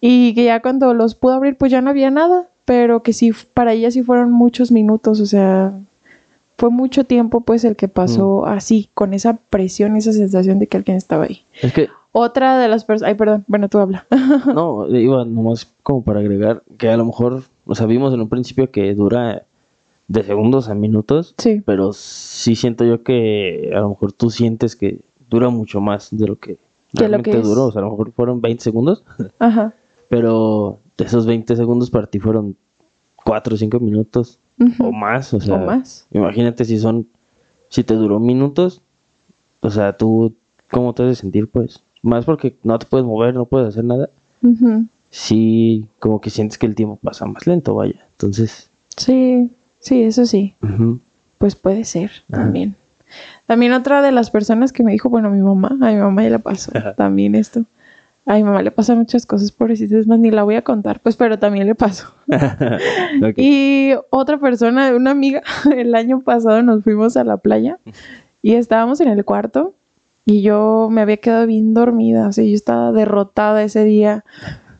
Y 0.00 0.34
que 0.34 0.44
ya 0.44 0.60
cuando 0.60 0.94
los 0.94 1.14
pudo 1.14 1.34
abrir, 1.34 1.56
pues 1.56 1.70
ya 1.70 1.80
no 1.80 1.90
había 1.90 2.10
nada, 2.10 2.48
pero 2.64 3.02
que 3.02 3.12
sí, 3.12 3.32
para 3.54 3.72
ella 3.72 3.90
sí 3.90 4.02
fueron 4.02 4.32
muchos 4.32 4.72
minutos, 4.72 5.20
o 5.20 5.26
sea, 5.26 5.72
fue 6.58 6.70
mucho 6.70 7.04
tiempo 7.04 7.42
pues 7.42 7.64
el 7.64 7.76
que 7.76 7.88
pasó 7.88 8.46
así, 8.46 8.90
con 8.94 9.14
esa 9.14 9.38
presión, 9.50 9.96
esa 9.96 10.12
sensación 10.12 10.58
de 10.58 10.66
que 10.66 10.76
alguien 10.76 10.96
estaba 10.96 11.24
ahí. 11.24 11.44
Es 11.60 11.72
que... 11.72 11.88
Otra 12.18 12.58
de 12.58 12.66
las 12.68 12.86
personas, 12.86 13.10
ay, 13.10 13.14
perdón, 13.14 13.44
bueno, 13.46 13.68
tú 13.68 13.78
habla. 13.78 14.06
no, 14.46 14.88
iba 14.88 15.26
nomás 15.26 15.70
como 15.82 16.02
para 16.02 16.20
agregar 16.20 16.62
que 16.78 16.88
a 16.88 16.96
lo 16.96 17.04
mejor, 17.04 17.42
o 17.66 17.74
sea, 17.74 17.84
vimos 17.84 18.14
en 18.14 18.22
un 18.22 18.30
principio 18.30 18.70
que 18.70 18.94
dura 18.94 19.44
de 20.08 20.22
segundos 20.22 20.68
a 20.68 20.74
minutos. 20.74 21.34
Sí. 21.38 21.62
Pero 21.64 21.92
sí 21.92 22.56
siento 22.56 22.84
yo 22.84 23.02
que 23.02 23.72
a 23.74 23.80
lo 23.80 23.90
mejor 23.90 24.12
tú 24.12 24.30
sientes 24.30 24.76
que 24.76 25.00
dura 25.28 25.48
mucho 25.48 25.80
más 25.80 26.08
de 26.16 26.26
lo 26.26 26.36
que 26.36 26.58
realmente 26.92 27.40
duró. 27.40 27.66
O 27.66 27.72
sea, 27.72 27.80
a 27.82 27.84
lo 27.84 27.90
mejor 27.90 28.12
fueron 28.12 28.40
20 28.40 28.62
segundos. 28.62 29.04
Ajá. 29.38 29.74
Pero 30.08 30.78
de 30.96 31.04
esos 31.04 31.26
20 31.26 31.56
segundos 31.56 31.90
para 31.90 32.06
ti 32.06 32.20
fueron 32.20 32.56
4 33.24 33.54
o 33.54 33.56
5 33.56 33.80
minutos 33.80 34.38
o 34.78 34.92
más. 34.92 35.34
O 35.34 35.40
sea, 35.40 35.58
más. 35.58 36.06
imagínate 36.12 36.64
si 36.64 36.78
son, 36.78 37.08
si 37.68 37.84
te 37.84 37.94
duró 37.94 38.20
minutos, 38.20 38.82
o 39.60 39.70
sea, 39.70 39.96
tú, 39.96 40.34
¿cómo 40.70 40.94
te 40.94 41.02
haces 41.02 41.18
sentir? 41.18 41.48
Pues, 41.50 41.82
más 42.02 42.24
porque 42.24 42.56
no 42.62 42.78
te 42.78 42.86
puedes 42.86 43.06
mover, 43.06 43.34
no 43.34 43.46
puedes 43.46 43.68
hacer 43.68 43.84
nada. 43.84 44.10
Sí, 45.10 45.88
como 45.98 46.20
que 46.20 46.30
sientes 46.30 46.58
que 46.58 46.66
el 46.66 46.74
tiempo 46.74 46.96
pasa 47.02 47.26
más 47.26 47.46
lento, 47.46 47.74
vaya. 47.74 48.06
Entonces. 48.12 48.70
Sí. 48.96 49.50
Sí, 49.80 50.02
eso 50.02 50.26
sí. 50.26 50.54
Pues 51.38 51.54
puede 51.54 51.84
ser 51.84 52.10
también. 52.30 52.76
También 53.46 53.72
otra 53.72 54.02
de 54.02 54.10
las 54.12 54.30
personas 54.30 54.72
que 54.72 54.82
me 54.82 54.92
dijo, 54.92 55.08
bueno, 55.08 55.30
mi 55.30 55.40
mamá, 55.40 55.68
a 55.80 55.92
mi 55.92 55.96
mamá 55.96 56.22
ya 56.24 56.30
le 56.30 56.38
pasó 56.38 56.72
también 56.96 57.34
esto. 57.34 57.64
A 58.24 58.34
mi 58.34 58.42
mamá 58.42 58.60
le 58.62 58.72
pasan 58.72 58.98
muchas 58.98 59.24
cosas, 59.24 59.52
pobrecitas, 59.52 60.00
es 60.00 60.06
más, 60.08 60.18
ni 60.18 60.32
la 60.32 60.42
voy 60.42 60.56
a 60.56 60.62
contar, 60.62 60.98
pues, 60.98 61.16
pero 61.16 61.38
también 61.38 61.66
le 61.66 61.76
pasó. 61.76 62.12
Y 63.36 63.92
otra 64.10 64.38
persona, 64.38 64.92
una 64.96 65.12
amiga, 65.12 65.42
el 65.76 65.94
año 65.94 66.20
pasado 66.20 66.60
nos 66.62 66.82
fuimos 66.82 67.16
a 67.16 67.22
la 67.22 67.36
playa 67.36 67.78
y 68.42 68.54
estábamos 68.54 69.00
en 69.00 69.08
el 69.08 69.24
cuarto 69.24 69.74
y 70.24 70.42
yo 70.42 70.88
me 70.90 71.02
había 71.02 71.18
quedado 71.18 71.46
bien 71.46 71.72
dormida, 71.72 72.26
o 72.26 72.32
sea, 72.32 72.42
yo 72.44 72.54
estaba 72.54 72.90
derrotada 72.90 73.62
ese 73.62 73.84
día 73.84 74.24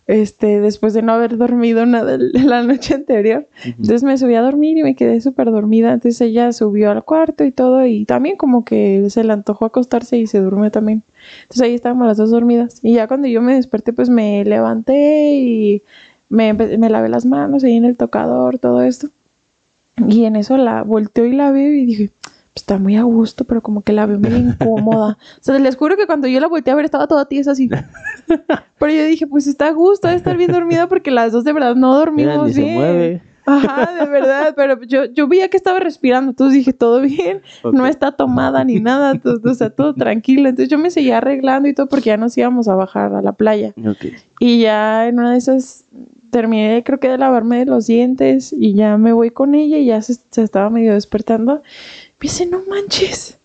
este, 0.07 0.61
después 0.61 0.95
de 0.95 1.03
no 1.03 1.13
haber 1.13 1.37
dormido 1.37 1.85
nada 1.85 2.17
la 2.33 2.63
noche 2.63 2.95
anterior. 2.95 3.49
Entonces 3.65 4.03
me 4.03 4.17
subí 4.19 4.35
a 4.35 4.43
dormir 4.43 4.79
y 4.79 4.83
me 4.83 4.95
quedé 4.95 5.21
súper 5.21 5.51
dormida. 5.51 5.93
Entonces 5.93 6.21
ella 6.21 6.53
subió 6.53 6.91
al 6.91 7.05
cuarto 7.05 7.45
y 7.45 7.53
todo 7.53 7.85
y 7.87 8.05
también 8.05 8.37
como 8.37 8.65
que 8.65 9.09
se 9.11 9.25
le 9.25 9.33
antojó 9.33 9.65
acostarse 9.65 10.17
y 10.19 10.27
se 10.27 10.41
durmió 10.41 10.71
también. 10.71 11.03
Entonces 11.43 11.63
ahí 11.63 11.75
estábamos 11.75 12.07
las 12.07 12.17
dos 12.17 12.31
dormidas. 12.31 12.81
Y 12.83 12.95
ya 12.95 13.09
cuando 13.09 13.29
yo 13.29 13.43
me 13.43 13.55
desperté 13.55 13.93
pues 13.93 14.09
me 14.09 14.45
levanté 14.45 15.35
y 15.37 15.83
me, 16.29 16.53
me 16.53 16.91
lavé 16.91 17.09
las 17.09 17.27
manos 17.27 17.65
ahí 17.65 17.77
en 17.77 17.85
el 17.85 17.97
tocador, 17.97 18.59
todo 18.59 18.83
esto. 18.83 19.09
Y 19.97 20.25
en 20.25 20.37
eso 20.37 20.57
la 20.57 20.83
volteó 20.83 21.25
y 21.25 21.33
la 21.33 21.51
veo 21.51 21.73
y 21.73 21.87
dije, 21.87 22.11
está 22.67 22.79
muy 22.79 22.97
a 22.97 23.05
gusto, 23.05 23.45
pero 23.45 23.63
como 23.63 23.83
que 23.83 23.93
la 23.93 24.07
veo 24.07 24.19
muy 24.19 24.35
incómoda. 24.35 25.19
o 25.41 25.41
sea, 25.41 25.57
les 25.61 25.77
juro 25.77 25.97
que 25.97 26.07
cuando 26.07 26.27
yo 26.27 26.41
la 26.41 26.49
volteé 26.49 26.73
a 26.73 26.75
ver 26.75 26.85
estaba 26.85 27.07
toda 27.07 27.27
tiesa 27.27 27.53
así. 27.53 27.71
pero 28.79 28.93
yo 28.93 29.05
dije, 29.05 29.29
pues 29.29 29.47
está 29.47 29.69
a 29.69 29.71
gusto 29.71 30.09
de 30.09 30.17
estar 30.17 30.37
bien 30.37 30.51
dormida 30.51 30.89
porque 30.89 31.13
las 31.13 31.31
dos 31.31 31.45
de 31.45 31.53
verdad 31.53 31.77
no 31.77 31.95
dormimos 31.95 32.53
bien. 32.53 32.69
Se 32.69 32.75
mueve. 32.75 33.23
Ajá, 33.47 34.05
de 34.05 34.11
verdad, 34.11 34.55
pero 34.57 34.83
yo, 34.83 35.05
yo 35.05 35.29
veía 35.29 35.49
que 35.49 35.57
estaba 35.57 35.79
respirando, 35.79 36.31
entonces 36.31 36.59
dije, 36.59 36.73
todo 36.73 37.01
bien, 37.01 37.43
no 37.63 37.87
está 37.87 38.11
tomada 38.11 38.65
ni 38.65 38.81
nada, 38.81 39.15
todo, 39.15 39.41
o 39.49 39.55
sea, 39.55 39.71
todo 39.71 39.95
tranquilo. 39.95 40.49
Entonces 40.49 40.69
yo 40.69 40.79
me 40.79 40.91
seguía 40.91 41.19
arreglando 41.19 41.69
y 41.69 41.73
todo 41.73 41.87
porque 41.87 42.07
ya 42.07 42.17
nos 42.17 42.37
íbamos 42.37 42.67
a 42.67 42.75
bajar 42.75 43.15
a 43.15 43.23
la 43.23 43.35
playa. 43.35 43.75
Y 44.41 44.63
ya 44.63 45.07
en 45.07 45.21
una 45.21 45.31
de 45.31 45.39
esas 45.39 45.85
terminé 46.33 46.83
creo 46.85 46.99
que 46.99 47.09
de 47.09 47.17
lavarme 47.17 47.65
los 47.65 47.87
dientes 47.87 48.53
y 48.53 48.75
ya 48.75 48.99
me 48.99 49.13
voy 49.13 49.31
con 49.31 49.55
ella 49.55 49.79
y 49.79 49.87
ya 49.87 50.03
se, 50.03 50.15
se 50.15 50.43
estaba 50.43 50.69
medio 50.69 50.93
despertando 50.93 51.63
me 52.19 52.23
dice, 52.23 52.47
no 52.47 52.63
manches, 52.69 53.39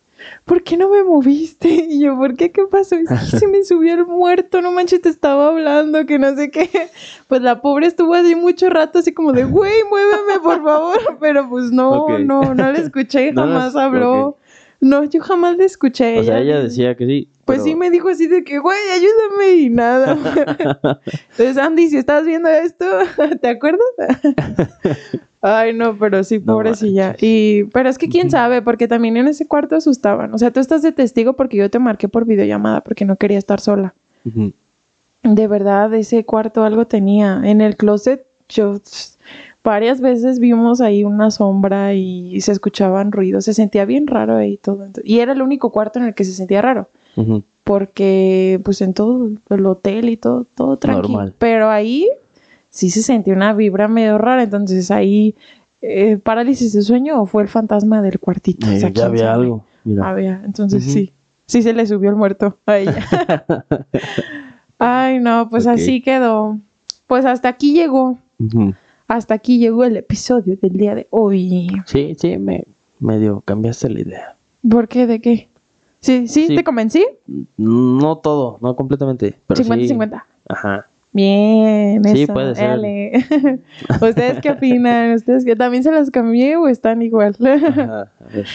¿por 0.45 0.63
qué 0.63 0.78
no 0.78 0.89
me 0.89 1.03
moviste? 1.03 1.69
Y 1.69 1.99
yo, 2.01 2.17
¿por 2.17 2.36
qué? 2.36 2.51
¿Qué 2.51 2.63
pasó? 2.69 2.95
Es 2.95 3.09
que 3.09 3.38
se 3.38 3.47
me 3.47 3.63
subió 3.65 3.93
el 3.93 4.05
muerto, 4.05 4.61
no 4.61 4.72
manches, 4.72 5.01
te 5.01 5.09
estaba 5.09 5.47
hablando, 5.47 6.05
que 6.05 6.19
no 6.19 6.36
sé 6.36 6.51
qué. 6.51 6.69
Pues 7.28 7.41
la 7.41 7.61
pobre 7.61 7.88
estuvo 7.88 8.13
así 8.13 8.36
mucho 8.36 8.69
rato, 8.69 8.99
así 8.99 9.13
como 9.13 9.34
de, 9.34 9.43
güey, 9.45 9.84
muéveme, 9.89 10.39
por 10.41 10.63
favor. 10.63 10.99
Pero 11.19 11.49
pues 11.49 11.72
no, 11.72 12.19
no, 12.19 12.53
no 12.53 12.72
le 12.72 12.80
escuché, 12.80 13.34
jamás 13.36 13.76
habló. 13.76 14.38
No, 14.80 15.03
yo 15.03 15.22
jamás 15.22 15.57
le 15.57 15.65
escuché. 15.65 16.19
O 16.19 16.24
sea, 16.24 16.39
ella 16.39 16.59
decía 16.59 16.95
que 16.95 17.05
sí. 17.05 17.30
Pues 17.45 17.63
sí, 17.63 17.76
me 17.76 17.91
dijo 17.91 18.09
así 18.09 18.28
de 18.28 18.43
que, 18.43 18.57
güey, 18.57 18.80
ayúdame 18.95 19.61
y 19.61 19.69
nada. 19.69 20.17
Entonces, 21.32 21.57
Andy, 21.57 21.89
si 21.89 21.97
estás 21.97 22.26
viendo 22.26 22.49
esto, 22.49 22.86
¿te 23.41 23.47
acuerdas? 23.49 23.82
Ay, 25.41 25.73
no, 25.73 25.97
pero 25.97 26.23
sí, 26.23 26.37
pobrecilla. 26.39 27.15
y, 27.19 27.63
pero 27.65 27.89
es 27.89 27.97
que 27.97 28.09
quién 28.09 28.29
sabe, 28.29 28.61
porque 28.61 28.87
también 28.87 29.17
en 29.17 29.27
ese 29.27 29.47
cuarto 29.47 29.75
asustaban. 29.75 30.33
O 30.33 30.37
sea, 30.37 30.51
tú 30.51 30.59
estás 30.59 30.83
de 30.83 30.91
testigo 30.91 31.33
porque 31.33 31.57
yo 31.57 31.69
te 31.69 31.79
marqué 31.79 32.07
por 32.07 32.25
videollamada 32.25 32.81
porque 32.81 33.05
no 33.05 33.15
quería 33.15 33.39
estar 33.39 33.59
sola. 33.59 33.95
De 35.23 35.47
verdad, 35.47 35.93
ese 35.95 36.25
cuarto 36.25 36.63
algo 36.63 36.85
tenía. 36.85 37.41
En 37.43 37.61
el 37.61 37.75
closet, 37.75 38.25
yo 38.49 38.79
varias 39.63 39.99
veces 39.99 40.39
vimos 40.39 40.79
ahí 40.79 41.03
una 41.03 41.31
sombra 41.31 41.93
y 41.95 42.39
se 42.41 42.51
escuchaban 42.51 43.11
ruidos. 43.11 43.45
Se 43.45 43.55
sentía 43.55 43.85
bien 43.85 44.05
raro 44.05 44.35
ahí 44.35 44.57
todo. 44.57 44.87
Y 45.03 45.19
era 45.19 45.33
el 45.33 45.41
único 45.41 45.71
cuarto 45.71 45.97
en 45.97 46.05
el 46.05 46.13
que 46.13 46.23
se 46.23 46.33
sentía 46.33 46.61
raro. 46.61 46.89
Porque, 47.63 48.59
pues, 48.63 48.81
en 48.81 48.93
todo 48.93 49.29
el 49.49 49.65
hotel 49.65 50.09
y 50.09 50.17
todo, 50.17 50.45
todo 50.55 50.77
tranquilo. 50.77 51.31
Pero 51.37 51.69
ahí 51.69 52.07
sí 52.72 52.89
se 52.89 53.03
sentía 53.03 53.36
una 53.36 53.53
vibra 53.53 53.88
medio 53.88 54.17
rara, 54.17 54.41
entonces 54.41 54.89
ahí 54.89 55.36
eh, 55.82 56.17
parálisis 56.17 56.74
de 56.74 56.82
sueño 56.82 57.22
o 57.22 57.26
fue 57.28 57.43
el 57.43 57.49
fantasma 57.49 58.01
del 58.01 58.19
cuartito. 58.19 58.67
Eh, 58.67 58.91
ya 58.91 59.05
había 59.05 59.34
algo. 59.34 59.65
Había, 60.01 60.41
entonces 60.45 60.84
sí, 60.84 61.11
sí 61.45 61.61
se 61.61 61.74
le 61.74 61.86
subió 61.86 62.09
el 62.09 62.15
muerto 62.15 62.57
a 62.65 62.78
ella. 62.78 63.05
Ay, 64.80 65.19
no, 65.19 65.49
pues 65.49 65.67
así 65.67 66.01
quedó. 66.01 66.57
Pues 67.05 67.26
hasta 67.26 67.49
aquí 67.49 67.74
llegó. 67.74 68.17
Hasta 69.07 69.34
aquí 69.36 69.59
llegó 69.59 69.84
el 69.84 69.97
episodio 69.97 70.57
del 70.59 70.74
día 70.74 70.95
de 70.95 71.07
hoy. 71.11 71.67
Sí, 71.86 72.15
sí, 72.17 72.38
me 72.38 72.65
medio 72.99 73.41
cambiaste 73.41 73.89
la 73.89 73.99
idea. 74.01 74.38
¿Por 74.67 74.88
qué? 74.88 75.07
¿De 75.07 75.19
qué? 75.19 75.49
¿Sí, 75.99 76.28
sí, 76.28 76.47
te 76.55 76.63
convencí? 76.63 77.05
No 77.57 78.17
todo, 78.19 78.57
no 78.61 78.76
completamente. 78.76 79.39
50-50. 79.49 80.24
Ajá. 80.47 80.88
Bien, 81.14 82.03
sí, 82.05 82.26
puede 82.26 82.55
ser. 82.55 82.80
¿Ustedes 84.01 84.39
qué 84.41 84.51
opinan? 84.51 85.12
¿Ustedes 85.16 85.43
que 85.43 85.55
también 85.55 85.84
se 85.84 85.91
las 85.91 86.09
cambié 86.09 86.55
o 86.55 86.68
están 86.68 87.01
igual? 87.01 87.36
a 87.41 88.07
ver. 88.34 88.47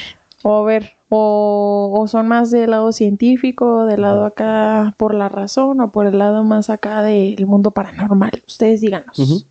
O 0.42 0.64
ver, 0.64 0.92
o, 1.08 2.04
son 2.08 2.28
más 2.28 2.50
del 2.50 2.70
lado 2.70 2.92
científico, 2.92 3.84
del 3.84 4.02
lado 4.02 4.24
acá 4.24 4.94
por 4.96 5.14
la 5.14 5.28
razón 5.28 5.80
o 5.80 5.90
por 5.90 6.06
el 6.06 6.18
lado 6.18 6.44
más 6.44 6.70
acá 6.70 7.02
del 7.02 7.46
mundo 7.46 7.72
paranormal. 7.72 8.42
Ustedes 8.46 8.80
díganos. 8.80 9.46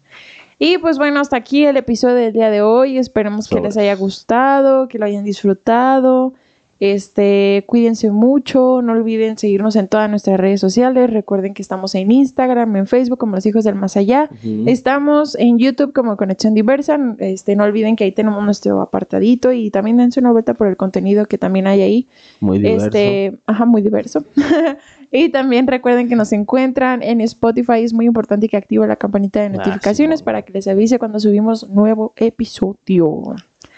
Y 0.57 0.77
pues 0.77 0.97
bueno, 0.97 1.19
hasta 1.19 1.35
aquí 1.35 1.65
el 1.65 1.75
episodio 1.75 2.15
del 2.15 2.33
día 2.33 2.49
de 2.49 2.61
hoy. 2.61 2.97
Esperemos 2.97 3.49
que 3.49 3.59
les 3.59 3.75
haya 3.77 3.95
gustado, 3.95 4.87
que 4.87 4.97
lo 4.97 5.05
hayan 5.05 5.25
disfrutado. 5.25 6.33
Este, 6.79 7.63
cuídense 7.67 8.11
mucho, 8.11 8.81
no 8.81 8.91
olviden 8.91 9.37
seguirnos 9.37 9.77
en 9.77 9.87
todas 9.87 10.09
nuestras 10.09 10.37
redes 10.37 10.59
sociales. 10.59 11.09
Recuerden 11.09 11.53
que 11.53 11.61
estamos 11.61 11.95
en 11.95 12.11
Instagram, 12.11 12.75
en 12.75 12.85
Facebook 12.85 13.17
como 13.17 13.35
Los 13.35 13.45
Hijos 13.45 13.63
del 13.63 13.75
Más 13.75 13.95
Allá. 13.95 14.29
Estamos 14.65 15.35
en 15.35 15.57
YouTube 15.57 15.93
como 15.93 16.17
Conexión 16.17 16.53
Diversa. 16.53 16.99
Este, 17.19 17.55
no 17.55 17.63
olviden 17.63 17.95
que 17.95 18.03
ahí 18.03 18.11
tenemos 18.11 18.43
nuestro 18.43 18.81
apartadito 18.81 19.53
y 19.53 19.71
también 19.71 19.95
dense 19.97 20.19
una 20.19 20.31
vuelta 20.31 20.53
por 20.53 20.67
el 20.67 20.75
contenido 20.75 21.27
que 21.27 21.37
también 21.37 21.65
hay 21.67 21.81
ahí. 21.81 22.07
Muy 22.41 22.59
diverso. 22.59 22.87
Este, 22.87 23.37
ajá, 23.45 23.63
muy 23.63 23.81
diverso. 23.81 24.25
y 25.11 25.29
también 25.29 25.67
recuerden 25.67 26.09
que 26.09 26.17
nos 26.17 26.33
encuentran 26.33 27.01
en 27.03 27.21
Spotify. 27.21 27.83
Es 27.83 27.93
muy 27.93 28.05
importante 28.05 28.49
que 28.49 28.57
active 28.57 28.85
la 28.85 28.97
campanita 28.97 29.39
de 29.39 29.45
ah, 29.45 29.49
notificaciones 29.49 30.21
para 30.21 30.41
que 30.41 30.51
les 30.51 30.67
avise 30.67 30.99
cuando 30.99 31.21
subimos 31.21 31.69
nuevo 31.69 32.13
episodio. 32.17 33.35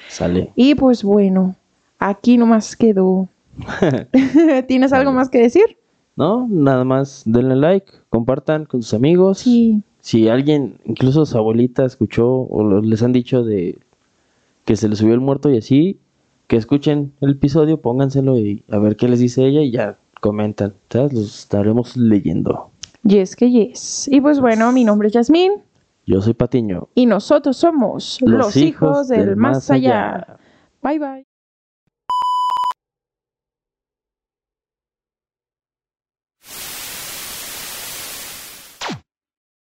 Sale. 0.10 0.52
Y 0.56 0.74
pues 0.74 1.04
bueno. 1.04 1.56
Aquí 2.00 2.38
nomás 2.38 2.76
quedó. 2.76 3.28
¿Tienes 4.68 4.94
algo 4.94 5.12
más 5.12 5.30
que 5.30 5.40
decir? 5.40 5.78
No, 6.16 6.48
nada 6.50 6.84
más 6.84 7.24
denle 7.26 7.56
like, 7.56 7.92
compartan 8.10 8.66
con 8.66 8.82
sus 8.82 8.94
amigos. 8.94 9.40
Sí. 9.40 9.84
Si 10.00 10.30
alguien, 10.30 10.80
incluso 10.86 11.26
su 11.26 11.38
abuelita, 11.38 11.86
escuchó 11.86 12.28
o 12.28 12.82
les 12.82 13.04
han 13.04 13.14
dicho 13.14 13.44
de 13.44 13.78
que 14.66 14.76
se 14.76 14.90
le 14.90 14.96
subió 14.96 15.14
el 15.14 15.20
muerto 15.20 15.50
y 15.50 15.58
así, 15.58 16.00
que 16.48 16.56
escuchen 16.56 17.14
el 17.22 17.32
episodio, 17.32 17.82
pónganselo 17.82 18.38
y 18.38 18.64
a 18.70 18.80
ver 18.80 18.96
qué 18.96 19.08
les 19.08 19.20
dice 19.20 19.46
ella 19.46 19.62
y 19.62 19.72
ya 19.72 19.98
comentan. 20.20 20.74
¿sabes? 20.90 21.14
Los 21.14 21.40
estaremos 21.40 21.96
leyendo. 21.96 22.72
Yes, 23.04 23.36
que 23.36 23.52
yes. 23.52 24.10
Y 24.12 24.20
pues 24.22 24.40
bueno, 24.40 24.72
mi 24.72 24.84
nombre 24.84 25.10
es 25.10 25.14
Yasmín. 25.14 25.54
Yo 26.06 26.22
soy 26.22 26.34
Patiño. 26.34 26.88
Y 26.96 27.06
nosotros 27.06 27.58
somos 27.58 28.20
los, 28.22 28.56
hijos, 28.56 29.10
del, 29.10 29.36
más 29.36 29.70
allá. 29.70 30.38
Bye 30.82 31.00
bye. 31.00 31.27